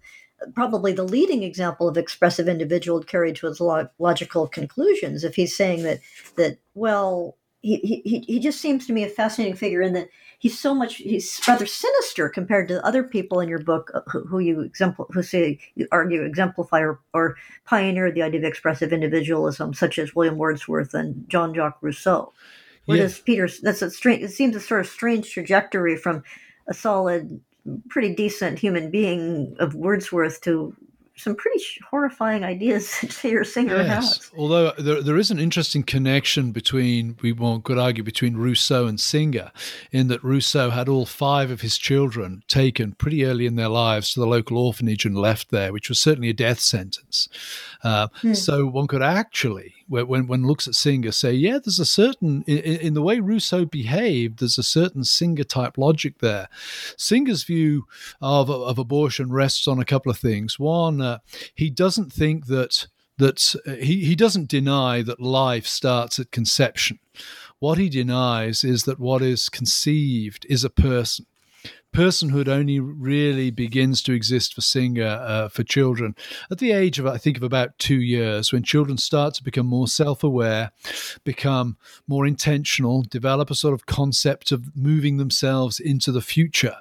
[0.55, 5.23] probably the leading example of expressive individual carried to its logical conclusions?
[5.23, 6.01] If he's saying that
[6.35, 10.09] that well, he, he he just seems to me a fascinating figure in that
[10.43, 14.25] he's so much he's rather sinister compared to other people in your book uh, who,
[14.27, 18.93] who you exempl- who say you argue exemplify or, or pioneer the idea of expressive
[18.93, 22.33] individualism such as william wordsworth and jean-jacques rousseau
[22.87, 23.05] where yeah.
[23.05, 26.25] does peter that's a strange it seems a sort of strange trajectory from
[26.69, 27.41] a solid
[27.89, 30.75] pretty decent human being of wordsworth to
[31.23, 32.91] some pretty horrifying ideas
[33.21, 34.19] to your Singer yes.
[34.19, 34.31] has.
[34.37, 38.99] Although there, there is an interesting connection between, we won't, could argue, between Rousseau and
[38.99, 39.53] Singer,
[39.91, 44.13] in that Rousseau had all five of his children taken pretty early in their lives
[44.13, 47.29] to the local orphanage and left there, which was certainly a death sentence.
[47.83, 48.35] Uh, hmm.
[48.35, 52.59] So one could actually when when looks at Singer say, yeah, there's a certain in,
[52.59, 56.49] in, the way Rousseau behaved, there's a certain Singer type logic there.
[56.97, 57.87] Singer's view
[58.21, 60.59] of of abortion rests on a couple of things.
[60.59, 61.12] One, uh,
[61.55, 62.87] he doesn't think that
[63.19, 66.99] that uh, he he doesn't deny that life starts at conception.
[67.59, 71.27] What he denies is that what is conceived is a person
[71.93, 76.17] personhood only really begins to exist for Singer uh, for children
[76.51, 79.67] at the age of, I think, of about two years, when children start to become
[79.67, 80.73] more self aware,
[81.25, 81.77] become
[82.09, 86.77] more intentional, develop a sort of concept of moving themselves into the future.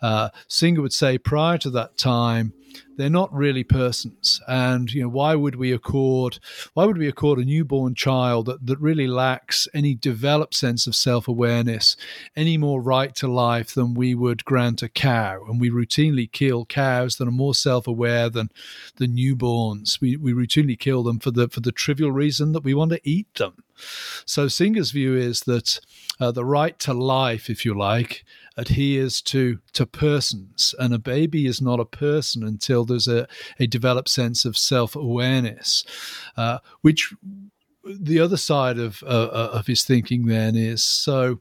[0.00, 2.52] Uh, Singer would say prior to that time,
[2.96, 4.40] they're not really persons.
[4.48, 6.38] And you know, why would we accord
[6.74, 10.94] why would we accord a newborn child that, that really lacks any developed sense of
[10.94, 11.96] self-awareness
[12.36, 15.44] any more right to life than we would grant a cow?
[15.48, 18.50] And we routinely kill cows that are more self-aware than
[18.96, 20.00] the newborns.
[20.00, 23.00] We we routinely kill them for the for the trivial reason that we want to
[23.08, 23.64] eat them.
[24.24, 25.80] So Singer's view is that
[26.20, 28.24] uh, the right to life, if you like,
[28.56, 33.28] adheres to to persons, and a baby is not a person until there's a,
[33.58, 35.84] a developed sense of self awareness,
[36.36, 37.14] uh, which
[37.84, 41.40] the other side of uh, of his thinking then is so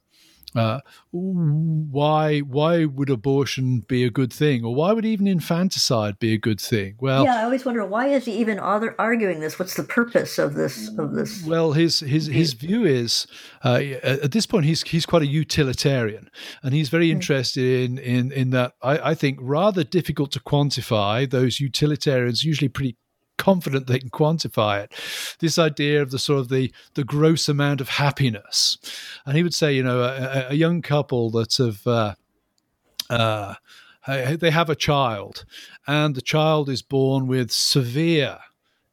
[0.55, 0.79] uh,
[1.11, 6.37] why why would abortion be a good thing, or why would even infanticide be a
[6.37, 6.95] good thing?
[6.99, 9.59] Well, yeah, I always wonder why is he even arguing this?
[9.59, 11.43] What's the purpose of this of this?
[11.43, 13.27] Well, his his his view is
[13.63, 16.29] uh, at this point he's he's quite a utilitarian,
[16.63, 17.17] and he's very hmm.
[17.17, 21.29] interested in in in that I, I think rather difficult to quantify.
[21.29, 22.97] Those utilitarians usually pretty
[23.37, 24.93] confident they can quantify it.
[25.39, 28.77] This idea of the sort of the the gross amount of happiness,
[29.25, 31.85] and he would say, you know, a, a young couple that have.
[31.87, 32.15] Uh,
[33.09, 33.55] uh,
[34.07, 35.43] they have a child,
[35.85, 38.39] and the child is born with severe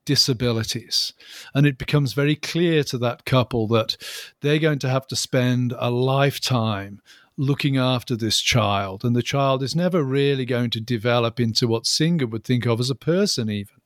[0.05, 1.13] disabilities.
[1.55, 3.97] And it becomes very clear to that couple that
[4.41, 7.01] they're going to have to spend a lifetime
[7.37, 9.05] looking after this child.
[9.05, 12.81] And the child is never really going to develop into what Singer would think of
[12.81, 13.77] as a person, even.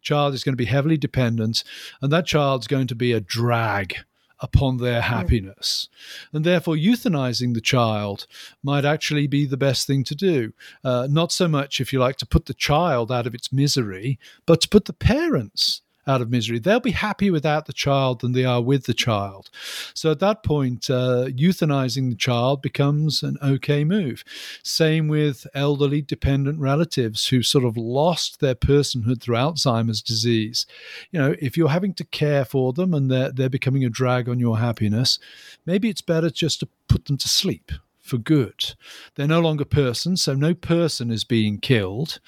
[0.00, 1.64] Child is going to be heavily dependent,
[2.00, 3.96] and that child's going to be a drag
[4.40, 5.08] upon their hmm.
[5.08, 5.88] happiness.
[5.88, 6.36] Mm.
[6.36, 8.26] And therefore, euthanizing the child
[8.62, 10.52] might actually be the best thing to do.
[10.82, 14.18] Uh, not so much, if you like, to put the child out of its misery,
[14.44, 16.58] but to put the parents out of misery.
[16.58, 19.50] They'll be happy without the child than they are with the child.
[19.94, 24.24] So at that point, uh, euthanizing the child becomes an okay move.
[24.62, 30.66] Same with elderly dependent relatives who sort of lost their personhood through Alzheimer's disease.
[31.10, 34.28] You know, if you're having to care for them and they're, they're becoming a drag
[34.28, 35.18] on your happiness,
[35.66, 37.72] maybe it's better just to put them to sleep
[38.04, 38.74] for good.
[39.14, 42.20] They're no longer persons, so no person is being killed.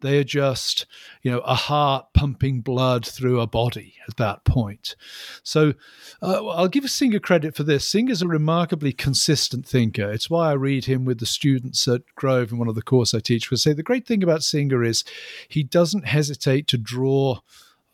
[0.00, 0.86] They are just,
[1.22, 4.94] you know, a heart pumping blood through a body at that point.
[5.42, 5.72] So
[6.20, 7.88] uh, I'll give Singer credit for this.
[7.88, 10.12] Singer's a remarkably consistent thinker.
[10.12, 13.14] It's why I read him with the students at Grove in one of the courses
[13.14, 13.48] I teach.
[13.48, 15.02] Because say the great thing about Singer is
[15.48, 17.40] he doesn't hesitate to draw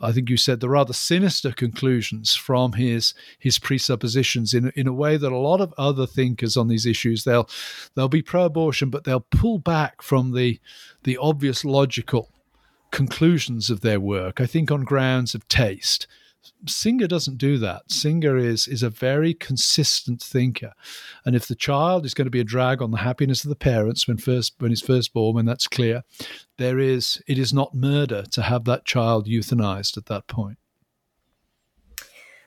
[0.01, 4.93] I think you said the rather sinister conclusions from his his presuppositions in in a
[4.93, 7.49] way that a lot of other thinkers on these issues they'll
[7.95, 10.61] they'll be pro-abortion but they'll pull back from the
[11.03, 12.31] the obvious logical
[12.91, 16.07] conclusions of their work I think on grounds of taste
[16.67, 17.91] Singer doesn't do that.
[17.91, 20.73] Singer is is a very consistent thinker,
[21.25, 23.57] and if the child is going to be a drag on the happiness of the
[23.57, 26.03] parents when first when he's first born, when that's clear,
[26.57, 30.59] there is it is not murder to have that child euthanized at that point.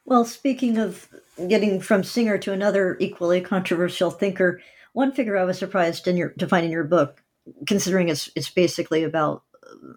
[0.06, 1.08] Well, speaking of
[1.48, 4.62] getting from Singer to another equally controversial thinker,
[4.94, 7.24] one figure I was surprised in your, to find in your book,
[7.68, 9.44] considering it's it's basically about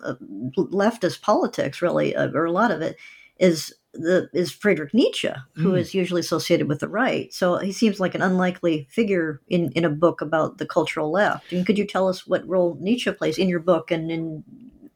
[0.04, 0.14] uh,
[0.56, 2.96] leftist politics, really, uh, or a lot of it,
[3.38, 5.78] is the is Friedrich Nietzsche, who mm.
[5.78, 7.32] is usually associated with the right.
[7.32, 11.52] So he seems like an unlikely figure in, in a book about the cultural left.
[11.52, 14.44] And could you tell us what role Nietzsche plays in your book and in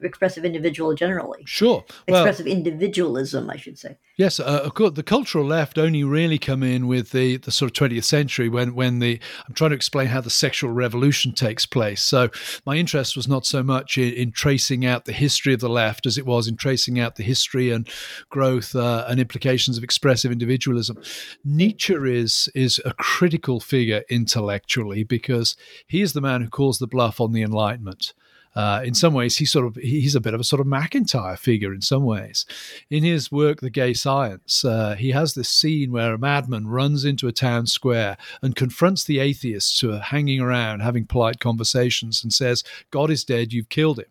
[0.01, 1.43] expressive individual generally.
[1.45, 1.85] Sure.
[2.09, 3.99] Well, expressive individualism, I should say.
[4.17, 4.93] Yes, uh, of course.
[4.95, 8.75] The cultural left only really come in with the, the sort of 20th century when,
[8.75, 12.03] when the I'm trying to explain how the sexual revolution takes place.
[12.03, 12.31] So
[12.67, 16.07] my interest was not so much in, in tracing out the history of the left
[16.07, 17.89] as it was in tracing out the history and
[18.29, 20.99] growth uh, and implications of expressive individualism.
[21.45, 25.57] Nietzsche is is a critical figure intellectually because
[25.87, 28.15] he is the man who calls the bluff on the Enlightenment.
[28.59, 31.37] Uh, in some ways, he's sort of he's a bit of a sort of MacIntyre
[31.37, 32.45] figure in some ways.
[32.91, 37.05] In his work, The Gay Science, uh, he has this scene where a madman runs
[37.05, 42.25] into a town square and confronts the atheists who are hanging around having polite conversations
[42.25, 43.53] and says, "God is dead.
[43.53, 44.07] You've killed him."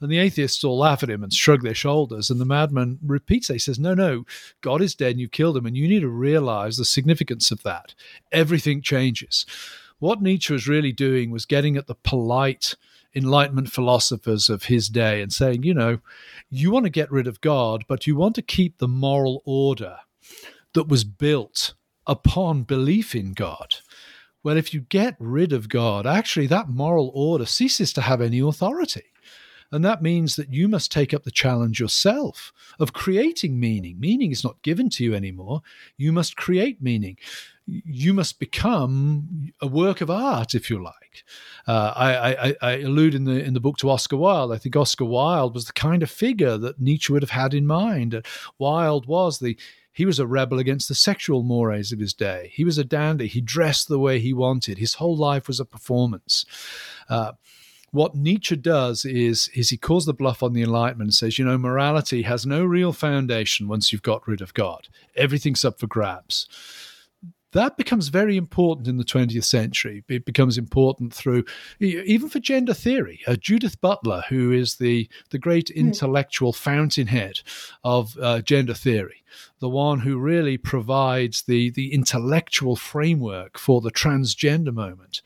[0.00, 2.30] And the atheists all laugh at him and shrug their shoulders.
[2.30, 3.48] And the madman repeats.
[3.48, 4.24] He says, No, no,
[4.62, 5.66] God is dead and you've killed him.
[5.66, 7.94] And you need to realize the significance of that.
[8.32, 9.46] Everything changes.
[9.98, 12.74] What Nietzsche was really doing was getting at the polite
[13.14, 15.98] Enlightenment philosophers of his day and saying, you know,
[16.50, 19.98] you want to get rid of God, but you want to keep the moral order
[20.74, 21.74] that was built
[22.06, 23.76] upon belief in God.
[24.42, 28.40] Well, if you get rid of God, actually, that moral order ceases to have any
[28.40, 29.11] authority.
[29.72, 33.98] And that means that you must take up the challenge yourself of creating meaning.
[33.98, 35.62] Meaning is not given to you anymore.
[35.96, 37.16] You must create meaning.
[37.66, 41.24] You must become a work of art, if you like.
[41.66, 44.52] Uh, I, I, I, allude in the in the book to Oscar Wilde.
[44.52, 47.66] I think Oscar Wilde was the kind of figure that Nietzsche would have had in
[47.66, 48.20] mind.
[48.58, 49.56] Wilde was the
[49.92, 52.50] he was a rebel against the sexual mores of his day.
[52.54, 53.28] He was a dandy.
[53.28, 54.78] He dressed the way he wanted.
[54.78, 56.46] His whole life was a performance.
[57.08, 57.32] Uh,
[57.92, 61.44] what Nietzsche does is, is he calls the bluff on the Enlightenment and says, you
[61.44, 64.88] know, morality has no real foundation once you've got rid of God.
[65.14, 66.48] Everything's up for grabs
[67.52, 70.04] that becomes very important in the 20th century.
[70.08, 71.44] It becomes important through,
[71.80, 73.20] even for gender theory.
[73.26, 75.80] Uh, Judith Butler, who is the, the great hmm.
[75.80, 77.40] intellectual fountainhead
[77.84, 79.22] of uh, gender theory,
[79.60, 85.22] the one who really provides the, the intellectual framework for the transgender moment.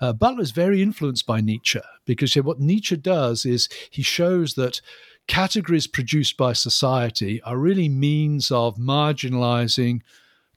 [0.00, 4.80] Uh, Butler is very influenced by Nietzsche because what Nietzsche does is he shows that
[5.26, 10.00] categories produced by society are really means of marginalizing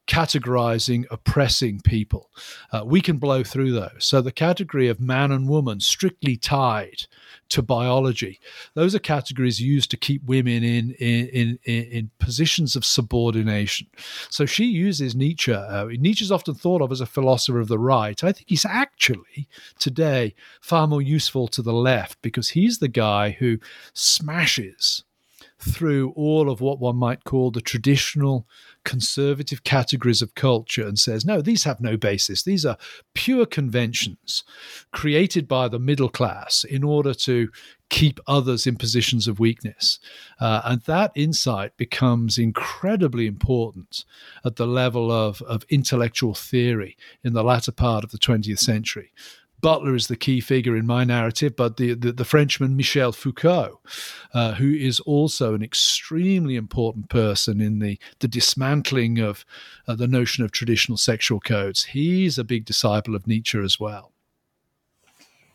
[0.08, 2.30] categorizing, oppressing people.
[2.72, 4.00] Uh, we can blow through those.
[4.00, 7.08] So the category of man and woman, strictly tied
[7.50, 8.40] to biology,
[8.74, 13.88] those are categories used to keep women in in in, in positions of subordination.
[14.30, 15.54] So she uses Nietzsche.
[15.54, 18.22] Uh, Nietzsche is often thought of as a philosopher of the right.
[18.24, 19.48] I think he's actually
[19.80, 23.60] today far more useful to the left because he's the guy who
[23.94, 25.04] smashes
[25.64, 28.46] through all of what one might call the traditional
[28.86, 32.44] conservative categories of culture and says, no, these have no basis.
[32.44, 32.78] These are
[33.14, 34.44] pure conventions
[34.92, 37.50] created by the middle class in order to
[37.90, 40.00] keep others in positions of weakness.
[40.40, 44.04] Uh, and that insight becomes incredibly important
[44.44, 49.12] at the level of, of intellectual theory in the latter part of the 20th century.
[49.64, 53.80] Butler is the key figure in my narrative, but the, the, the Frenchman Michel Foucault,
[54.34, 59.46] uh, who is also an extremely important person in the, the dismantling of
[59.88, 64.12] uh, the notion of traditional sexual codes, he's a big disciple of Nietzsche as well.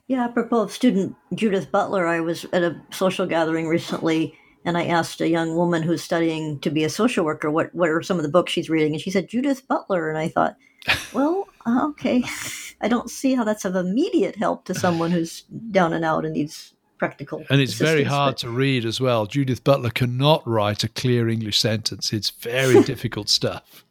[0.06, 4.34] Yeah, apropos of student Judith Butler, I was at a social gathering recently
[4.68, 7.88] and I asked a young woman who's studying to be a social worker what, what
[7.88, 8.92] are some of the books she's reading.
[8.92, 10.10] And she said, Judith Butler.
[10.10, 10.56] And I thought,
[11.14, 12.22] well, uh, okay.
[12.82, 15.40] I don't see how that's of immediate help to someone who's
[15.70, 17.44] down and out and needs practical.
[17.48, 18.38] And it's very hard but...
[18.40, 19.24] to read as well.
[19.24, 22.12] Judith Butler cannot write a clear English sentence.
[22.12, 23.86] It's very difficult stuff.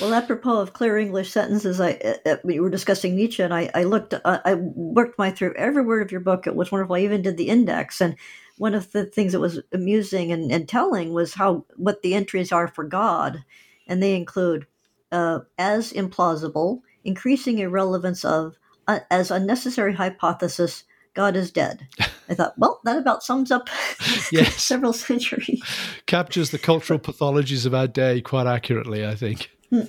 [0.00, 3.70] Well, apropos of clear English sentences, I uh, uh, we were discussing Nietzsche, and I,
[3.72, 6.48] I looked, uh, I worked my through every word of your book.
[6.48, 6.96] It was wonderful.
[6.96, 8.16] I even did the index, and
[8.58, 12.52] one of the things that was amusing and, and telling was how what the entries
[12.52, 13.44] are for God,
[13.86, 14.66] and they include
[15.12, 18.56] uh, as implausible, increasing irrelevance of
[18.88, 20.84] uh, as unnecessary hypothesis
[21.16, 21.88] God is dead.
[22.28, 23.68] I thought, well, that about sums up
[24.30, 24.62] yes.
[24.62, 25.62] several centuries.
[26.04, 29.50] Captures the cultural pathologies of our day quite accurately, I think.
[29.70, 29.80] Hmm.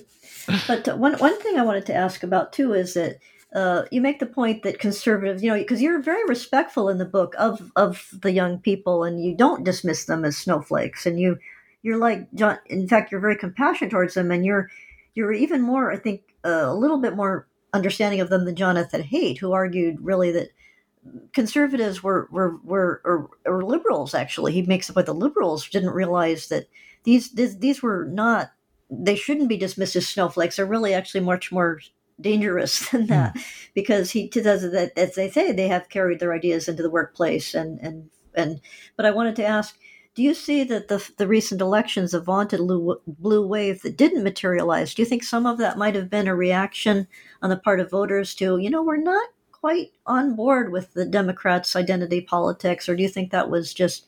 [0.65, 3.19] But one one thing I wanted to ask about too is that
[3.57, 7.05] uh, you make the point that conservatives, you know, because you're very respectful in the
[7.05, 11.39] book of of the young people, and you don't dismiss them as snowflakes, and you
[11.81, 12.59] you're like John.
[12.67, 14.69] In fact, you're very compassionate towards them, and you're
[15.15, 19.01] you're even more, I think, uh, a little bit more understanding of them than Jonathan
[19.01, 20.49] Haidt, who argued really that
[21.33, 24.13] conservatives were were were or, or liberals.
[24.13, 26.67] Actually, he makes up with the liberals didn't realize that
[27.05, 28.51] these, these these were not
[28.91, 30.57] they shouldn't be dismissed as snowflakes.
[30.57, 31.79] They're really actually much more
[32.19, 33.43] dangerous than that mm.
[33.73, 37.53] because he does that as they say they have carried their ideas into the workplace
[37.53, 38.61] and and and
[38.95, 39.77] but I wanted to ask
[40.17, 44.95] do you see that the, the recent elections, a vaunted blue wave that didn't materialize,
[44.95, 47.07] do you think some of that might have been a reaction
[47.43, 51.05] on the part of voters to, you know, we're not quite on board with the
[51.05, 54.07] Democrats' identity politics, or do you think that was just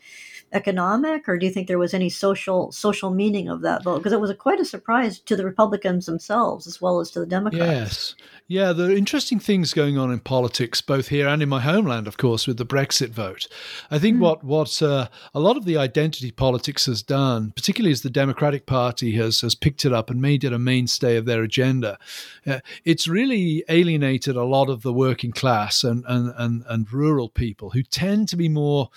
[0.52, 4.00] economic, or do you think there was any social social meaning of that vote?
[4.00, 7.20] Because it was a, quite a surprise to the Republicans themselves as well as to
[7.20, 7.66] the Democrats.
[7.66, 8.16] Yes,
[8.48, 12.08] yeah, there are interesting things going on in politics, both here and in my homeland,
[12.08, 13.48] of course, with the Brexit vote.
[13.92, 14.22] I think mm.
[14.22, 18.66] what what uh, a lot of the identity politics has done, particularly as the Democratic
[18.66, 22.00] Party has has picked it up and made it a mainstay of their agenda,
[22.48, 27.30] uh, it's really alienated a lot of the working class and and and, and rural
[27.30, 28.90] people who tend to be more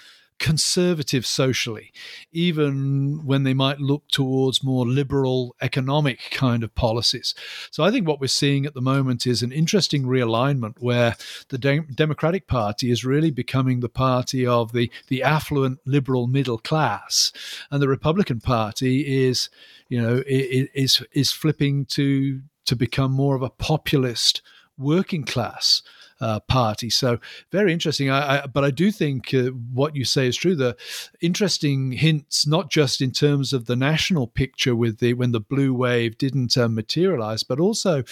[0.42, 1.92] conservative socially,
[2.32, 7.32] even when they might look towards more liberal economic kind of policies.
[7.70, 11.14] So I think what we're seeing at the moment is an interesting realignment where
[11.48, 16.58] the De- Democratic Party is really becoming the party of the, the affluent liberal middle
[16.58, 17.32] class,
[17.70, 19.48] and the Republican Party is,
[19.88, 24.42] you know, is is flipping to to become more of a populist
[24.76, 25.82] working class
[26.22, 26.88] uh, party.
[26.88, 27.18] So
[27.50, 28.08] very interesting.
[28.08, 30.54] I, I, but I do think uh, what you say is true.
[30.54, 30.76] The
[31.20, 35.74] interesting hints, not just in terms of the national picture with the when the blue
[35.74, 38.04] wave didn't uh, materialize, but also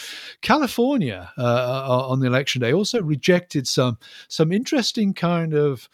[0.43, 3.97] California uh, uh, on the election day also rejected some
[4.27, 5.89] some interesting kind of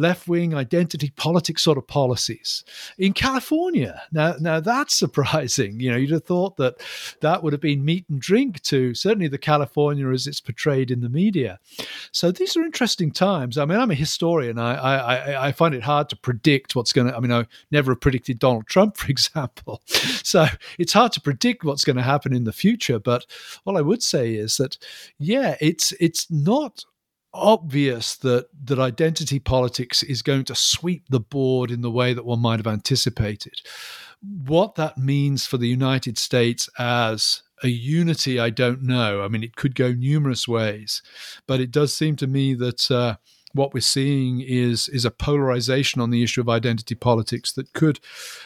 [0.00, 2.64] left wing identity politics sort of policies
[2.98, 4.02] in California.
[4.12, 5.80] Now, now that's surprising.
[5.80, 6.76] You know, you'd have thought that
[7.20, 11.00] that would have been meat and drink to certainly the California as it's portrayed in
[11.00, 11.58] the media.
[12.12, 13.58] So these are interesting times.
[13.58, 14.58] I mean, I'm a historian.
[14.58, 17.16] I I, I find it hard to predict what's going to.
[17.16, 19.82] I mean, I never have predicted Donald Trump, for example.
[19.86, 20.46] So
[20.78, 22.98] it's hard to predict what's going to happen in the future.
[22.98, 23.26] But
[23.64, 24.78] all I would say is that,
[25.18, 26.84] yeah, it's it's not
[27.32, 32.24] obvious that that identity politics is going to sweep the board in the way that
[32.24, 33.54] one might have anticipated.
[34.22, 39.22] What that means for the United States as a unity, I don't know.
[39.22, 41.02] I mean, it could go numerous ways,
[41.46, 43.16] but it does seem to me that uh,
[43.52, 48.00] what we're seeing is is a polarization on the issue of identity politics that could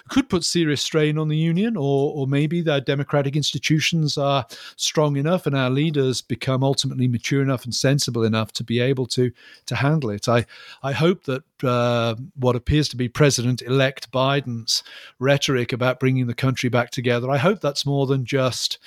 [0.09, 5.17] could put serious strain on the union, or or maybe the democratic institutions are strong
[5.17, 9.31] enough and our leaders become ultimately mature enough and sensible enough to be able to
[9.67, 10.29] to handle it.
[10.29, 10.47] I
[10.83, 14.83] I hope that uh, what appears to be President-elect Biden's
[15.19, 18.79] rhetoric about bringing the country back together, I hope that's more than just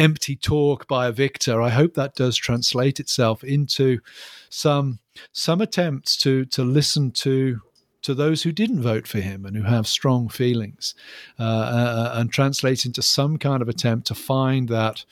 [0.00, 1.60] empty talk by a victor.
[1.60, 4.00] I hope that does translate itself into
[4.48, 4.98] some
[5.32, 7.60] some attempts to to listen to
[8.02, 10.94] to those who didn't vote for him and who have strong feelings,
[11.38, 15.04] uh, uh, and translate into some kind of attempt to find that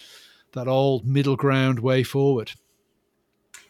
[0.52, 2.52] that old middle ground way forward.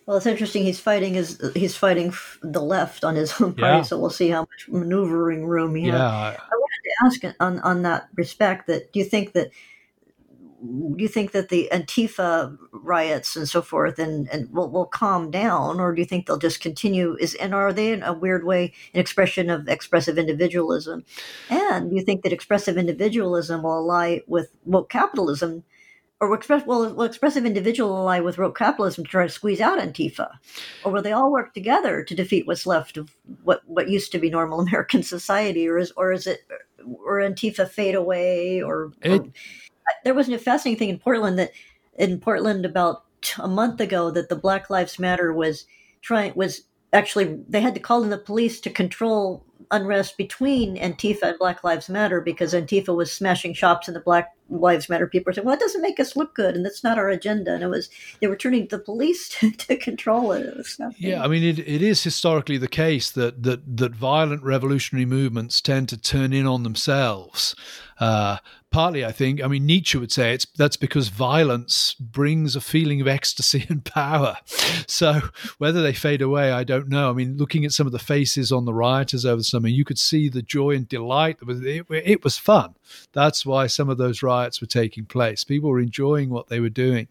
[0.07, 0.63] Well, it's interesting.
[0.63, 3.83] He's fighting his he's fighting the left on his own party, yeah.
[3.83, 6.31] so we'll see how much maneuvering room he yeah.
[6.31, 6.39] has.
[6.39, 9.51] I wanted to ask on on that respect that do you think that
[10.61, 15.31] do you think that the Antifa riots and so forth and, and will, will calm
[15.31, 17.17] down, or do you think they'll just continue?
[17.21, 21.05] Is and are they in a weird way an expression of expressive individualism?
[21.49, 25.65] And do you think that expressive individualism will ally with woke capitalism
[26.21, 29.79] or express well will expressive individual ally with woke capitalism to try to squeeze out
[29.79, 30.31] Antifa,
[30.85, 34.19] or will they all work together to defeat what's left of what what used to
[34.19, 36.41] be normal American society, or is or is it
[37.05, 39.27] or Antifa fade away, or, or
[40.05, 41.53] there was a fascinating thing in Portland that
[41.97, 43.05] in Portland about
[43.39, 45.67] a month ago that the Black Lives Matter was
[46.01, 46.63] trying was
[46.93, 51.63] actually they had to call in the police to control unrest between Antifa and Black
[51.63, 55.47] Lives Matter because Antifa was smashing shops and the Black Lives Matter people were saying,
[55.47, 57.55] well, it doesn't make us look good and that's not our agenda.
[57.55, 57.91] And it was,
[58.21, 60.47] they were turning to the police to, to control it.
[60.47, 65.07] it yeah, I mean, it, it is historically the case that, that, that violent revolutionary
[65.07, 67.55] movements tend to turn in on themselves.
[68.01, 68.39] Uh,
[68.71, 73.01] partly, I think, I mean, Nietzsche would say it's that's because violence brings a feeling
[73.01, 74.37] of ecstasy and power.
[74.87, 75.21] So
[75.59, 77.11] whether they fade away, I don't know.
[77.11, 79.85] I mean, looking at some of the faces on the rioters over the summer, you
[79.85, 81.39] could see the joy and delight.
[81.47, 82.75] It, it was fun.
[83.13, 85.45] That's why some of those riots were taking place.
[85.45, 87.09] People were enjoying what they were doing.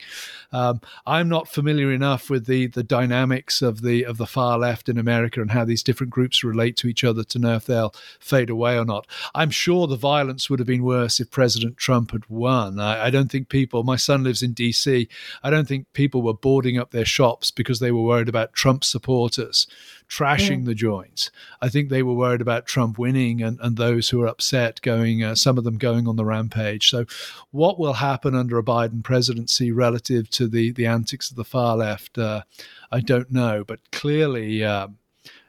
[0.51, 4.89] Um, I'm not familiar enough with the the dynamics of the of the far left
[4.89, 7.93] in America and how these different groups relate to each other to know if they'll
[8.19, 9.07] fade away or not.
[9.33, 12.79] I'm sure the violence would have been worse if President Trump had won.
[12.79, 13.83] I, I don't think people.
[13.83, 15.07] My son lives in D.C.
[15.43, 18.83] I don't think people were boarding up their shops because they were worried about Trump
[18.83, 19.67] supporters
[20.09, 21.31] trashing the joints.
[21.61, 25.23] I think they were worried about Trump winning and, and those who are upset going,
[25.23, 26.89] uh, some of them going on the rampage.
[26.89, 27.05] So,
[27.51, 31.77] what will happen under a Biden presidency relative to the, the antics of the far
[31.77, 32.17] left?
[32.17, 32.43] Uh,
[32.91, 33.63] I don't know.
[33.65, 34.87] But clearly, uh,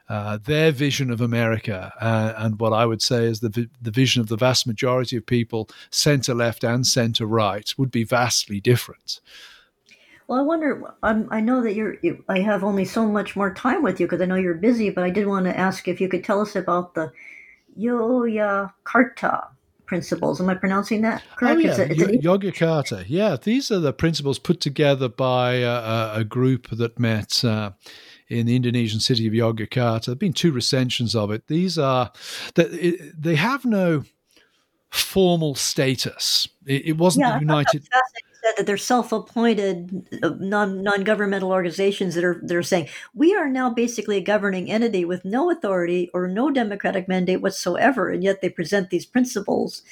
[0.09, 4.21] uh, their vision of America uh, and what I would say is the, the vision
[4.21, 9.21] of the vast majority of people, center left and center right, would be vastly different.
[10.27, 10.83] Well, I wonder.
[11.01, 11.97] I'm, i know that you're.
[12.03, 14.91] You, I have only so much more time with you because I know you're busy.
[14.91, 17.11] But I did want to ask if you could tell us about the
[17.75, 19.47] Yogyakarta
[19.87, 20.39] principles.
[20.39, 21.57] Am I pronouncing that correct?
[21.57, 21.69] Oh, yeah.
[21.71, 23.05] It's a, it's Yogyakarta.
[23.07, 27.43] Yeah, these are the principles put together by a, a group that met.
[27.43, 27.71] Uh,
[28.29, 30.05] in the Indonesian city of Yogyakarta.
[30.05, 31.47] There have been two recensions of it.
[31.47, 32.11] These are
[32.55, 34.03] they, they have no
[34.89, 36.47] formal status.
[36.65, 37.83] It, wasn't yeah, the United
[38.41, 43.69] said that they're self-appointed uh, non non-governmental organizations that are they're saying we are now
[43.69, 48.49] basically a governing entity with no authority or no democratic mandate whatsoever, and yet they
[48.49, 49.83] present these principles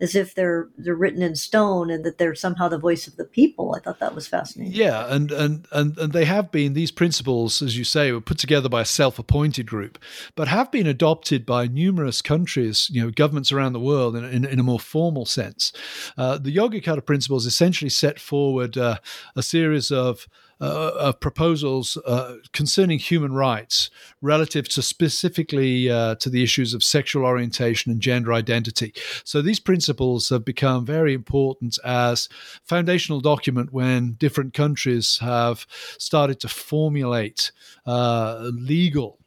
[0.00, 3.24] as if they're they're written in stone and that they're somehow the voice of the
[3.24, 3.74] people.
[3.76, 4.74] I thought that was fascinating.
[4.74, 8.38] Yeah, and and and, and they have been these principles, as you say, were put
[8.38, 9.98] together by a self-appointed group,
[10.34, 14.44] but have been adopted by numerous countries, you know, governments around the world in, in,
[14.44, 15.72] in a more formal sense.
[16.16, 18.98] Uh, the Yogyakarta principles essentially set forward uh,
[19.34, 20.26] a series of
[20.60, 23.90] uh, of proposals uh, concerning human rights
[24.22, 28.94] relative to specifically uh, to the issues of sexual orientation and gender identity.
[29.24, 32.28] So these principles have become very important as
[32.64, 35.66] foundational document when different countries have
[35.98, 37.52] started to formulate
[37.86, 39.18] uh, legal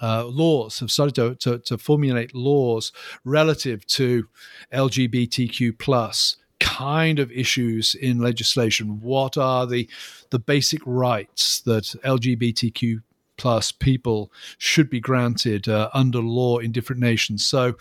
[0.00, 2.92] uh, laws have started to, to, to, formulate laws
[3.24, 4.26] relative to
[4.72, 9.00] LGBTQ plus kind of issues in legislation?
[9.00, 9.88] What are the
[10.30, 13.02] the basic rights that LGBTQ
[13.36, 17.44] plus people should be granted uh, under law in different nations?
[17.44, 17.74] So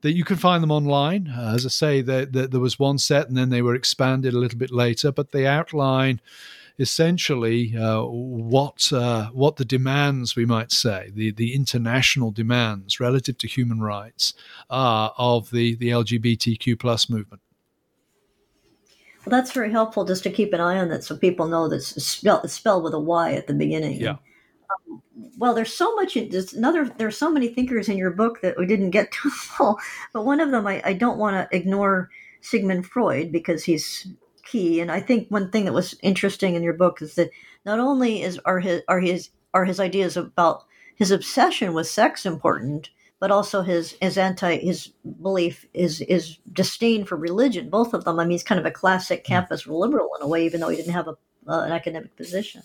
[0.00, 1.28] that you can find them online.
[1.28, 4.38] Uh, as I say, there, there, was one set, and then they were expanded a
[4.38, 6.20] little bit later, but they outline
[6.78, 13.36] essentially uh, what uh, what the demands we might say the the international demands relative
[13.38, 14.32] to human rights
[14.70, 17.42] are of the the LGBTQ plus movement.
[19.24, 21.76] Well, that's very helpful just to keep an eye on that so people know that
[21.76, 24.00] it's spelled, it's with a Y at the beginning.
[24.00, 24.16] Yeah.
[24.88, 25.02] Um,
[25.38, 26.14] well, there's so much.
[26.14, 26.90] There's another.
[26.98, 29.30] There's so many thinkers in your book that we didn't get to
[29.60, 29.78] all.
[30.12, 34.08] But one of them, I, I don't want to ignore Sigmund Freud because he's
[34.44, 34.80] key.
[34.80, 37.30] And I think one thing that was interesting in your book is that
[37.64, 40.64] not only is are his are his are his ideas about
[40.96, 42.90] his obsession with sex important,
[43.22, 44.88] but also his his anti his
[45.22, 47.70] belief is is disdain for religion.
[47.70, 48.18] Both of them.
[48.18, 49.34] I mean, he's kind of a classic hmm.
[49.34, 51.16] campus liberal in a way, even though he didn't have a
[51.46, 52.64] uh, an academic position.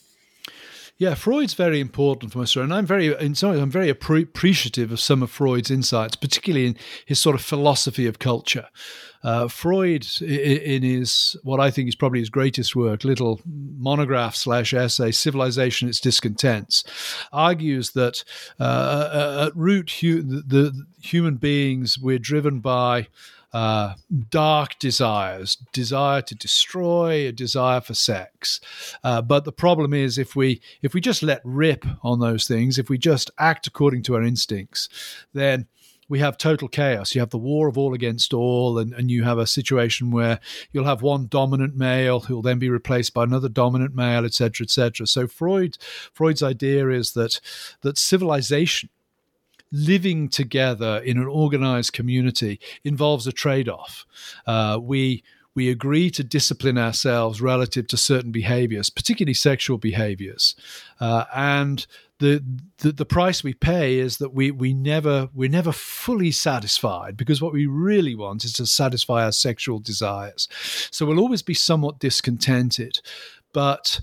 [0.98, 3.90] Yeah, Freud's very important for my story, and I'm very, in some ways, I'm very
[3.90, 6.76] appreciative of some of Freud's insights, particularly in
[7.06, 8.68] his sort of philosophy of culture.
[9.24, 14.74] Uh, Freud, in his what I think is probably his greatest work, little monograph slash
[14.74, 16.84] essay, "Civilization: Its Discontents,"
[17.32, 18.24] argues that
[18.60, 23.08] uh, uh at root, hu- the, the human beings we're driven by
[23.54, 23.96] uh,
[24.30, 28.60] dark desires, desire to destroy, a desire for sex.
[29.04, 32.78] Uh, but the problem is, if we if we just let rip on those things,
[32.78, 34.90] if we just act according to our instincts,
[35.34, 35.66] then
[36.10, 37.14] we have total chaos.
[37.14, 40.40] You have the war of all against all, and, and you have a situation where
[40.72, 44.64] you'll have one dominant male who will then be replaced by another dominant male, etc.,
[44.64, 45.08] etc.
[45.08, 45.78] So Freud,
[46.14, 47.40] Freud's idea is that
[47.82, 48.90] that civilization
[49.72, 54.06] living together in an organized community involves a trade off.
[54.46, 55.24] Uh, we
[55.58, 60.56] we agree to discipline ourselves relative to certain behaviors, particularly sexual behaviors,
[61.02, 61.88] uh, and
[62.20, 62.44] the,
[62.78, 67.42] the, the price we pay is that we we never we're never fully satisfied because
[67.42, 70.48] what we really want is to satisfy our sexual desires.
[70.92, 73.00] So we'll always be somewhat discontented,
[73.52, 74.00] but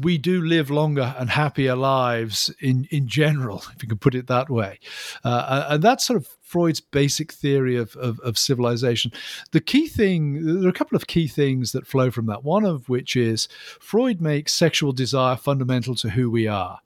[0.00, 4.26] we do live longer and happier lives in, in general, if you can put it
[4.26, 4.78] that way.
[5.24, 9.10] Uh, and that's sort of Freud's basic theory of, of, of, civilization.
[9.52, 12.44] The key thing, there are a couple of key things that flow from that.
[12.44, 13.48] One of which is
[13.80, 16.80] Freud makes sexual desire fundamental to who we are.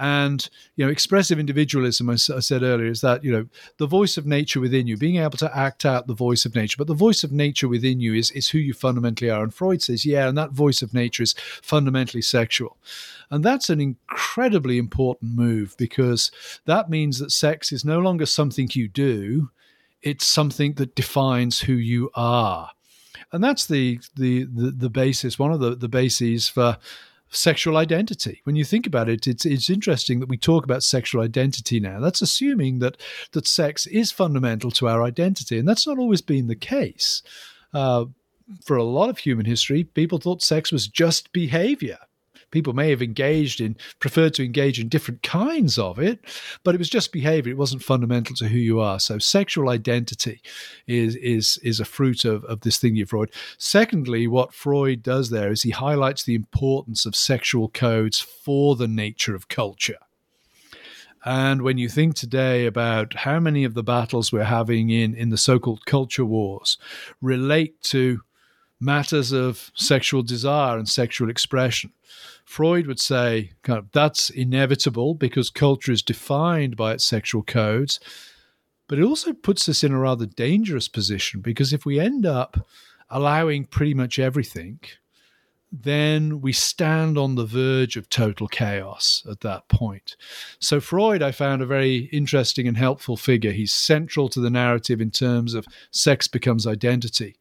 [0.00, 3.46] And you know, expressive individualism, as I said earlier, is that you know
[3.76, 6.76] the voice of nature within you, being able to act out the voice of nature.
[6.78, 9.42] But the voice of nature within you is is who you fundamentally are.
[9.42, 12.78] And Freud says, yeah, and that voice of nature is fundamentally sexual.
[13.30, 16.30] And that's an incredibly important move because
[16.64, 19.50] that means that sex is no longer something you do;
[20.00, 22.70] it's something that defines who you are
[23.32, 26.76] and that's the the the, the basis one of the the bases for
[27.30, 28.40] sexual identity.
[28.44, 32.00] When you think about it, it's it's interesting that we talk about sexual identity now.
[32.00, 32.96] That's assuming that
[33.32, 37.22] that sex is fundamental to our identity, and that's not always been the case.
[37.72, 38.06] Uh,
[38.64, 41.98] for a lot of human history, people thought sex was just behavior
[42.50, 46.20] people may have engaged in, preferred to engage in different kinds of it,
[46.64, 47.52] but it was just behavior.
[47.52, 49.00] It wasn't fundamental to who you are.
[49.00, 50.40] So sexual identity
[50.86, 53.30] is is is a fruit of, of this thing you Freud.
[53.58, 58.88] Secondly, what Freud does there is he highlights the importance of sexual codes for the
[58.88, 59.98] nature of culture.
[61.24, 65.28] And when you think today about how many of the battles we're having in, in
[65.28, 66.78] the so called culture wars
[67.20, 68.22] relate to
[68.80, 71.92] matters of sexual desire and sexual expression,
[72.44, 78.00] Freud would say kind of, that's inevitable because culture is defined by its sexual codes.
[78.88, 82.66] But it also puts us in a rather dangerous position because if we end up
[83.08, 84.80] allowing pretty much everything,
[85.70, 90.16] then we stand on the verge of total chaos at that point.
[90.58, 93.52] So, Freud, I found a very interesting and helpful figure.
[93.52, 97.36] He's central to the narrative in terms of sex becomes identity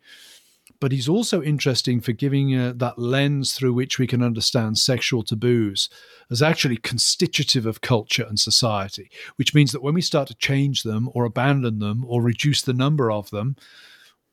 [0.80, 5.24] but he's also interesting for giving uh, that lens through which we can understand sexual
[5.24, 5.90] taboos
[6.32, 10.84] as actually constitutive of culture and society, which means that when we start to change
[10.84, 13.56] them or abandon them or reduce the number of them,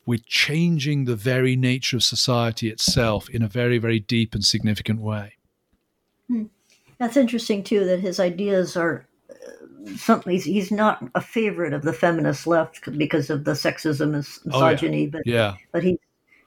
[0.05, 5.01] we're changing the very nature of society itself in a very, very deep and significant
[5.01, 5.35] way.
[6.29, 6.45] Hmm.
[6.99, 11.83] That's interesting, too, that his ideas are uh, something he's, he's, not a favorite of
[11.83, 15.11] the feminist left because of the sexism and misogyny, oh, yeah.
[15.11, 15.55] but yeah.
[15.73, 15.99] but he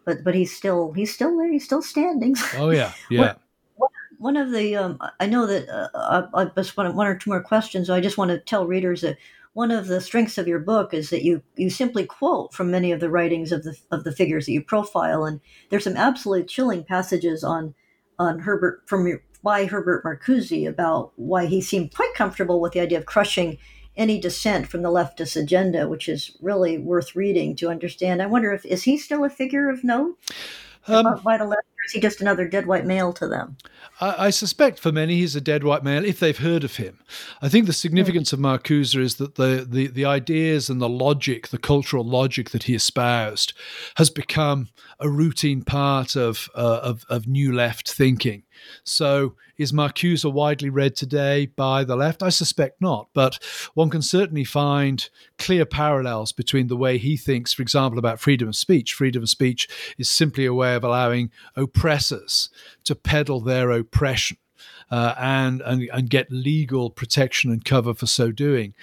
[0.09, 1.51] but but he's still he's still there.
[1.51, 2.35] He's still standing.
[2.57, 3.35] Oh yeah, yeah.
[3.75, 7.15] one, one of the um, I know that uh, I, I just want one or
[7.15, 7.91] two more questions.
[7.91, 9.17] I just want to tell readers that
[9.53, 12.91] one of the strengths of your book is that you you simply quote from many
[12.91, 16.45] of the writings of the of the figures that you profile, and there's some absolutely
[16.45, 17.75] chilling passages on
[18.17, 22.79] on Herbert from your, by Herbert Marcuse about why he seemed quite comfortable with the
[22.79, 23.59] idea of crushing
[23.99, 28.21] any dissent from the leftist agenda, which is really worth reading to understand.
[28.21, 30.17] I wonder if is he still a figure of note
[30.87, 33.57] um, by the left, is he just another dead white male to them?
[33.99, 36.99] I, I, suspect for many he's a dead white male if they've heard of him.
[37.41, 41.47] I think the significance of Marcuse is that the, the the ideas and the logic,
[41.47, 43.53] the cultural logic that he espoused,
[43.95, 48.43] has become a routine part of uh, of, of new left thinking.
[48.83, 52.21] So, is Marcuse widely read today by the left?
[52.23, 53.43] I suspect not, but
[53.73, 58.47] one can certainly find clear parallels between the way he thinks, for example, about freedom
[58.49, 58.93] of speech.
[58.93, 59.67] Freedom of speech
[59.97, 61.31] is simply a way of allowing
[61.79, 62.49] oppressors
[62.83, 64.37] to peddle their oppression.
[64.91, 68.73] Uh, and, and and get legal protection and cover for so doing.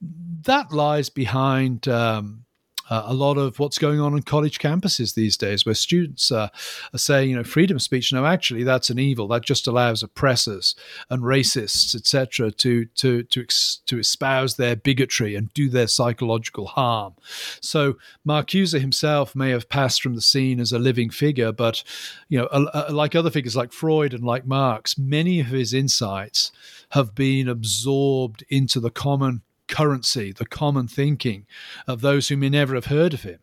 [0.00, 2.43] That lies behind um,
[2.90, 6.48] uh, a lot of what's going on on college campuses these days, where students uh,
[6.92, 8.12] are saying, you know, freedom of speech.
[8.12, 9.28] No, actually, that's an evil.
[9.28, 10.74] That just allows oppressors
[11.10, 16.66] and racists, etc., to to to ex- to espouse their bigotry and do their psychological
[16.66, 17.14] harm.
[17.60, 17.94] So
[18.26, 21.82] Marcuse himself may have passed from the scene as a living figure, but
[22.28, 26.52] you know, like other figures like Freud and like Marx, many of his insights
[26.90, 31.46] have been absorbed into the common currency, the common thinking
[31.86, 33.38] of those who may never have heard of him.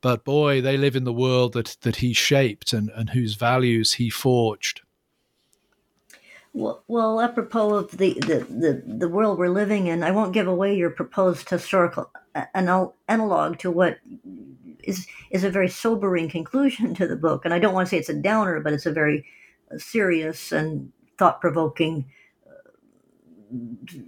[0.00, 3.94] But boy, they live in the world that, that he shaped and, and whose values
[3.94, 4.82] he forged.
[6.52, 10.48] Well, well, apropos of the, the, the, the world we're living in, I won't give
[10.48, 12.46] away your proposed historical uh,
[13.08, 13.98] analog to what
[14.82, 17.44] is is a very sobering conclusion to the book.
[17.44, 19.24] And I don't want to say it's a downer, but it's a very
[19.72, 22.06] uh, serious and thought provoking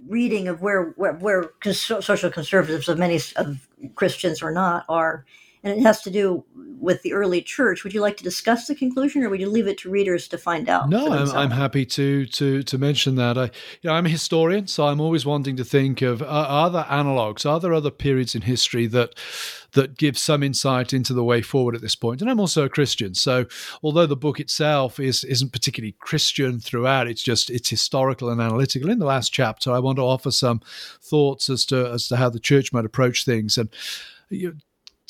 [0.07, 5.25] reading of where where, where social conservatives of many of Christians or not are,
[5.63, 6.43] and it has to do
[6.83, 7.83] with the early church.
[7.83, 10.37] Would you like to discuss the conclusion, or would you leave it to readers to
[10.37, 10.89] find out?
[10.89, 13.37] No, I'm, I'm, happy to to to mention that.
[13.37, 16.69] I, you know, I'm a historian, so I'm always wanting to think of uh, are
[16.69, 17.49] there analogs?
[17.49, 19.15] Are there other periods in history that
[19.71, 22.21] that give some insight into the way forward at this point?
[22.21, 23.45] And I'm also a Christian, so
[23.81, 28.89] although the book itself is isn't particularly Christian throughout, it's just it's historical and analytical.
[28.89, 30.61] In the last chapter, I want to offer some
[31.01, 33.69] thoughts as to as to how the church might approach things and.
[34.29, 34.55] You know,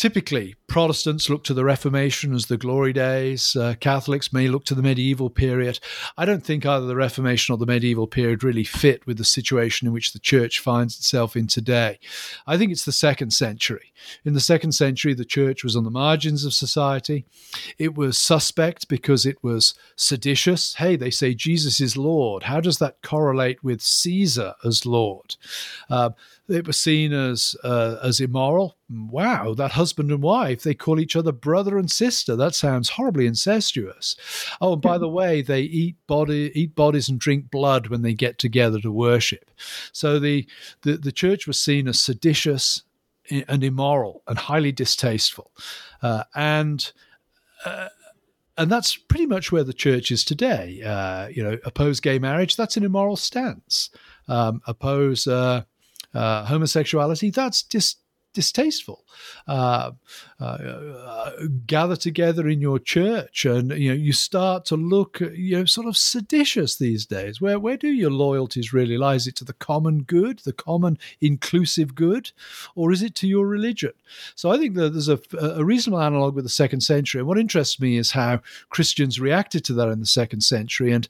[0.04, 3.56] Typically, Protestants look to the Reformation as the glory days.
[3.56, 5.80] Uh, Catholics may look to the medieval period.
[6.18, 9.88] I don't think either the Reformation or the medieval period really fit with the situation
[9.88, 12.00] in which the church finds itself in today.
[12.46, 13.94] I think it's the second century.
[14.26, 17.26] In the second century, the church was on the margins of society.
[17.78, 20.74] It was suspect because it was seditious.
[20.74, 22.44] Hey, they say Jesus is Lord.
[22.44, 25.38] How does that correlate with Caesar as Lord?
[25.90, 26.10] Uh,
[26.50, 28.78] it was seen as uh, as immoral.
[28.90, 32.36] Wow, that husband and wife they call each other brother and sister.
[32.36, 34.16] That sounds horribly incestuous.
[34.60, 38.14] Oh, and by the way, they eat body eat bodies and drink blood when they
[38.14, 39.52] get together to worship.
[39.92, 40.48] So the
[40.82, 42.84] the, the church was seen as seditious
[43.30, 45.52] and immoral and highly distasteful,
[46.02, 46.92] uh, and.
[47.66, 47.88] Uh,
[48.56, 50.80] and that's pretty much where the church is today.
[50.84, 53.90] Uh, you know, oppose gay marriage, that's an immoral stance.
[54.28, 55.64] Um, oppose uh,
[56.14, 58.00] uh, homosexuality, that's just
[58.34, 59.06] distasteful.
[59.48, 59.92] Uh,
[60.40, 61.32] uh, uh,
[61.66, 65.88] gather together in your church, and you know you start to look, you know, sort
[65.88, 67.40] of seditious these days.
[67.40, 69.16] Where where do your loyalties really lie?
[69.16, 72.32] Is it to the common good, the common inclusive good,
[72.76, 73.94] or is it to your religion?
[74.36, 77.20] So I think that there's a, a reasonable analog with the second century.
[77.20, 81.08] And what interests me is how Christians reacted to that in the second century, and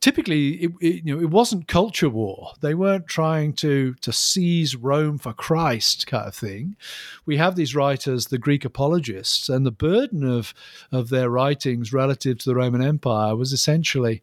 [0.00, 2.52] typically it, it, you know it wasn't culture war.
[2.60, 6.76] They weren't trying to to seize rome for christ kind of thing.
[7.24, 10.54] We have these writers the greek apologists and the burden of
[10.90, 14.22] of their writings relative to the roman empire was essentially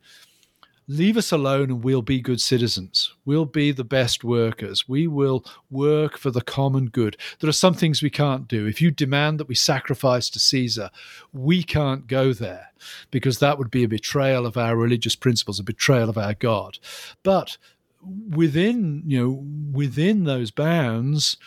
[0.88, 3.14] leave us alone and we'll be good citizens.
[3.26, 4.88] We'll be the best workers.
[4.88, 7.18] We will work for the common good.
[7.40, 8.66] There are some things we can't do.
[8.66, 10.90] If you demand that we sacrifice to Caesar,
[11.32, 12.72] we can't go there
[13.10, 16.80] because that would be a betrayal of our religious principles, a betrayal of our God.
[17.24, 17.58] But
[18.30, 21.38] within, you know, within those bounds,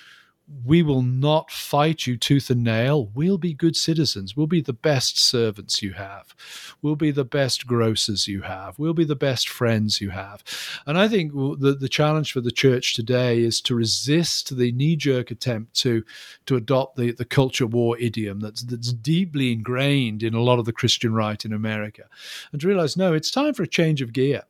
[0.65, 3.11] we will not fight you tooth and nail.
[3.15, 4.37] We'll be good citizens.
[4.37, 6.35] We'll be the best servants you have.
[6.83, 8.79] We'll be the best grocers you have.
[8.79, 10.45] We'll be the best friends you have.
[10.87, 14.97] And I think the, the challenge for the church today is to resist the knee
[14.97, 16.05] jerk attempt to,
[16.45, 20.67] to adopt the, the culture war idiom that's, that's deeply ingrained in a lot of
[20.67, 22.05] the Christian right in America
[22.53, 24.43] and to realize no, it's time for a change of gear.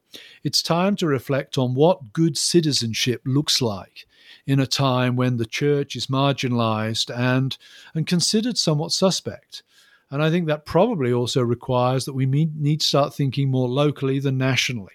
[0.42, 4.06] It's time to reflect on what good citizenship looks like
[4.46, 7.56] in a time when the church is marginalized and,
[7.94, 9.62] and considered somewhat suspect.
[10.10, 14.18] And I think that probably also requires that we need to start thinking more locally
[14.18, 14.92] than nationally.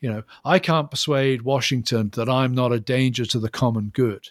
[0.00, 4.28] You know, I can't persuade Washington that I'm not a danger to the common good,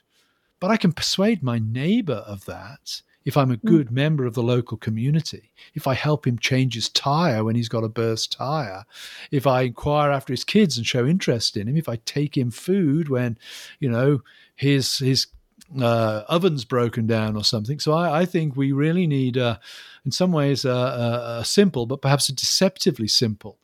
[0.59, 3.67] but I can persuade my neighbor of that if I'm a hmm.
[3.67, 7.69] good member of the local community, if I help him change his tire when he's
[7.69, 8.84] got a burst tire,
[9.31, 12.51] if I inquire after his kids and show interest in him, if I take him
[12.51, 13.38] food when,
[13.80, 14.21] you know,
[14.55, 15.27] his his
[15.81, 17.80] uh, oven's broken down or something.
[17.80, 19.57] So I, I think we really need, uh,
[20.05, 23.57] in some ways, a, a, simple but perhaps a deceptively simple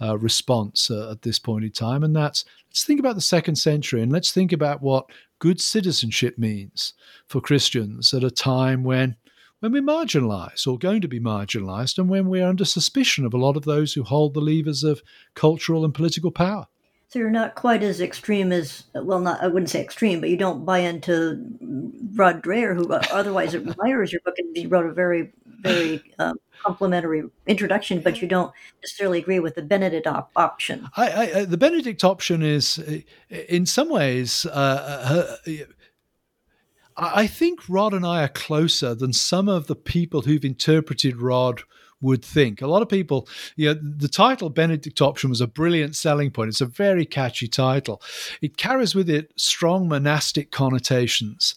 [0.00, 3.56] uh, response uh, at this point in time, and that's let's think about the second
[3.56, 5.06] century and let's think about what
[5.38, 6.94] good citizenship means
[7.26, 9.16] for Christians at a time when
[9.60, 13.38] when we're marginalized or going to be marginalized and when we're under suspicion of a
[13.38, 15.02] lot of those who hold the levers of
[15.34, 16.66] cultural and political power.
[17.12, 19.20] So you're not quite as extreme as well.
[19.20, 21.44] Not I wouldn't say extreme, but you don't buy into
[22.14, 25.30] Rod Dreher, who otherwise admires your book and he wrote a very,
[25.60, 28.00] very um, complimentary introduction.
[28.00, 28.50] But you don't
[28.82, 30.88] necessarily agree with the Benedict op- option.
[30.96, 32.78] I, I, the Benedict option is,
[33.28, 34.46] in some ways.
[34.46, 35.56] Uh, uh,
[36.96, 41.64] I think Rod and I are closer than some of the people who've interpreted Rod
[42.02, 42.60] would think.
[42.60, 43.26] A lot of people,
[43.56, 46.48] you know, the title Benedict Option was a brilliant selling point.
[46.48, 48.02] It's a very catchy title.
[48.42, 51.54] It carries with it strong monastic connotations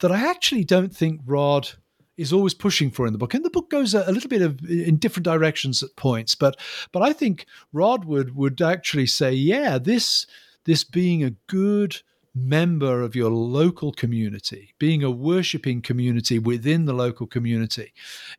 [0.00, 1.70] that I actually don't think Rod
[2.16, 3.34] is always pushing for in the book.
[3.34, 6.58] And the book goes a, a, little bit of in different directions at points, but
[6.92, 10.26] but I think Rod would would actually say, yeah, this
[10.64, 11.96] this being a good
[12.34, 17.92] member of your local community, being a worshipping community within the local community,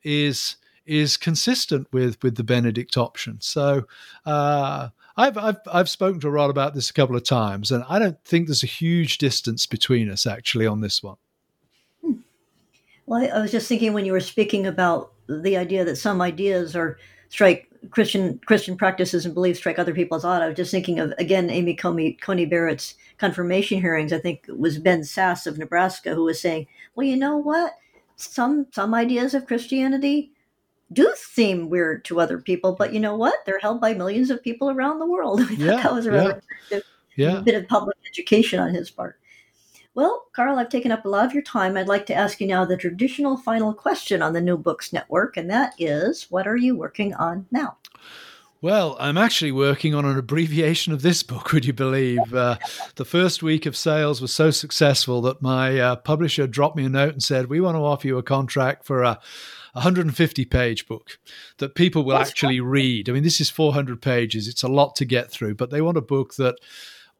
[0.03, 0.57] is
[0.89, 3.37] is consistent with with the Benedict option.
[3.41, 3.85] So
[4.25, 7.99] uh, I've, I've I've spoken to Rod about this a couple of times, and I
[7.99, 11.17] don't think there's a huge distance between us actually on this one.
[12.01, 12.13] Hmm.
[13.05, 16.21] Well, I, I was just thinking when you were speaking about the idea that some
[16.21, 16.97] ideas are
[17.29, 20.41] strike Christian Christian practices and beliefs strike other people as odd.
[20.41, 24.11] I was just thinking of again Amy Coney, Coney Barrett's confirmation hearings.
[24.11, 27.73] I think it was Ben Sasse of Nebraska who was saying, "Well, you know what?
[28.15, 30.31] Some some ideas of Christianity
[30.91, 33.45] do seem weird to other people, but you know what?
[33.45, 35.41] They're held by millions of people around the world.
[35.51, 36.41] Yeah, that was a rather
[36.71, 36.79] yeah,
[37.15, 37.41] yeah.
[37.41, 39.19] bit of public education on his part.
[39.95, 41.75] Well, Carl, I've taken up a lot of your time.
[41.75, 45.35] I'd like to ask you now the traditional final question on the New Books Network,
[45.35, 47.77] and that is what are you working on now?
[48.61, 52.33] Well, I'm actually working on an abbreviation of this book, would you believe?
[52.33, 52.57] Uh,
[52.95, 56.89] the first week of sales was so successful that my uh, publisher dropped me a
[56.89, 59.19] note and said, We want to offer you a contract for a
[59.73, 61.19] 150 page book
[61.59, 62.67] that people will That's actually fun.
[62.67, 63.09] read.
[63.09, 65.97] I mean, this is 400 pages, it's a lot to get through, but they want
[65.97, 66.55] a book that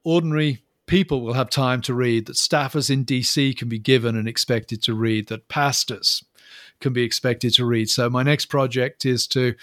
[0.03, 4.28] ordinary people will have time to read, that staffers in DC can be given and
[4.28, 6.24] expected to read, that pastors
[6.82, 7.90] can be expected to read.
[7.90, 9.56] So, my next project is to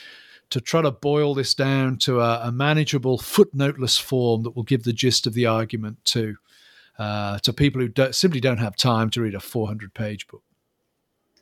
[0.50, 4.84] to try to boil this down to a, a manageable footnoteless form that will give
[4.84, 6.36] the gist of the argument to
[6.98, 10.42] uh, to people who don't, simply don't have time to read a 400 page book.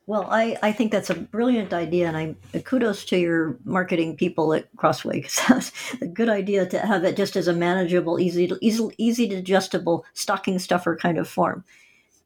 [0.07, 4.53] Well, I, I think that's a brilliant idea, and I kudos to your marketing people
[4.53, 5.73] at Crossway because that's
[6.03, 10.59] a good idea to have it just as a manageable, easy, easy, easy digestible stocking
[10.59, 11.65] stuffer kind of form.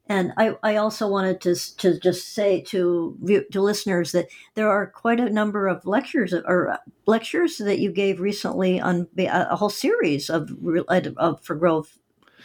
[0.09, 4.87] And I, I also wanted to, to just say to to listeners that there are
[4.87, 9.55] quite a number of lectures or uh, lectures that you gave recently on uh, a
[9.55, 11.99] whole series of, uh, of for Grove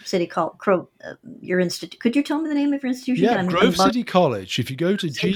[0.05, 0.59] City College,
[1.03, 1.99] uh, your institute.
[2.01, 3.24] Could you tell me the name of your institution?
[3.24, 4.59] Yeah, Grove City College.
[4.59, 5.35] If you go to G-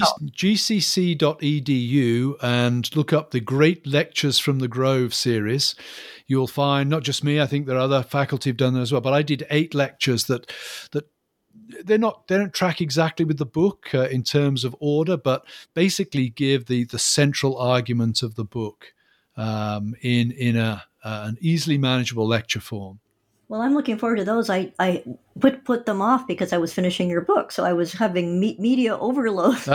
[0.57, 5.73] gcc.edu and look up the Great Lectures from the Grove series,
[6.27, 7.41] you'll find not just me.
[7.41, 9.01] I think there are other faculty have done that as well.
[9.01, 10.51] But I did eight lectures that
[10.91, 11.07] that
[11.83, 15.45] they're not they don't track exactly with the book uh, in terms of order, but
[15.73, 18.93] basically give the the central argument of the book
[19.37, 22.99] um, in in a uh, an easily manageable lecture form.
[23.47, 24.49] Well, I'm looking forward to those.
[24.49, 25.03] I, I
[25.39, 28.57] put put them off because I was finishing your book, so I was having me-
[28.59, 29.57] media overload.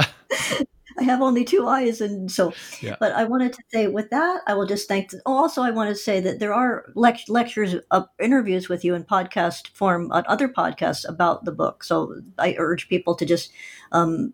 [0.99, 2.53] I have only two eyes, and so.
[2.81, 2.97] Yeah.
[3.01, 5.13] But I wanted to say, with that, I will just thank.
[5.27, 8.95] Oh, also, I want to say that there are lect- lectures, uh, interviews with you
[8.95, 11.85] in podcast form on other podcasts about the book.
[11.85, 13.53] So I urge people to just
[13.93, 14.33] um,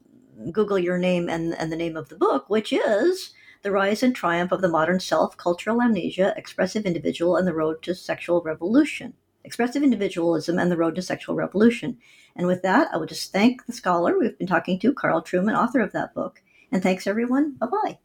[0.53, 3.33] Google your name and and the name of the book, which is
[3.63, 7.83] the Rise and Triumph of the Modern Self, Cultural Amnesia, Expressive Individual, and the Road
[7.83, 9.15] to Sexual Revolution.
[9.45, 11.99] Expressive Individualism and the Road to Sexual Revolution.
[12.37, 15.57] And with that, I would just thank the scholar we've been talking to, Carl Trueman,
[15.57, 16.43] author of that book.
[16.73, 17.53] And thanks, everyone.
[17.53, 18.01] Bye bye.